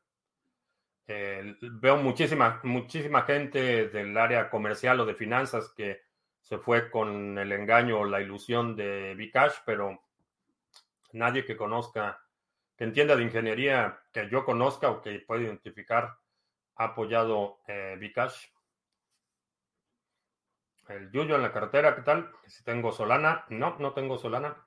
Eh, 1.09 1.57
veo 1.61 1.99
muchísima, 1.99 2.61
muchísima 2.65 3.23
gente 3.23 3.89
del 3.89 4.17
área 4.17 4.51
comercial 4.51 5.01
o 5.01 5.07
de 5.07 5.15
finanzas 5.15 5.73
que 5.77 6.01
se 6.41 6.59
fue 6.59 6.91
con 6.91 7.37
el 7.39 7.53
engaño 7.53 8.01
o 8.01 8.05
la 8.05 8.21
ilusión 8.21 8.75
de 8.75 9.15
Bcash, 9.15 9.57
pero 9.65 10.01
nadie 11.13 11.45
que 11.45 11.57
conozca, 11.57 12.21
que 12.77 12.85
entienda 12.85 13.17
de 13.17 13.25
ingeniería, 13.25 14.01
que 14.13 14.29
yo 14.31 14.45
conozca 14.45 14.91
o 14.91 15.03
que 15.03 15.21
pueda 15.21 15.43
identificar, 15.43 16.17
ha 16.77 16.85
apoyado 16.85 17.59
eh, 17.69 17.97
Bcash. 18.01 18.49
El 20.89 21.11
Yuyo 21.11 21.35
en 21.35 21.43
la 21.43 21.53
cartera, 21.53 21.97
¿qué 21.97 22.03
tal? 22.03 22.31
Si 22.47 22.63
tengo 22.63 22.93
Solana, 22.93 23.45
no, 23.49 23.77
no 23.79 23.93
tengo 23.93 24.19
Solana. 24.19 24.65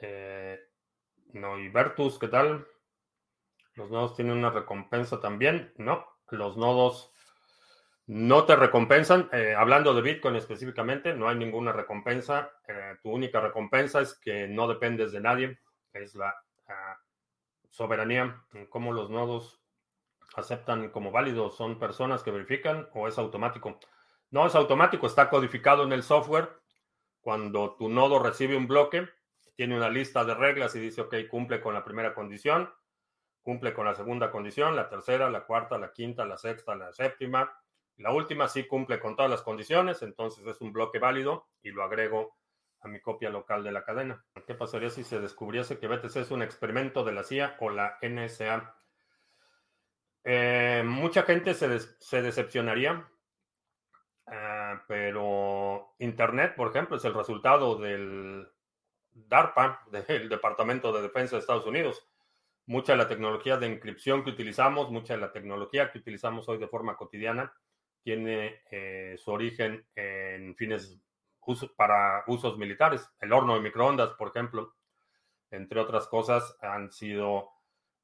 Eh, 0.00 0.58
no, 1.32 1.58
y 1.58 1.68
Vertus, 1.68 2.18
¿qué 2.18 2.28
tal? 2.28 2.66
Los 3.74 3.90
nodos 3.90 4.16
tienen 4.16 4.36
una 4.36 4.50
recompensa 4.50 5.20
también. 5.20 5.72
No, 5.76 6.06
los 6.30 6.56
nodos 6.56 7.12
no 8.06 8.44
te 8.44 8.56
recompensan. 8.56 9.28
Eh, 9.32 9.54
hablando 9.56 9.94
de 9.94 10.02
Bitcoin 10.02 10.36
específicamente, 10.36 11.14
no 11.14 11.28
hay 11.28 11.36
ninguna 11.36 11.72
recompensa. 11.72 12.50
Eh, 12.66 12.96
tu 13.02 13.10
única 13.10 13.40
recompensa 13.40 14.00
es 14.00 14.14
que 14.18 14.48
no 14.48 14.68
dependes 14.68 15.12
de 15.12 15.20
nadie. 15.20 15.58
Es 15.92 16.14
la 16.14 16.34
uh, 16.68 17.70
soberanía. 17.70 18.42
Cómo 18.68 18.92
los 18.92 19.10
nodos 19.10 19.60
aceptan 20.36 20.90
como 20.90 21.10
válidos. 21.10 21.56
¿Son 21.56 21.78
personas 21.78 22.22
que 22.22 22.30
verifican 22.30 22.88
o 22.94 23.08
es 23.08 23.18
automático? 23.18 23.78
No 24.30 24.46
es 24.46 24.54
automático, 24.54 25.06
está 25.06 25.30
codificado 25.30 25.84
en 25.84 25.92
el 25.92 26.02
software. 26.02 26.50
Cuando 27.20 27.76
tu 27.76 27.88
nodo 27.88 28.18
recibe 28.18 28.56
un 28.56 28.66
bloque, 28.66 29.08
tiene 29.54 29.76
una 29.76 29.88
lista 29.88 30.24
de 30.24 30.34
reglas 30.34 30.74
y 30.76 30.80
dice, 30.80 31.02
ok, 31.02 31.14
cumple 31.30 31.60
con 31.60 31.74
la 31.74 31.84
primera 31.84 32.14
condición 32.14 32.70
cumple 33.48 33.72
con 33.72 33.86
la 33.86 33.94
segunda 33.94 34.30
condición, 34.30 34.76
la 34.76 34.90
tercera, 34.90 35.30
la 35.30 35.46
cuarta, 35.46 35.78
la 35.78 35.94
quinta, 35.94 36.26
la 36.26 36.36
sexta, 36.36 36.74
la 36.74 36.92
séptima. 36.92 37.58
La 37.96 38.12
última 38.12 38.46
sí 38.46 38.66
cumple 38.66 39.00
con 39.00 39.16
todas 39.16 39.30
las 39.30 39.40
condiciones, 39.40 40.02
entonces 40.02 40.46
es 40.46 40.60
un 40.60 40.70
bloque 40.70 40.98
válido 40.98 41.48
y 41.62 41.70
lo 41.70 41.82
agrego 41.82 42.36
a 42.80 42.88
mi 42.88 43.00
copia 43.00 43.30
local 43.30 43.64
de 43.64 43.72
la 43.72 43.84
cadena. 43.84 44.22
¿Qué 44.46 44.54
pasaría 44.54 44.90
si 44.90 45.02
se 45.02 45.18
descubriese 45.18 45.78
que 45.78 45.88
BTC 45.88 46.16
es 46.16 46.30
un 46.30 46.42
experimento 46.42 47.04
de 47.04 47.12
la 47.12 47.24
CIA 47.24 47.56
o 47.60 47.70
la 47.70 47.96
NSA? 48.02 48.76
Eh, 50.24 50.82
mucha 50.84 51.22
gente 51.22 51.54
se, 51.54 51.78
se 51.78 52.20
decepcionaría, 52.20 53.10
ah, 54.30 54.82
pero 54.86 55.94
Internet, 55.98 56.54
por 56.56 56.68
ejemplo, 56.68 56.96
es 56.96 57.04
el 57.04 57.14
resultado 57.14 57.76
del 57.76 58.48
DARPA, 59.12 59.82
del 59.90 60.28
Departamento 60.28 60.92
de 60.92 61.02
Defensa 61.02 61.36
de 61.36 61.40
Estados 61.40 61.66
Unidos 61.66 62.08
mucha 62.68 62.92
de 62.92 62.98
la 62.98 63.08
tecnología 63.08 63.56
de 63.56 63.66
encripción 63.66 64.22
que 64.22 64.30
utilizamos, 64.30 64.90
mucha 64.90 65.14
de 65.14 65.20
la 65.20 65.32
tecnología 65.32 65.90
que 65.90 65.98
utilizamos 65.98 66.48
hoy 66.50 66.58
de 66.58 66.68
forma 66.68 66.96
cotidiana, 66.96 67.52
tiene 68.02 68.60
eh, 68.70 69.16
su 69.18 69.30
origen 69.30 69.86
en 69.94 70.54
fines 70.54 71.00
para 71.76 72.24
usos 72.26 72.58
militares. 72.58 73.10
El 73.20 73.32
horno 73.32 73.54
de 73.54 73.62
microondas, 73.62 74.10
por 74.10 74.28
ejemplo, 74.28 74.74
entre 75.50 75.80
otras 75.80 76.08
cosas, 76.08 76.58
han 76.60 76.92
sido 76.92 77.48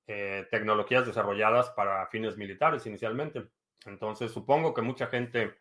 eh, 0.06 0.46
tecnologías 0.50 1.06
desarrolladas 1.06 1.68
para 1.70 2.06
fines 2.06 2.38
militares 2.38 2.86
inicialmente. 2.86 3.46
Entonces, 3.84 4.32
supongo 4.32 4.72
que 4.72 4.80
mucha 4.80 5.08
gente 5.08 5.58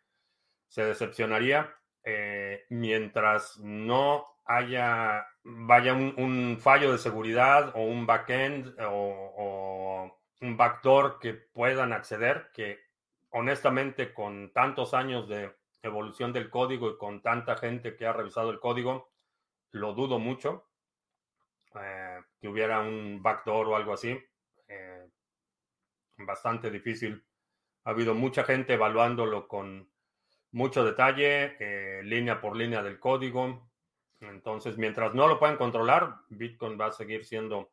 se 0.73 0.83
decepcionaría 0.83 1.71
eh, 2.03 2.65
mientras 2.69 3.59
no 3.59 4.25
haya, 4.43 5.23
vaya 5.43 5.93
un, 5.93 6.57
fallo 6.59 6.91
de 6.91 6.97
seguridad 6.97 7.71
o 7.75 7.83
un 7.83 8.07
backend 8.07 8.75
o, 8.79 9.33
o 9.37 10.19
un 10.41 10.57
backdoor 10.57 11.19
que 11.19 11.35
puedan 11.35 11.93
acceder, 11.93 12.49
que 12.55 12.79
honestamente 13.29 14.15
con 14.15 14.51
tantos 14.51 14.95
años 14.95 15.29
de 15.29 15.55
evolución 15.83 16.33
del 16.33 16.49
código 16.49 16.89
y 16.89 16.97
con 16.97 17.21
tanta 17.21 17.55
gente 17.55 17.95
que 17.95 18.07
ha 18.07 18.13
revisado 18.13 18.49
el 18.49 18.59
código, 18.59 19.11
lo 19.69 19.93
dudo 19.93 20.17
mucho 20.17 20.65
eh, 21.75 22.19
que 22.41 22.47
hubiera 22.47 22.79
un 22.79 23.21
backdoor 23.21 23.67
o 23.67 23.75
algo 23.75 23.93
así. 23.93 24.19
Eh, 24.67 25.07
bastante 26.17 26.71
difícil. 26.71 27.23
Ha 27.83 27.91
habido 27.91 28.15
mucha 28.15 28.43
gente 28.43 28.73
evaluándolo 28.73 29.47
con 29.47 29.92
mucho 30.53 30.85
detalle, 30.85 31.57
eh, 31.59 32.01
línea 32.03 32.39
por 32.39 32.55
línea 32.55 32.81
del 32.81 32.99
código. 32.99 33.69
Entonces, 34.21 34.77
mientras 34.77 35.13
no 35.13 35.27
lo 35.27 35.39
puedan 35.39 35.57
controlar, 35.57 36.15
Bitcoin 36.29 36.79
va 36.79 36.87
a 36.87 36.91
seguir 36.91 37.25
siendo 37.25 37.71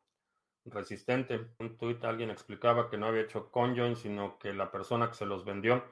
resistente. 0.65 1.47
Un 1.59 1.77
tweet 1.77 1.99
alguien 2.03 2.29
explicaba 2.29 2.89
que 2.89 2.97
no 2.97 3.05
había 3.05 3.21
hecho 3.21 3.49
conjoin, 3.51 3.95
sino 3.95 4.37
que 4.37 4.53
la 4.53 4.71
persona 4.71 5.07
que 5.07 5.15
se 5.15 5.25
los 5.25 5.45
vendió. 5.45 5.83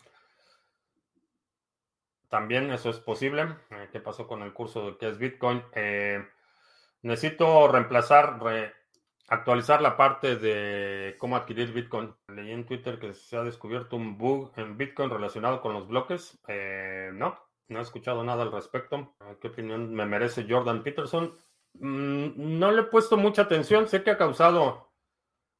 También 2.27 2.71
eso 2.71 2.89
es 2.89 2.99
posible. 2.99 3.55
Eh, 3.69 3.89
¿Qué 3.91 3.99
pasó 3.99 4.27
con 4.27 4.41
el 4.41 4.53
curso 4.53 4.91
de 4.91 4.97
qué 4.97 5.09
es 5.09 5.17
Bitcoin? 5.17 5.63
Eh, 5.73 6.27
necesito 7.03 7.67
reemplazar, 7.67 8.39
actualizar 9.29 9.81
la 9.81 9.95
parte 9.95 10.35
de 10.35 11.15
cómo 11.17 11.35
adquirir 11.35 11.71
Bitcoin. 11.71 12.13
Leí 12.27 12.51
en 12.51 12.65
Twitter 12.65 12.99
que 12.99 13.13
se 13.13 13.37
ha 13.37 13.43
descubierto 13.43 13.95
un 13.95 14.17
bug 14.17 14.51
en 14.57 14.77
Bitcoin 14.77 15.09
relacionado 15.09 15.61
con 15.61 15.73
los 15.73 15.87
bloques. 15.87 16.39
Eh, 16.47 17.11
no, 17.13 17.39
no 17.67 17.79
he 17.79 17.81
escuchado 17.81 18.23
nada 18.23 18.43
al 18.43 18.51
respecto. 18.51 19.15
¿Qué 19.39 19.49
opinión 19.49 19.93
me 19.93 20.05
merece 20.05 20.45
Jordan 20.49 20.83
Peterson? 20.83 21.35
Mm, 21.73 22.59
no 22.59 22.71
le 22.71 22.81
he 22.81 22.85
puesto 22.85 23.17
mucha 23.17 23.43
atención. 23.43 23.87
Sé 23.87 24.03
que 24.03 24.11
ha 24.11 24.17
causado 24.17 24.91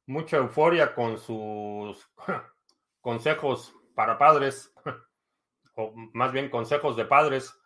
mucha 0.06 0.38
euforia 0.38 0.94
con 0.94 1.18
sus 1.18 2.10
consejos 3.00 3.74
para 3.94 4.18
padres, 4.18 4.74
o 5.76 5.92
más 6.12 6.32
bien 6.32 6.50
consejos 6.50 6.96
de 6.96 7.04
padres, 7.04 7.56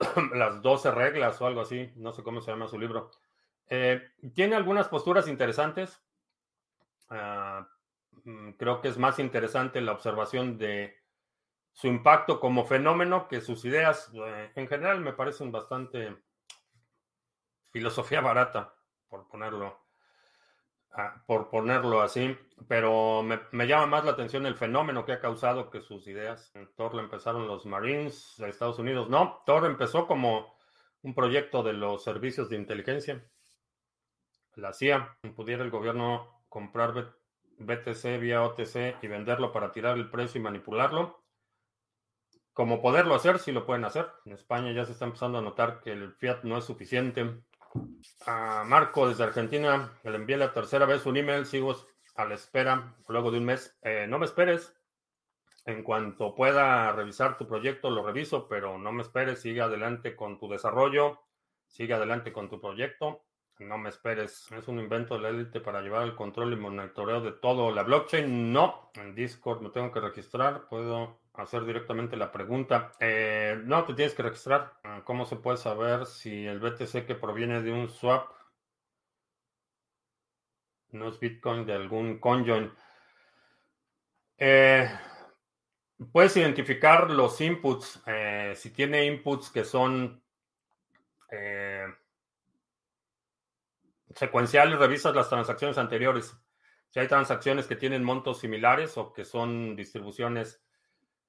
las 0.34 0.60
12 0.60 0.90
reglas 0.90 1.40
o 1.40 1.46
algo 1.46 1.60
así. 1.60 1.92
No 1.96 2.12
sé 2.12 2.24
cómo 2.24 2.40
se 2.40 2.50
llama 2.50 2.66
su 2.66 2.78
libro. 2.78 3.10
Eh, 3.68 4.02
tiene 4.34 4.56
algunas 4.56 4.88
posturas 4.88 5.28
interesantes. 5.28 6.02
Ah, 7.10 7.68
mm, 8.24 8.52
creo 8.52 8.80
que 8.80 8.88
es 8.88 8.98
más 8.98 9.18
interesante 9.18 9.80
la 9.80 9.92
observación 9.92 10.58
de 10.58 10.96
su 11.72 11.88
impacto 11.88 12.38
como 12.40 12.64
fenómeno 12.64 13.26
que 13.28 13.40
sus 13.40 13.64
ideas 13.64 14.10
eh, 14.14 14.52
en 14.54 14.68
general 14.68 15.00
me 15.00 15.12
parecen 15.12 15.50
bastante 15.50 16.16
filosofía 17.70 18.20
barata, 18.20 18.72
por 19.08 19.26
ponerlo, 19.26 19.80
ah, 20.92 21.24
por 21.26 21.48
ponerlo 21.48 22.00
así, 22.00 22.38
pero 22.68 23.24
me, 23.24 23.66
llama 23.66 23.86
más 23.86 24.04
la 24.04 24.12
atención 24.12 24.46
el 24.46 24.54
fenómeno 24.54 25.04
que 25.04 25.12
ha 25.12 25.20
causado 25.20 25.70
que 25.70 25.80
sus 25.80 26.06
ideas. 26.06 26.52
En 26.54 26.72
Thor 26.76 26.96
empezaron 27.00 27.48
los 27.48 27.66
Marines 27.66 28.34
de 28.38 28.48
Estados 28.48 28.78
Unidos. 28.78 29.10
No, 29.10 29.42
Thor 29.44 29.66
empezó 29.66 30.06
como 30.06 30.54
un 31.02 31.14
proyecto 31.14 31.64
de 31.64 31.72
los 31.72 32.04
servicios 32.04 32.48
de 32.48 32.56
inteligencia. 32.56 33.24
La 34.56 34.72
CIA, 34.72 35.16
pudiera 35.34 35.64
el 35.64 35.70
gobierno 35.70 36.44
comprar 36.48 37.14
BTC 37.58 38.20
vía 38.20 38.42
OTC 38.42 39.02
y 39.02 39.06
venderlo 39.08 39.52
para 39.52 39.72
tirar 39.72 39.96
el 39.96 40.10
precio 40.10 40.40
y 40.40 40.44
manipularlo 40.44 41.24
como 42.54 42.80
poderlo 42.80 43.16
hacer, 43.16 43.40
sí 43.40 43.52
lo 43.52 43.66
pueden 43.66 43.84
hacer. 43.84 44.06
En 44.24 44.32
España 44.32 44.72
ya 44.72 44.86
se 44.86 44.92
está 44.92 45.04
empezando 45.04 45.38
a 45.38 45.42
notar 45.42 45.80
que 45.80 45.90
el 45.90 46.14
fiat 46.14 46.44
no 46.44 46.56
es 46.56 46.64
suficiente. 46.64 47.42
A 48.26 48.62
Marco 48.64 49.08
desde 49.08 49.24
Argentina, 49.24 49.92
le 50.04 50.14
envié 50.14 50.36
la 50.36 50.52
tercera 50.52 50.86
vez 50.86 51.04
un 51.04 51.16
email, 51.16 51.44
sigo 51.44 51.74
a 52.14 52.24
la 52.24 52.36
espera 52.36 52.94
luego 53.08 53.32
de 53.32 53.38
un 53.38 53.44
mes. 53.46 53.76
Eh, 53.82 54.06
no 54.08 54.20
me 54.20 54.24
esperes. 54.24 54.72
En 55.66 55.82
cuanto 55.82 56.34
pueda 56.36 56.92
revisar 56.92 57.36
tu 57.36 57.48
proyecto, 57.48 57.90
lo 57.90 58.06
reviso, 58.06 58.46
pero 58.46 58.78
no 58.78 58.92
me 58.92 59.02
esperes, 59.02 59.40
sigue 59.40 59.60
adelante 59.60 60.14
con 60.14 60.38
tu 60.38 60.48
desarrollo, 60.48 61.22
sigue 61.66 61.94
adelante 61.94 62.32
con 62.32 62.48
tu 62.48 62.60
proyecto. 62.60 63.24
No 63.60 63.78
me 63.78 63.88
esperes, 63.88 64.50
es 64.50 64.66
un 64.68 64.80
invento 64.80 65.14
de 65.14 65.20
la 65.20 65.28
élite 65.28 65.60
para 65.60 65.80
llevar 65.80 66.02
el 66.02 66.16
control 66.16 66.52
y 66.52 66.56
monitoreo 66.56 67.20
de 67.20 67.32
todo. 67.32 67.70
La 67.70 67.84
blockchain, 67.84 68.52
no. 68.52 68.90
En 68.94 69.14
Discord 69.14 69.60
me 69.60 69.70
tengo 69.70 69.92
que 69.92 70.00
registrar, 70.00 70.66
puedo 70.68 71.20
hacer 71.34 71.64
directamente 71.64 72.16
la 72.16 72.32
pregunta. 72.32 72.92
Eh, 72.98 73.56
no, 73.64 73.84
te 73.84 73.94
tienes 73.94 74.14
que 74.14 74.24
registrar. 74.24 74.74
Ah, 74.82 75.02
¿Cómo 75.04 75.24
se 75.24 75.36
puede 75.36 75.56
saber 75.56 76.06
si 76.06 76.46
el 76.46 76.58
BTC 76.58 77.06
que 77.06 77.14
proviene 77.14 77.62
de 77.62 77.72
un 77.72 77.88
swap 77.88 78.28
no 80.90 81.08
es 81.08 81.20
Bitcoin 81.20 81.64
de 81.64 81.74
algún 81.74 82.18
conjoin? 82.18 82.72
Eh, 84.36 84.90
puedes 86.10 86.36
identificar 86.36 87.08
los 87.08 87.40
inputs. 87.40 88.02
Eh, 88.06 88.52
si 88.56 88.70
tiene 88.70 89.06
inputs 89.06 89.48
que 89.50 89.64
son 89.64 90.20
secuenciales, 94.14 94.78
revisas 94.78 95.14
las 95.14 95.28
transacciones 95.28 95.78
anteriores. 95.78 96.36
Si 96.90 97.00
hay 97.00 97.08
transacciones 97.08 97.66
que 97.66 97.76
tienen 97.76 98.04
montos 98.04 98.38
similares 98.40 98.96
o 98.96 99.12
que 99.12 99.24
son 99.24 99.74
distribuciones 99.74 100.62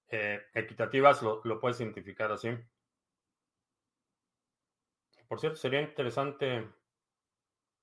eh, 0.10 0.42
equitativas, 0.54 1.22
lo, 1.22 1.60
puedes 1.60 1.80
identificar 1.80 2.32
así. 2.32 2.50
Por 5.28 5.40
cierto, 5.40 5.58
sería 5.58 5.82
interesante 5.82 6.70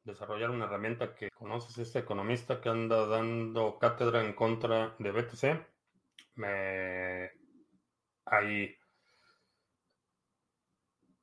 desarrollar 0.05 0.50
una 0.50 0.66
herramienta 0.66 1.14
que 1.14 1.30
conoces, 1.30 1.76
este 1.78 1.98
economista 1.98 2.61
que 2.61 2.68
anda 2.68 3.07
dando 3.07 3.78
cátedra 3.78 4.24
en 4.24 4.34
contra 4.34 4.94
de 4.98 5.11
BTC. 5.11 5.66
Me... 6.36 7.30
Ahí 8.26 8.76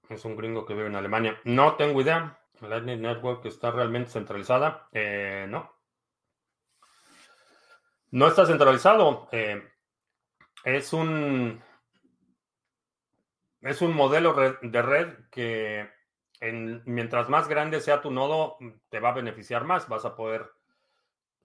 es 0.10 0.26
un 0.26 0.36
gringo 0.36 0.66
que 0.66 0.74
vive 0.74 0.88
en 0.88 0.96
Alemania. 0.96 1.40
No 1.46 1.76
tengo 1.76 2.02
idea. 2.02 2.39
Lightning 2.62 3.02
Network 3.02 3.46
está 3.46 3.72
realmente 3.72 4.12
centralizada. 4.12 4.88
Eh, 4.92 5.46
no. 5.50 5.72
No 8.12 8.28
está 8.28 8.46
centralizado. 8.46 9.28
Eh, 9.32 9.64
es 10.64 10.94
un, 10.94 11.62
es 13.62 13.82
un 13.82 13.96
modelo 13.96 14.34
de 14.62 14.82
red 14.82 15.14
que 15.32 15.90
mientras 16.86 17.30
más 17.30 17.48
grande 17.48 17.82
sea 17.82 18.02
tu 18.02 18.12
nodo, 18.12 18.58
te 18.90 19.00
va 19.00 19.10
a 19.10 19.14
beneficiar 19.14 19.64
más. 19.64 19.88
Vas 19.88 20.06
a 20.06 20.16
poder 20.16 20.52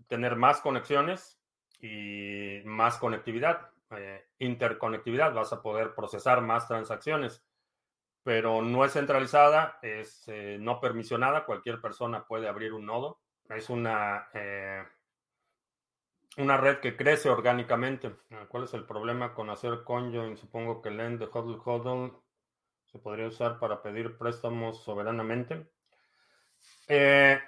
tener 0.06 0.36
más 0.36 0.60
conexiones 0.60 1.40
y 1.80 2.60
más 2.64 2.98
conectividad, 2.98 3.70
eh, 3.90 4.26
interconectividad. 4.38 5.34
Vas 5.34 5.52
a 5.52 5.62
poder 5.62 5.94
procesar 5.94 6.40
más 6.40 6.68
transacciones, 6.68 7.44
pero 8.24 8.62
no 8.62 8.84
es 8.84 8.92
centralizada, 8.92 9.78
es 9.82 10.24
eh, 10.26 10.56
no 10.60 10.80
permisionada. 10.80 11.44
Cualquier 11.44 11.80
persona 11.80 12.26
puede 12.26 12.48
abrir 12.48 12.72
un 12.72 12.86
nodo. 12.86 13.20
Es 13.48 13.70
una 13.70 14.28
eh, 14.34 14.82
una 16.38 16.56
red 16.56 16.78
que 16.78 16.96
crece 16.96 17.28
orgánicamente. 17.28 18.16
Ah, 18.32 18.46
¿Cuál 18.48 18.64
es 18.64 18.74
el 18.74 18.84
problema 18.84 19.34
con 19.34 19.50
hacer 19.50 19.84
conjoin? 19.84 20.36
Supongo 20.36 20.82
que 20.82 20.90
lend 20.90 21.20
de 21.20 21.26
hodl 21.26 21.60
hodl 21.64 22.12
se 22.86 22.98
podría 22.98 23.26
usar 23.26 23.58
para 23.58 23.82
pedir 23.82 24.16
préstamos 24.16 24.82
soberanamente. 24.82 25.68
Eh, 26.88 27.40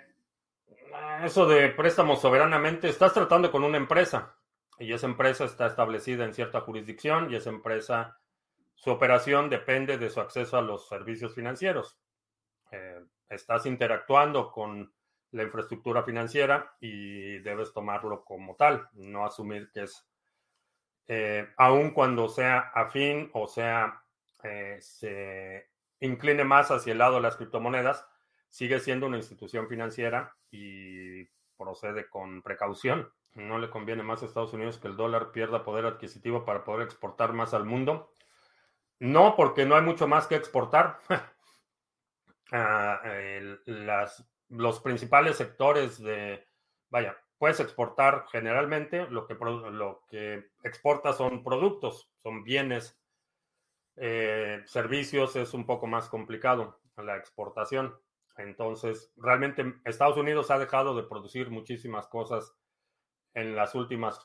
eso 1.25 1.47
de 1.47 1.69
préstamos 1.71 2.21
soberanamente, 2.21 2.89
estás 2.89 3.13
tratando 3.13 3.51
con 3.51 3.65
una 3.65 3.77
empresa 3.77 4.35
y 4.79 4.93
esa 4.93 5.07
empresa 5.07 5.45
está 5.45 5.67
establecida 5.67 6.25
en 6.25 6.35
cierta 6.35 6.61
jurisdicción 6.61 7.31
y 7.31 7.37
esa 7.37 7.51
empresa, 7.51 8.19
su 8.77 8.91
operación 8.91 9.51
depende 9.51 9.99
de 9.99 10.11
su 10.11 10.21
acceso 10.21 10.57
a 10.57 10.63
los 10.63 10.87
servicios 10.87 11.35
financieros. 11.35 11.99
Eh, 12.71 13.03
estás 13.29 13.67
interactuando 13.67 14.53
con 14.53 14.93
la 15.33 15.43
infraestructura 15.43 16.03
financiera 16.03 16.77
y 16.79 17.39
debes 17.39 17.73
tomarlo 17.73 18.25
como 18.25 18.55
tal, 18.55 18.89
no 18.93 19.25
asumir 19.25 19.71
que 19.73 19.85
es, 19.85 20.07
eh, 21.09 21.49
aun 21.57 21.91
cuando 21.91 22.29
sea 22.29 22.71
afín 22.75 23.31
o 23.33 23.49
sea, 23.49 24.03
eh, 24.43 24.79
se 24.81 25.69
incline 26.01 26.45
más 26.45 26.71
hacia 26.71 26.93
el 26.93 26.99
lado 26.99 27.17
de 27.17 27.23
las 27.23 27.37
criptomonedas, 27.37 28.07
sigue 28.49 28.79
siendo 28.79 29.07
una 29.07 29.17
institución 29.17 29.69
financiera 29.69 30.37
y 30.51 31.25
procede 31.57 32.09
con 32.09 32.43
precaución. 32.43 33.11
No 33.35 33.59
le 33.59 33.69
conviene 33.69 34.03
más 34.03 34.23
a 34.23 34.27
Estados 34.27 34.53
Unidos 34.53 34.79
que 34.79 34.89
el 34.89 34.97
dólar 34.97 35.33
pierda 35.33 35.65
poder 35.65 35.87
adquisitivo 35.87 36.45
para 36.45 36.65
poder 36.65 36.87
exportar 36.87 37.33
más 37.33 37.53
al 37.53 37.65
mundo. 37.65 38.13
No, 38.99 39.37
porque 39.37 39.67
no 39.67 39.77
hay 39.77 39.83
mucho 39.83 40.09
más 40.09 40.27
que 40.27 40.37
exportar. 40.37 41.01
Ah, 42.53 43.03
los 44.51 44.81
principales 44.81 45.37
sectores 45.37 46.01
de, 46.01 46.47
vaya, 46.91 47.19
puedes 47.39 47.59
exportar 47.59 48.27
generalmente, 48.31 49.09
lo 49.11 49.27
que, 49.27 49.35
lo 49.35 50.05
que 50.09 50.51
exportas 50.63 51.17
son 51.17 51.43
productos, 51.43 52.09
son 52.23 52.45
bienes, 52.45 53.01
eh, 53.97 54.63
servicios 54.67 55.35
es 55.37 55.55
un 55.55 55.67
poco 55.67 55.87
más 55.87 56.09
complicado 56.09 56.79
la 56.97 57.17
exportación. 57.17 57.99
Entonces, 58.37 59.13
realmente 59.17 59.75
Estados 59.85 60.19
Unidos 60.19 60.51
ha 60.51 60.59
dejado 60.59 60.95
de 60.95 61.03
producir 61.09 61.51
muchísimas 61.51 62.07
cosas 62.07 62.55
en 63.35 63.57
las 63.57 63.75
últimas 63.75 64.21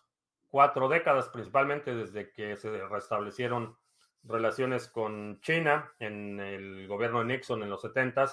cuatro 0.50 0.90
décadas, 0.90 1.30
principalmente 1.30 1.96
desde 1.96 2.32
que 2.32 2.58
se 2.58 2.70
restablecieron 2.88 3.78
relaciones 4.24 4.88
con 4.88 5.40
China 5.42 5.92
en 6.00 6.40
el 6.40 6.88
gobierno 6.88 7.20
de 7.20 7.26
Nixon 7.26 7.64
en 7.64 7.70
los 7.70 7.82
70 7.82 8.32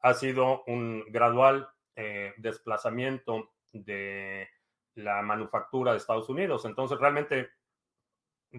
ha 0.00 0.14
sido 0.14 0.64
un 0.66 1.04
gradual 1.08 1.68
eh, 1.96 2.34
desplazamiento 2.36 3.52
de 3.72 4.48
la 4.94 5.22
manufactura 5.22 5.92
de 5.92 5.98
Estados 5.98 6.28
Unidos. 6.28 6.64
Entonces, 6.64 6.98
realmente, 6.98 7.50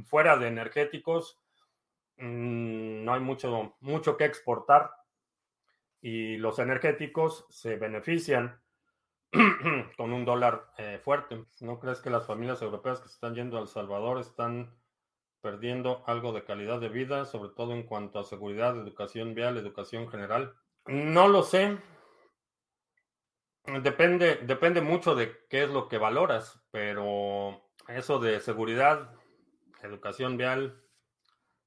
fuera 0.05 0.37
de 0.37 0.47
energéticos, 0.47 1.39
mm, 2.17 3.03
no 3.03 3.13
hay 3.13 3.19
mucho, 3.19 3.75
mucho 3.81 4.17
que 4.17 4.25
exportar 4.25 4.91
y 6.01 6.37
los 6.37 6.59
energéticos 6.59 7.45
se 7.49 7.75
benefician 7.75 8.61
con 9.97 10.13
un 10.13 10.25
dólar 10.25 10.71
eh, 10.77 10.99
fuerte. 11.03 11.45
¿No 11.61 11.79
crees 11.79 12.01
que 12.01 12.09
las 12.09 12.25
familias 12.25 12.61
europeas 12.61 12.99
que 12.99 13.07
se 13.07 13.15
están 13.15 13.35
yendo 13.35 13.57
a 13.57 13.61
El 13.61 13.67
Salvador 13.67 14.19
están 14.19 14.75
perdiendo 15.43 16.03
algo 16.07 16.31
de 16.31 16.45
calidad 16.45 16.79
de 16.79 16.87
vida, 16.87 17.25
sobre 17.25 17.49
todo 17.49 17.73
en 17.73 17.83
cuanto 17.83 18.17
a 18.17 18.23
seguridad, 18.23 18.77
educación 18.77 19.35
vial, 19.35 19.57
educación 19.57 20.07
general? 20.07 20.55
No 20.85 21.27
lo 21.27 21.43
sé. 21.43 21.77
Depende, 23.65 24.37
depende 24.37 24.81
mucho 24.81 25.15
de 25.15 25.45
qué 25.49 25.63
es 25.63 25.69
lo 25.69 25.89
que 25.89 25.97
valoras, 25.97 26.63
pero 26.71 27.61
eso 27.89 28.19
de 28.19 28.39
seguridad, 28.39 29.11
educación 29.81 30.37
vial, 30.37 30.81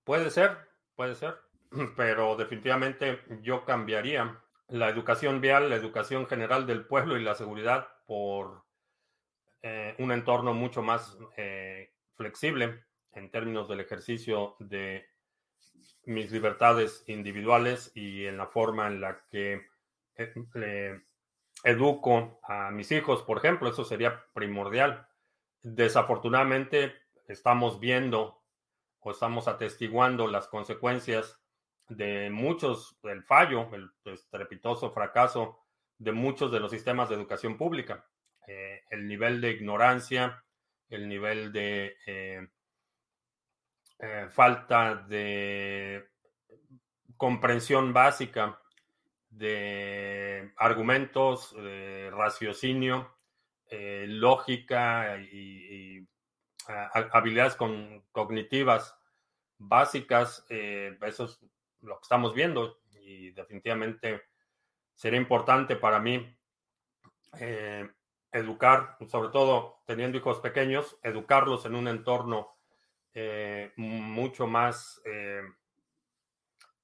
puede 0.05 0.31
ser, 0.31 0.57
puede 0.95 1.14
ser, 1.14 1.37
pero 1.97 2.35
definitivamente 2.37 3.22
yo 3.43 3.66
cambiaría 3.66 4.43
la 4.68 4.89
educación 4.89 5.43
vial, 5.43 5.68
la 5.68 5.77
educación 5.77 6.27
general 6.27 6.66
del 6.66 6.87
pueblo 6.87 7.18
y 7.18 7.22
la 7.22 7.35
seguridad 7.35 7.89
por 8.07 8.64
eh, 9.61 9.95
un 9.99 10.12
entorno 10.12 10.55
mucho 10.55 10.83
más 10.83 11.18
eh, 11.37 11.93
flexible 12.16 12.86
en 13.17 13.31
términos 13.31 13.69
del 13.69 13.81
ejercicio 13.81 14.57
de 14.61 15.07
mis 16.05 16.31
libertades 16.31 17.03
individuales 17.09 17.91
y 17.95 18.27
en 18.27 18.37
la 18.37 18.47
forma 18.47 18.87
en 18.87 19.01
la 19.01 19.25
que 19.29 19.67
eh, 20.17 21.01
educo 21.64 22.39
a 22.45 22.71
mis 22.71 22.93
hijos, 22.93 23.23
por 23.23 23.39
ejemplo, 23.39 23.69
eso 23.69 23.85
sería 23.85 24.25
primordial. 24.33 25.09
Desafortunadamente, 25.62 26.95
estamos 27.27 27.81
viendo 27.81 28.43
o 29.01 29.11
estamos 29.11 29.49
atestiguando 29.49 30.29
las 30.29 30.47
consecuencias 30.47 31.41
de 31.89 32.31
muchos, 32.31 32.99
del 33.03 33.25
fallo, 33.25 33.69
el 33.75 33.91
estrepitoso 34.05 34.93
fracaso 34.93 35.59
de 35.99 36.12
muchos 36.12 36.53
de 36.53 36.61
los 36.61 36.71
sistemas 36.71 37.09
de 37.09 37.14
educación 37.14 37.57
pública. 37.57 38.07
Eh, 38.47 38.83
el 38.91 39.09
nivel 39.09 39.41
de 39.41 39.51
ignorancia, 39.53 40.45
el 40.89 41.09
nivel 41.09 41.53
de 41.53 41.97
eh, 42.07 42.47
eh, 43.99 44.28
falta 44.30 44.94
de 44.94 46.09
comprensión 47.16 47.92
básica 47.92 48.61
de 49.30 50.53
argumentos, 50.57 51.55
de 51.55 52.11
raciocinio, 52.11 53.16
eh, 53.70 54.07
lógica 54.09 55.18
y, 55.18 56.07
habilidades 57.12 57.57
cognitivas 58.11 58.97
básicas, 59.57 60.44
eso 60.49 61.24
es 61.24 61.40
lo 61.80 61.94
que 61.94 62.03
estamos 62.03 62.34
viendo 62.34 62.80
y 63.03 63.30
definitivamente 63.30 64.22
sería 64.92 65.20
importante 65.20 65.76
para 65.76 66.01
mí 66.01 66.36
educar, 68.32 68.97
sobre 69.09 69.30
todo 69.30 69.82
teniendo 69.86 70.18
hijos 70.18 70.40
pequeños, 70.40 70.99
educarlos 71.03 71.64
en 71.66 71.74
un 71.74 71.88
entorno 71.88 72.55
mucho 73.77 74.47
más 74.47 75.01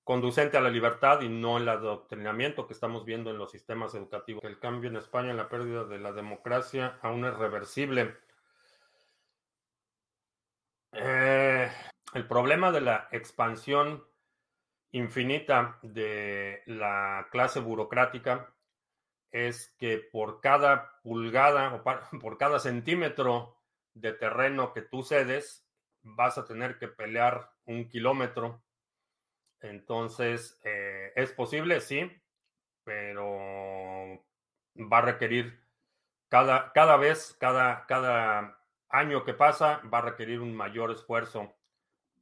conducente 0.04 0.56
a 0.56 0.60
la 0.60 0.70
libertad 0.70 1.20
y 1.20 1.28
no 1.28 1.58
el 1.58 1.68
adoctrinamiento 1.68 2.66
que 2.66 2.74
estamos 2.74 3.04
viendo 3.04 3.30
en 3.30 3.38
los 3.38 3.50
sistemas 3.50 3.94
educativos. 3.94 4.42
El 4.44 4.58
cambio 4.58 4.90
en 4.90 4.96
España 4.96 5.32
la 5.32 5.48
pérdida 5.48 5.84
de 5.84 5.98
la 5.98 6.12
democracia 6.12 6.98
aún 7.02 7.24
es 7.24 7.34
reversible. 7.34 8.16
Eh, 10.92 11.70
el 12.14 12.26
problema 12.26 12.72
de 12.72 12.80
la 12.80 13.08
expansión 13.12 14.04
infinita 14.90 15.78
de 15.82 16.62
la 16.66 17.28
clase 17.30 17.60
burocrática 17.60 18.52
es 19.30 19.74
que 19.78 19.98
por 19.98 20.40
cada 20.40 21.00
pulgada 21.02 21.74
o 21.74 21.82
por 22.20 22.36
cada 22.36 22.58
centímetro 22.58 23.56
de 23.94 24.12
terreno 24.12 24.72
que 24.72 24.82
tú 24.82 25.02
cedes, 25.02 25.61
vas 26.02 26.38
a 26.38 26.44
tener 26.44 26.78
que 26.78 26.88
pelear 26.88 27.50
un 27.64 27.88
kilómetro 27.88 28.62
entonces, 29.62 30.60
eh, 30.64 31.12
¿es 31.14 31.32
posible? 31.32 31.80
Sí, 31.80 32.10
pero 32.84 33.38
va 34.76 34.98
a 34.98 35.02
requerir 35.02 35.60
cada, 36.28 36.72
cada 36.72 36.96
vez, 36.96 37.36
cada, 37.38 37.86
cada 37.86 38.58
año 38.88 39.24
que 39.24 39.34
pasa, 39.34 39.80
va 39.92 39.98
a 39.98 40.02
requerir 40.02 40.40
un 40.40 40.54
mayor 40.54 40.90
esfuerzo 40.90 41.54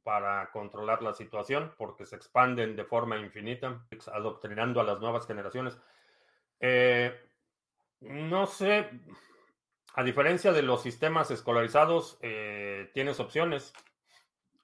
para 0.03 0.51
controlar 0.51 1.01
la 1.01 1.13
situación 1.13 1.73
porque 1.77 2.05
se 2.05 2.15
expanden 2.15 2.75
de 2.75 2.85
forma 2.85 3.17
infinita, 3.17 3.85
adoctrinando 4.13 4.79
a 4.79 4.83
las 4.83 4.99
nuevas 4.99 5.25
generaciones. 5.25 5.79
Eh, 6.59 7.19
no 8.01 8.45
sé, 8.45 8.89
a 9.93 10.03
diferencia 10.03 10.53
de 10.53 10.61
los 10.61 10.83
sistemas 10.83 11.31
escolarizados, 11.31 12.17
eh, 12.21 12.89
tienes 12.93 13.19
opciones. 13.19 13.73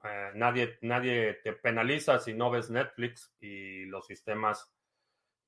Eh, 0.04 0.32
nadie, 0.36 0.78
nadie 0.82 1.34
te 1.44 1.52
penaliza 1.54 2.20
si 2.20 2.34
no 2.34 2.50
ves 2.50 2.70
Netflix 2.70 3.36
y 3.42 3.86
los 3.86 4.06
sistemas 4.08 4.74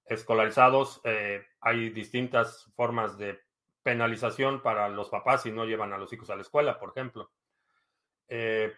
escolarizados. 0.06 1.00
Eh, 1.06 1.46
hay 1.62 1.92
distintas 1.92 2.70
formas 2.76 3.18
de 3.18 3.40
penalización 3.82 4.62
para 4.62 4.90
los 4.90 5.10
papás 5.10 5.44
si 5.44 5.52
no 5.52 5.64
llevan 5.66 5.94
a 5.94 5.98
los 5.98 6.12
hijos 6.12 6.30
a 6.30 6.36
la 6.36 6.42
escuela, 6.42 6.78
por 6.78 6.90
ejemplo. 6.90 7.32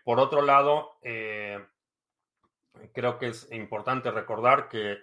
Por 0.05 0.19
otro 0.21 0.41
lado, 0.41 0.97
creo 2.93 3.17
que 3.19 3.27
es 3.27 3.51
importante 3.51 4.09
recordar 4.09 4.69
que, 4.69 4.99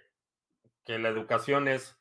que 0.85 0.99
la 0.99 1.11
educación 1.11 1.69
es 1.69 2.01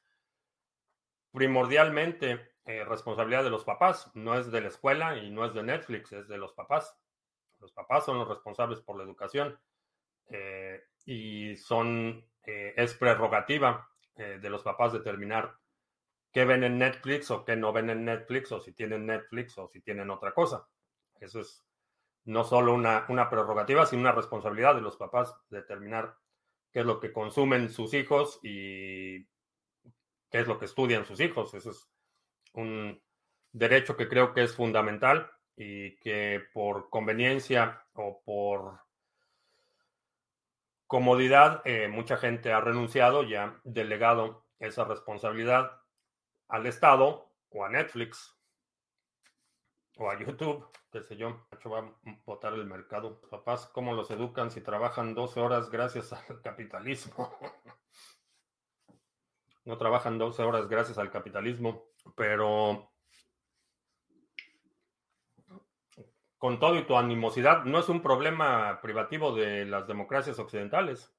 primordialmente 1.33 2.56
responsabilidad 2.67 3.43
de 3.43 3.49
los 3.49 3.63
papás, 3.63 4.11
no 4.13 4.37
es 4.37 4.51
de 4.51 4.61
la 4.61 4.67
escuela 4.67 5.17
y 5.17 5.29
no 5.29 5.45
es 5.45 5.53
de 5.53 5.63
Netflix, 5.63 6.11
es 6.11 6.27
de 6.27 6.37
los 6.37 6.53
papás. 6.53 6.97
Los 7.59 7.71
papás 7.71 8.05
son 8.05 8.19
los 8.19 8.27
responsables 8.27 8.81
por 8.81 8.97
la 8.97 9.03
educación 9.03 9.57
eh, 10.29 10.83
y 11.05 11.55
son, 11.55 12.25
eh, 12.43 12.73
es 12.75 12.93
prerrogativa 12.95 13.89
eh, 14.15 14.39
de 14.41 14.49
los 14.49 14.63
papás 14.63 14.93
determinar 14.93 15.55
qué 16.31 16.45
ven 16.45 16.63
en 16.63 16.77
Netflix 16.77 17.31
o 17.31 17.45
qué 17.45 17.55
no 17.55 17.71
ven 17.71 17.89
en 17.89 18.05
Netflix 18.05 18.51
o 18.51 18.59
si 18.59 18.73
tienen 18.73 19.05
Netflix 19.05 19.57
o 19.57 19.67
si 19.69 19.81
tienen 19.81 20.09
otra 20.09 20.33
cosa. 20.33 20.67
Eso 21.19 21.39
es 21.39 21.65
no 22.25 22.43
solo 22.43 22.73
una, 22.73 23.05
una 23.09 23.29
prerrogativa, 23.29 23.85
sino 23.85 24.01
una 24.01 24.11
responsabilidad 24.11 24.75
de 24.75 24.81
los 24.81 24.97
papás 24.97 25.33
determinar 25.49 26.17
qué 26.73 26.81
es 26.81 26.85
lo 26.85 26.99
que 26.99 27.13
consumen 27.13 27.69
sus 27.69 27.93
hijos 27.93 28.39
y 28.43 29.23
qué 30.29 30.41
es 30.41 30.47
lo 30.47 30.59
que 30.59 30.65
estudian 30.65 31.05
sus 31.05 31.21
hijos. 31.21 31.53
Eso 31.53 31.71
es 31.71 31.89
un 32.57 33.01
derecho 33.51 33.95
que 33.95 34.07
creo 34.07 34.33
que 34.33 34.43
es 34.43 34.55
fundamental 34.55 35.31
y 35.55 35.97
que 35.97 36.43
por 36.53 36.89
conveniencia 36.89 37.83
o 37.93 38.21
por 38.23 38.79
comodidad 40.85 41.61
eh, 41.65 41.87
mucha 41.87 42.17
gente 42.17 42.51
ha 42.51 42.61
renunciado 42.61 43.23
y 43.23 43.35
ha 43.35 43.59
delegado 43.63 44.45
esa 44.59 44.85
responsabilidad 44.85 45.71
al 46.47 46.65
Estado 46.65 47.31
o 47.49 47.65
a 47.65 47.69
Netflix 47.69 48.35
o 49.97 50.09
a 50.09 50.19
YouTube, 50.19 50.67
qué 50.91 51.01
sé 51.01 51.17
yo. 51.17 51.47
va 51.71 51.79
a 51.79 51.93
votar 52.25 52.53
el 52.53 52.65
mercado. 52.65 53.19
Papás, 53.29 53.67
¿cómo 53.67 53.93
los 53.93 54.11
educan 54.11 54.51
si 54.51 54.61
trabajan 54.61 55.13
12 55.13 55.39
horas 55.41 55.69
gracias 55.69 56.13
al 56.13 56.41
capitalismo? 56.41 57.37
no 59.67 59.77
trabajan 59.77 60.17
12 60.17 60.43
horas 60.43 60.69
gracias 60.69 60.97
al 60.97 61.11
capitalismo, 61.11 61.83
pero 62.15 62.91
con 66.37 66.59
todo 66.59 66.77
y 66.77 66.83
tu 66.85 66.95
animosidad, 66.95 67.63
no 67.65 67.79
es 67.79 67.89
un 67.89 68.01
problema 68.01 68.79
privativo 68.81 69.35
de 69.35 69.65
las 69.65 69.87
democracias 69.87 70.37
occidentales. 70.39 71.13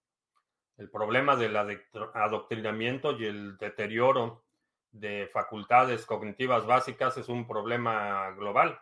El 0.76 0.90
problema 0.90 1.34
del 1.34 1.56
adoctrinamiento 1.56 3.12
y 3.18 3.26
el 3.26 3.56
deterioro 3.56 4.44
de 4.92 5.28
facultades 5.32 6.06
cognitivas 6.06 6.66
básicas 6.66 7.16
es 7.16 7.28
un 7.28 7.46
problema 7.48 8.30
global. 8.30 8.80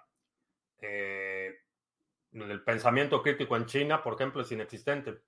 Eh, 0.82 1.54
el 2.32 2.62
pensamiento 2.62 3.22
crítico 3.22 3.56
en 3.56 3.66
China, 3.66 4.02
por 4.02 4.14
ejemplo, 4.14 4.42
es 4.42 4.52
inexistente. 4.52 5.22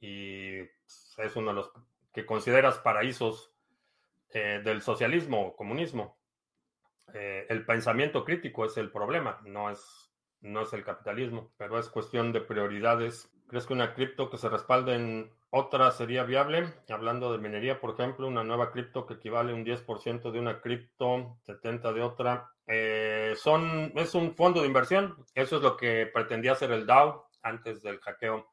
Y 0.00 0.60
es 0.60 1.36
uno 1.36 1.48
de 1.48 1.54
los 1.54 1.72
que 2.12 2.24
consideras 2.24 2.78
paraísos 2.78 3.53
eh, 4.36 4.60
del 4.64 4.82
socialismo 4.82 5.46
o 5.46 5.56
comunismo. 5.56 6.18
Eh, 7.12 7.46
el 7.48 7.64
pensamiento 7.64 8.24
crítico 8.24 8.64
es 8.64 8.76
el 8.76 8.90
problema, 8.90 9.40
no 9.44 9.70
es 9.70 10.10
no 10.40 10.62
es 10.62 10.72
el 10.72 10.82
capitalismo, 10.84 11.52
pero 11.56 11.78
es 11.78 11.88
cuestión 11.88 12.32
de 12.32 12.40
prioridades. 12.40 13.30
¿Crees 13.46 13.64
que 13.64 13.74
una 13.74 13.94
cripto 13.94 14.28
que 14.28 14.36
se 14.36 14.48
respalde 14.48 14.96
en 14.96 15.32
otra 15.50 15.92
sería 15.92 16.24
viable? 16.24 16.66
Hablando 16.88 17.30
de 17.30 17.38
minería, 17.38 17.80
por 17.80 17.94
ejemplo, 17.94 18.26
una 18.26 18.42
nueva 18.42 18.72
cripto 18.72 19.06
que 19.06 19.14
equivale 19.14 19.52
a 19.52 19.54
un 19.54 19.64
10% 19.64 20.32
de 20.32 20.40
una 20.40 20.60
cripto, 20.60 21.38
70 21.44 21.92
de 21.92 22.02
otra. 22.02 22.50
Eh, 22.66 23.34
son, 23.36 23.92
es 23.94 24.16
un 24.16 24.34
fondo 24.34 24.60
de 24.60 24.66
inversión. 24.66 25.16
Eso 25.36 25.58
es 25.58 25.62
lo 25.62 25.76
que 25.76 26.10
pretendía 26.12 26.52
hacer 26.52 26.72
el 26.72 26.86
DAO 26.86 27.28
antes 27.40 27.82
del 27.82 28.00
hackeo 28.00 28.50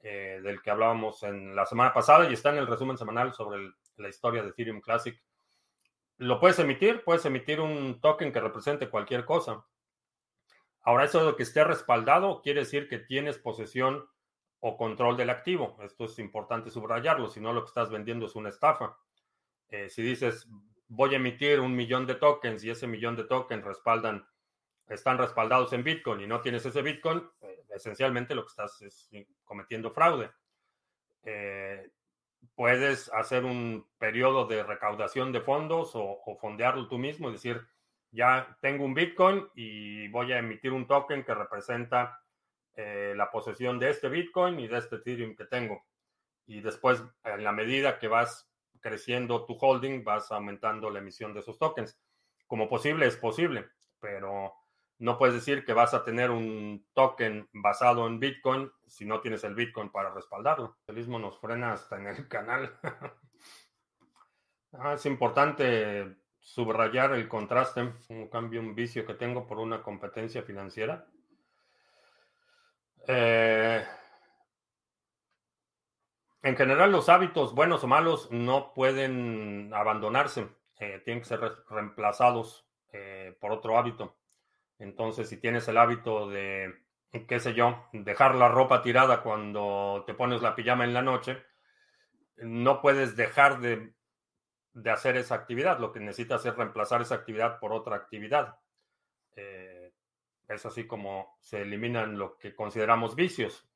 del 0.00 0.62
que 0.62 0.70
hablábamos 0.70 1.24
en 1.24 1.56
la 1.56 1.66
semana 1.66 1.92
pasada 1.92 2.30
y 2.30 2.34
está 2.34 2.50
en 2.50 2.58
el 2.58 2.68
resumen 2.68 2.96
semanal 2.96 3.34
sobre 3.34 3.72
la 3.96 4.08
historia 4.08 4.42
de 4.42 4.50
Ethereum 4.50 4.80
Classic. 4.80 5.20
Lo 6.18 6.40
puedes 6.40 6.58
emitir, 6.58 7.02
puedes 7.04 7.24
emitir 7.24 7.60
un 7.60 8.00
token 8.00 8.32
que 8.32 8.40
represente 8.40 8.88
cualquier 8.88 9.24
cosa. 9.24 9.66
Ahora, 10.80 11.04
eso 11.04 11.26
de 11.26 11.36
que 11.36 11.42
esté 11.42 11.64
respaldado 11.64 12.40
quiere 12.42 12.60
decir 12.60 12.88
que 12.88 12.98
tienes 12.98 13.38
posesión 13.38 14.08
o 14.60 14.76
control 14.76 15.16
del 15.16 15.30
activo. 15.30 15.76
Esto 15.82 16.04
es 16.04 16.18
importante 16.18 16.70
subrayarlo, 16.70 17.28
si 17.28 17.40
no 17.40 17.52
lo 17.52 17.62
que 17.62 17.68
estás 17.68 17.90
vendiendo 17.90 18.26
es 18.26 18.36
una 18.36 18.48
estafa. 18.48 18.96
Eh, 19.68 19.90
si 19.90 20.02
dices, 20.02 20.48
voy 20.88 21.14
a 21.14 21.16
emitir 21.16 21.60
un 21.60 21.74
millón 21.74 22.06
de 22.06 22.14
tokens 22.14 22.62
y 22.64 22.70
ese 22.70 22.86
millón 22.86 23.16
de 23.16 23.24
tokens 23.24 23.64
respaldan, 23.64 24.26
están 24.88 25.18
respaldados 25.18 25.72
en 25.72 25.82
Bitcoin 25.82 26.20
y 26.20 26.26
no 26.26 26.40
tienes 26.40 26.64
ese 26.64 26.82
Bitcoin, 26.82 27.28
eh, 27.42 27.64
esencialmente 27.70 28.34
lo 28.34 28.44
que 28.44 28.50
estás 28.50 28.80
es 28.82 29.10
cometiendo 29.44 29.90
fraude. 29.90 30.30
Eh, 31.24 31.90
puedes 32.54 33.10
hacer 33.12 33.44
un 33.44 33.86
periodo 33.98 34.46
de 34.46 34.62
recaudación 34.62 35.32
de 35.32 35.40
fondos 35.40 35.92
o, 35.94 36.36
fondearlo 36.40 36.88
tú 36.88 36.98
mismo, 36.98 37.28
es 37.28 37.34
decir, 37.34 37.66
ya 38.10 38.56
tengo 38.60 38.84
un 38.84 38.94
Bitcoin 38.94 39.48
y 39.54 40.08
voy 40.08 40.32
a 40.32 40.38
emitir 40.38 40.72
un 40.72 40.86
token 40.86 41.24
que 41.24 41.34
representa 41.34 42.20
eh, 42.74 43.14
la 43.16 43.30
posesión 43.30 43.78
de 43.78 43.90
este 43.90 44.08
Bitcoin 44.08 44.58
y 44.60 44.68
de 44.68 44.78
este 44.78 44.96
Ethereum 44.96 45.34
que 45.34 45.46
tengo. 45.46 45.84
Y 46.46 46.60
después, 46.60 47.02
en 47.24 47.42
la 47.42 47.52
medida 47.52 47.98
que 47.98 48.08
vas 48.08 48.48
creciendo 48.80 49.44
tu 49.44 49.56
holding, 49.60 50.04
vas 50.04 50.30
aumentando 50.30 50.90
la 50.90 51.00
emisión 51.00 51.34
de 51.34 51.40
esos 51.40 51.58
tokens. 51.58 51.98
Como 52.46 52.68
posible, 52.68 53.06
es 53.06 53.16
posible, 53.16 53.66
pero 54.00 54.54
no 54.98 55.18
puedes 55.18 55.34
decir 55.34 55.64
que 55.64 55.72
vas 55.72 55.94
a 55.94 56.04
tener 56.04 56.30
un 56.30 56.86
token 56.94 57.48
basado 57.52 58.06
en 58.06 58.18
Bitcoin 58.18 58.70
si 58.86 59.04
no 59.04 59.20
tienes 59.20 59.44
el 59.44 59.54
Bitcoin 59.54 59.90
para 59.90 60.10
respaldarlo. 60.10 60.78
El 60.86 60.96
mismo 60.96 61.18
nos 61.18 61.38
frena 61.38 61.72
hasta 61.72 61.96
en 61.96 62.06
el 62.06 62.28
canal. 62.28 62.78
Ah, 64.72 64.94
es 64.94 65.06
importante 65.06 66.16
subrayar 66.38 67.12
el 67.12 67.28
contraste, 67.28 67.92
un 68.08 68.28
cambio, 68.28 68.60
un 68.60 68.74
vicio 68.74 69.04
que 69.06 69.14
tengo 69.14 69.46
por 69.46 69.58
una 69.58 69.82
competencia 69.82 70.42
financiera. 70.42 71.06
Eh, 73.08 73.84
en 76.42 76.56
general, 76.56 76.92
los 76.92 77.08
hábitos, 77.08 77.54
buenos 77.54 77.82
o 77.84 77.86
malos, 77.88 78.30
no 78.30 78.72
pueden 78.74 79.72
abandonarse, 79.74 80.48
eh, 80.78 81.02
tienen 81.04 81.22
que 81.22 81.28
ser 81.28 81.40
reemplazados 81.68 82.66
eh, 82.92 83.36
por 83.40 83.52
otro 83.52 83.78
hábito. 83.78 84.16
Entonces, 84.78 85.28
si 85.28 85.38
tienes 85.38 85.66
el 85.68 85.78
hábito 85.78 86.28
de 86.28 86.74
qué 87.28 87.40
sé 87.40 87.54
yo, 87.54 87.88
dejar 87.92 88.34
la 88.34 88.48
ropa 88.48 88.82
tirada 88.82 89.22
cuando 89.22 90.04
te 90.06 90.14
pones 90.14 90.42
la 90.42 90.54
pijama 90.54 90.84
en 90.84 90.92
la 90.92 91.02
noche, 91.02 91.42
no 92.36 92.82
puedes 92.82 93.16
dejar 93.16 93.60
de, 93.60 93.94
de 94.74 94.90
hacer 94.90 95.16
esa 95.16 95.34
actividad. 95.34 95.78
Lo 95.78 95.92
que 95.92 96.00
necesitas 96.00 96.44
es 96.44 96.54
reemplazar 96.54 97.00
esa 97.00 97.14
actividad 97.14 97.58
por 97.58 97.72
otra 97.72 97.96
actividad. 97.96 98.58
Eh, 99.34 99.92
es 100.48 100.66
así 100.66 100.86
como 100.86 101.36
se 101.40 101.62
eliminan 101.62 102.18
lo 102.18 102.36
que 102.38 102.54
consideramos 102.54 103.16
vicios. 103.16 103.68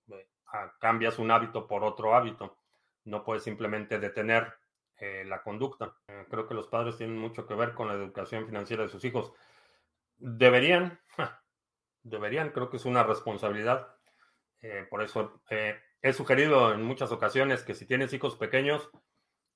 Ah, 0.52 0.72
cambias 0.80 1.18
un 1.18 1.30
hábito 1.30 1.66
por 1.66 1.84
otro 1.84 2.14
hábito. 2.14 2.58
No 3.04 3.24
puedes 3.24 3.44
simplemente 3.44 3.98
detener 3.98 4.52
eh, 4.96 5.24
la 5.26 5.42
conducta. 5.42 5.96
Eh, 6.08 6.26
creo 6.28 6.46
que 6.46 6.54
los 6.54 6.66
padres 6.68 6.96
tienen 6.96 7.16
mucho 7.16 7.46
que 7.46 7.54
ver 7.54 7.72
con 7.72 7.88
la 7.88 7.94
educación 7.94 8.46
financiera 8.46 8.82
de 8.82 8.88
sus 8.88 9.04
hijos. 9.04 9.32
Deberían, 10.20 11.00
deberían, 12.02 12.50
creo 12.50 12.70
que 12.70 12.76
es 12.76 12.84
una 12.84 13.02
responsabilidad. 13.02 13.96
Eh, 14.62 14.86
por 14.88 15.02
eso 15.02 15.42
he 15.48 16.12
sugerido 16.12 16.72
en 16.72 16.82
muchas 16.82 17.10
ocasiones 17.12 17.62
que 17.62 17.74
si 17.74 17.86
tienes 17.86 18.12
hijos 18.12 18.36
pequeños, 18.36 18.90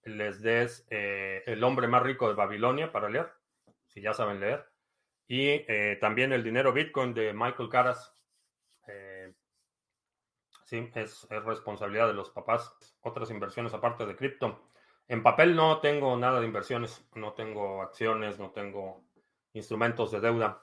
les 0.02 0.42
des 0.42 0.86
El 0.90 1.62
hombre 1.64 1.88
más 1.88 2.02
rico 2.02 2.28
de 2.28 2.34
Babilonia 2.34 2.92
para 2.92 3.08
leer, 3.08 3.30
si 3.88 4.00
ya 4.00 4.14
saben 4.14 4.40
leer. 4.40 4.66
Y 5.26 5.60
también 6.00 6.32
el 6.32 6.42
dinero 6.42 6.72
Bitcoin 6.72 7.14
de 7.14 7.32
Michael 7.32 7.68
Caras. 7.68 8.12
sí, 10.64 10.90
es 10.94 11.26
responsabilidad 11.28 12.06
de 12.06 12.14
los 12.14 12.30
papás. 12.30 12.74
Otras 13.00 13.30
inversiones 13.30 13.72
aparte 13.74 14.06
de 14.06 14.16
cripto. 14.16 14.70
En 15.06 15.22
papel 15.22 15.54
no 15.54 15.80
tengo 15.80 16.16
nada 16.16 16.40
de 16.40 16.46
inversiones, 16.46 17.06
no 17.14 17.34
tengo 17.34 17.82
acciones, 17.82 18.38
no 18.38 18.50
tengo 18.50 19.04
instrumentos 19.54 20.12
de 20.12 20.20
deuda. 20.20 20.62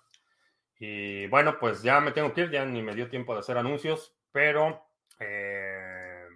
Y 0.78 1.28
bueno, 1.28 1.58
pues 1.60 1.82
ya 1.82 2.00
me 2.00 2.12
tengo 2.12 2.34
que 2.34 2.42
ir, 2.42 2.52
ya 2.52 2.66
ni 2.66 2.82
me 2.82 2.96
dio 2.96 3.10
tiempo 3.10 3.34
de 3.34 3.40
hacer 3.40 3.58
anuncios, 3.58 4.16
pero 4.32 4.86
eh, 5.20 6.28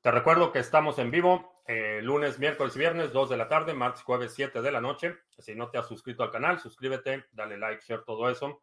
te 0.00 0.10
recuerdo 0.10 0.52
que 0.52 0.60
estamos 0.60 0.98
en 0.98 1.10
vivo 1.10 1.62
eh, 1.66 2.00
lunes, 2.02 2.38
miércoles 2.38 2.74
y 2.74 2.80
viernes, 2.80 3.12
2 3.12 3.30
de 3.30 3.36
la 3.36 3.46
tarde, 3.46 3.74
martes, 3.74 4.02
jueves, 4.02 4.32
7 4.34 4.60
de 4.60 4.72
la 4.72 4.80
noche. 4.80 5.18
Si 5.38 5.54
no 5.54 5.70
te 5.70 5.78
has 5.78 5.86
suscrito 5.86 6.22
al 6.22 6.32
canal, 6.32 6.58
suscríbete, 6.58 7.26
dale 7.32 7.56
like, 7.56 7.84
share, 7.86 8.02
todo 8.04 8.28
eso. 8.28 8.62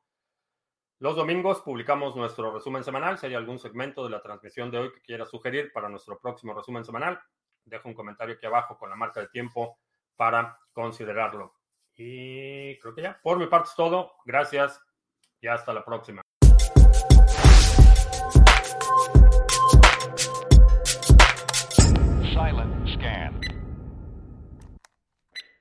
Los 0.99 1.15
domingos 1.15 1.61
publicamos 1.61 2.15
nuestro 2.15 2.51
resumen 2.51 2.83
semanal. 2.83 3.17
Si 3.17 3.27
hay 3.27 3.35
algún 3.35 3.59
segmento 3.59 4.03
de 4.03 4.09
la 4.09 4.21
transmisión 4.21 4.71
de 4.71 4.79
hoy 4.79 4.91
que 4.91 5.01
quieras 5.01 5.29
sugerir 5.29 5.71
para 5.71 5.87
nuestro 5.87 6.19
próximo 6.19 6.53
resumen 6.53 6.83
semanal, 6.83 7.17
deja 7.63 7.87
un 7.87 7.93
comentario 7.93 8.35
aquí 8.35 8.45
abajo 8.45 8.77
con 8.77 8.89
la 8.89 8.95
marca 8.95 9.21
de 9.21 9.27
tiempo 9.27 9.77
para 10.15 10.59
considerarlo. 10.73 11.56
Y 11.97 12.77
creo 12.79 12.93
que 12.93 13.01
ya, 13.01 13.19
por 13.21 13.39
mi 13.39 13.47
parte 13.47 13.69
es 13.69 13.75
todo. 13.75 14.13
Gracias 14.25 14.79
y 15.41 15.47
hasta 15.47 15.73
la 15.73 15.83
próxima. 15.83 16.21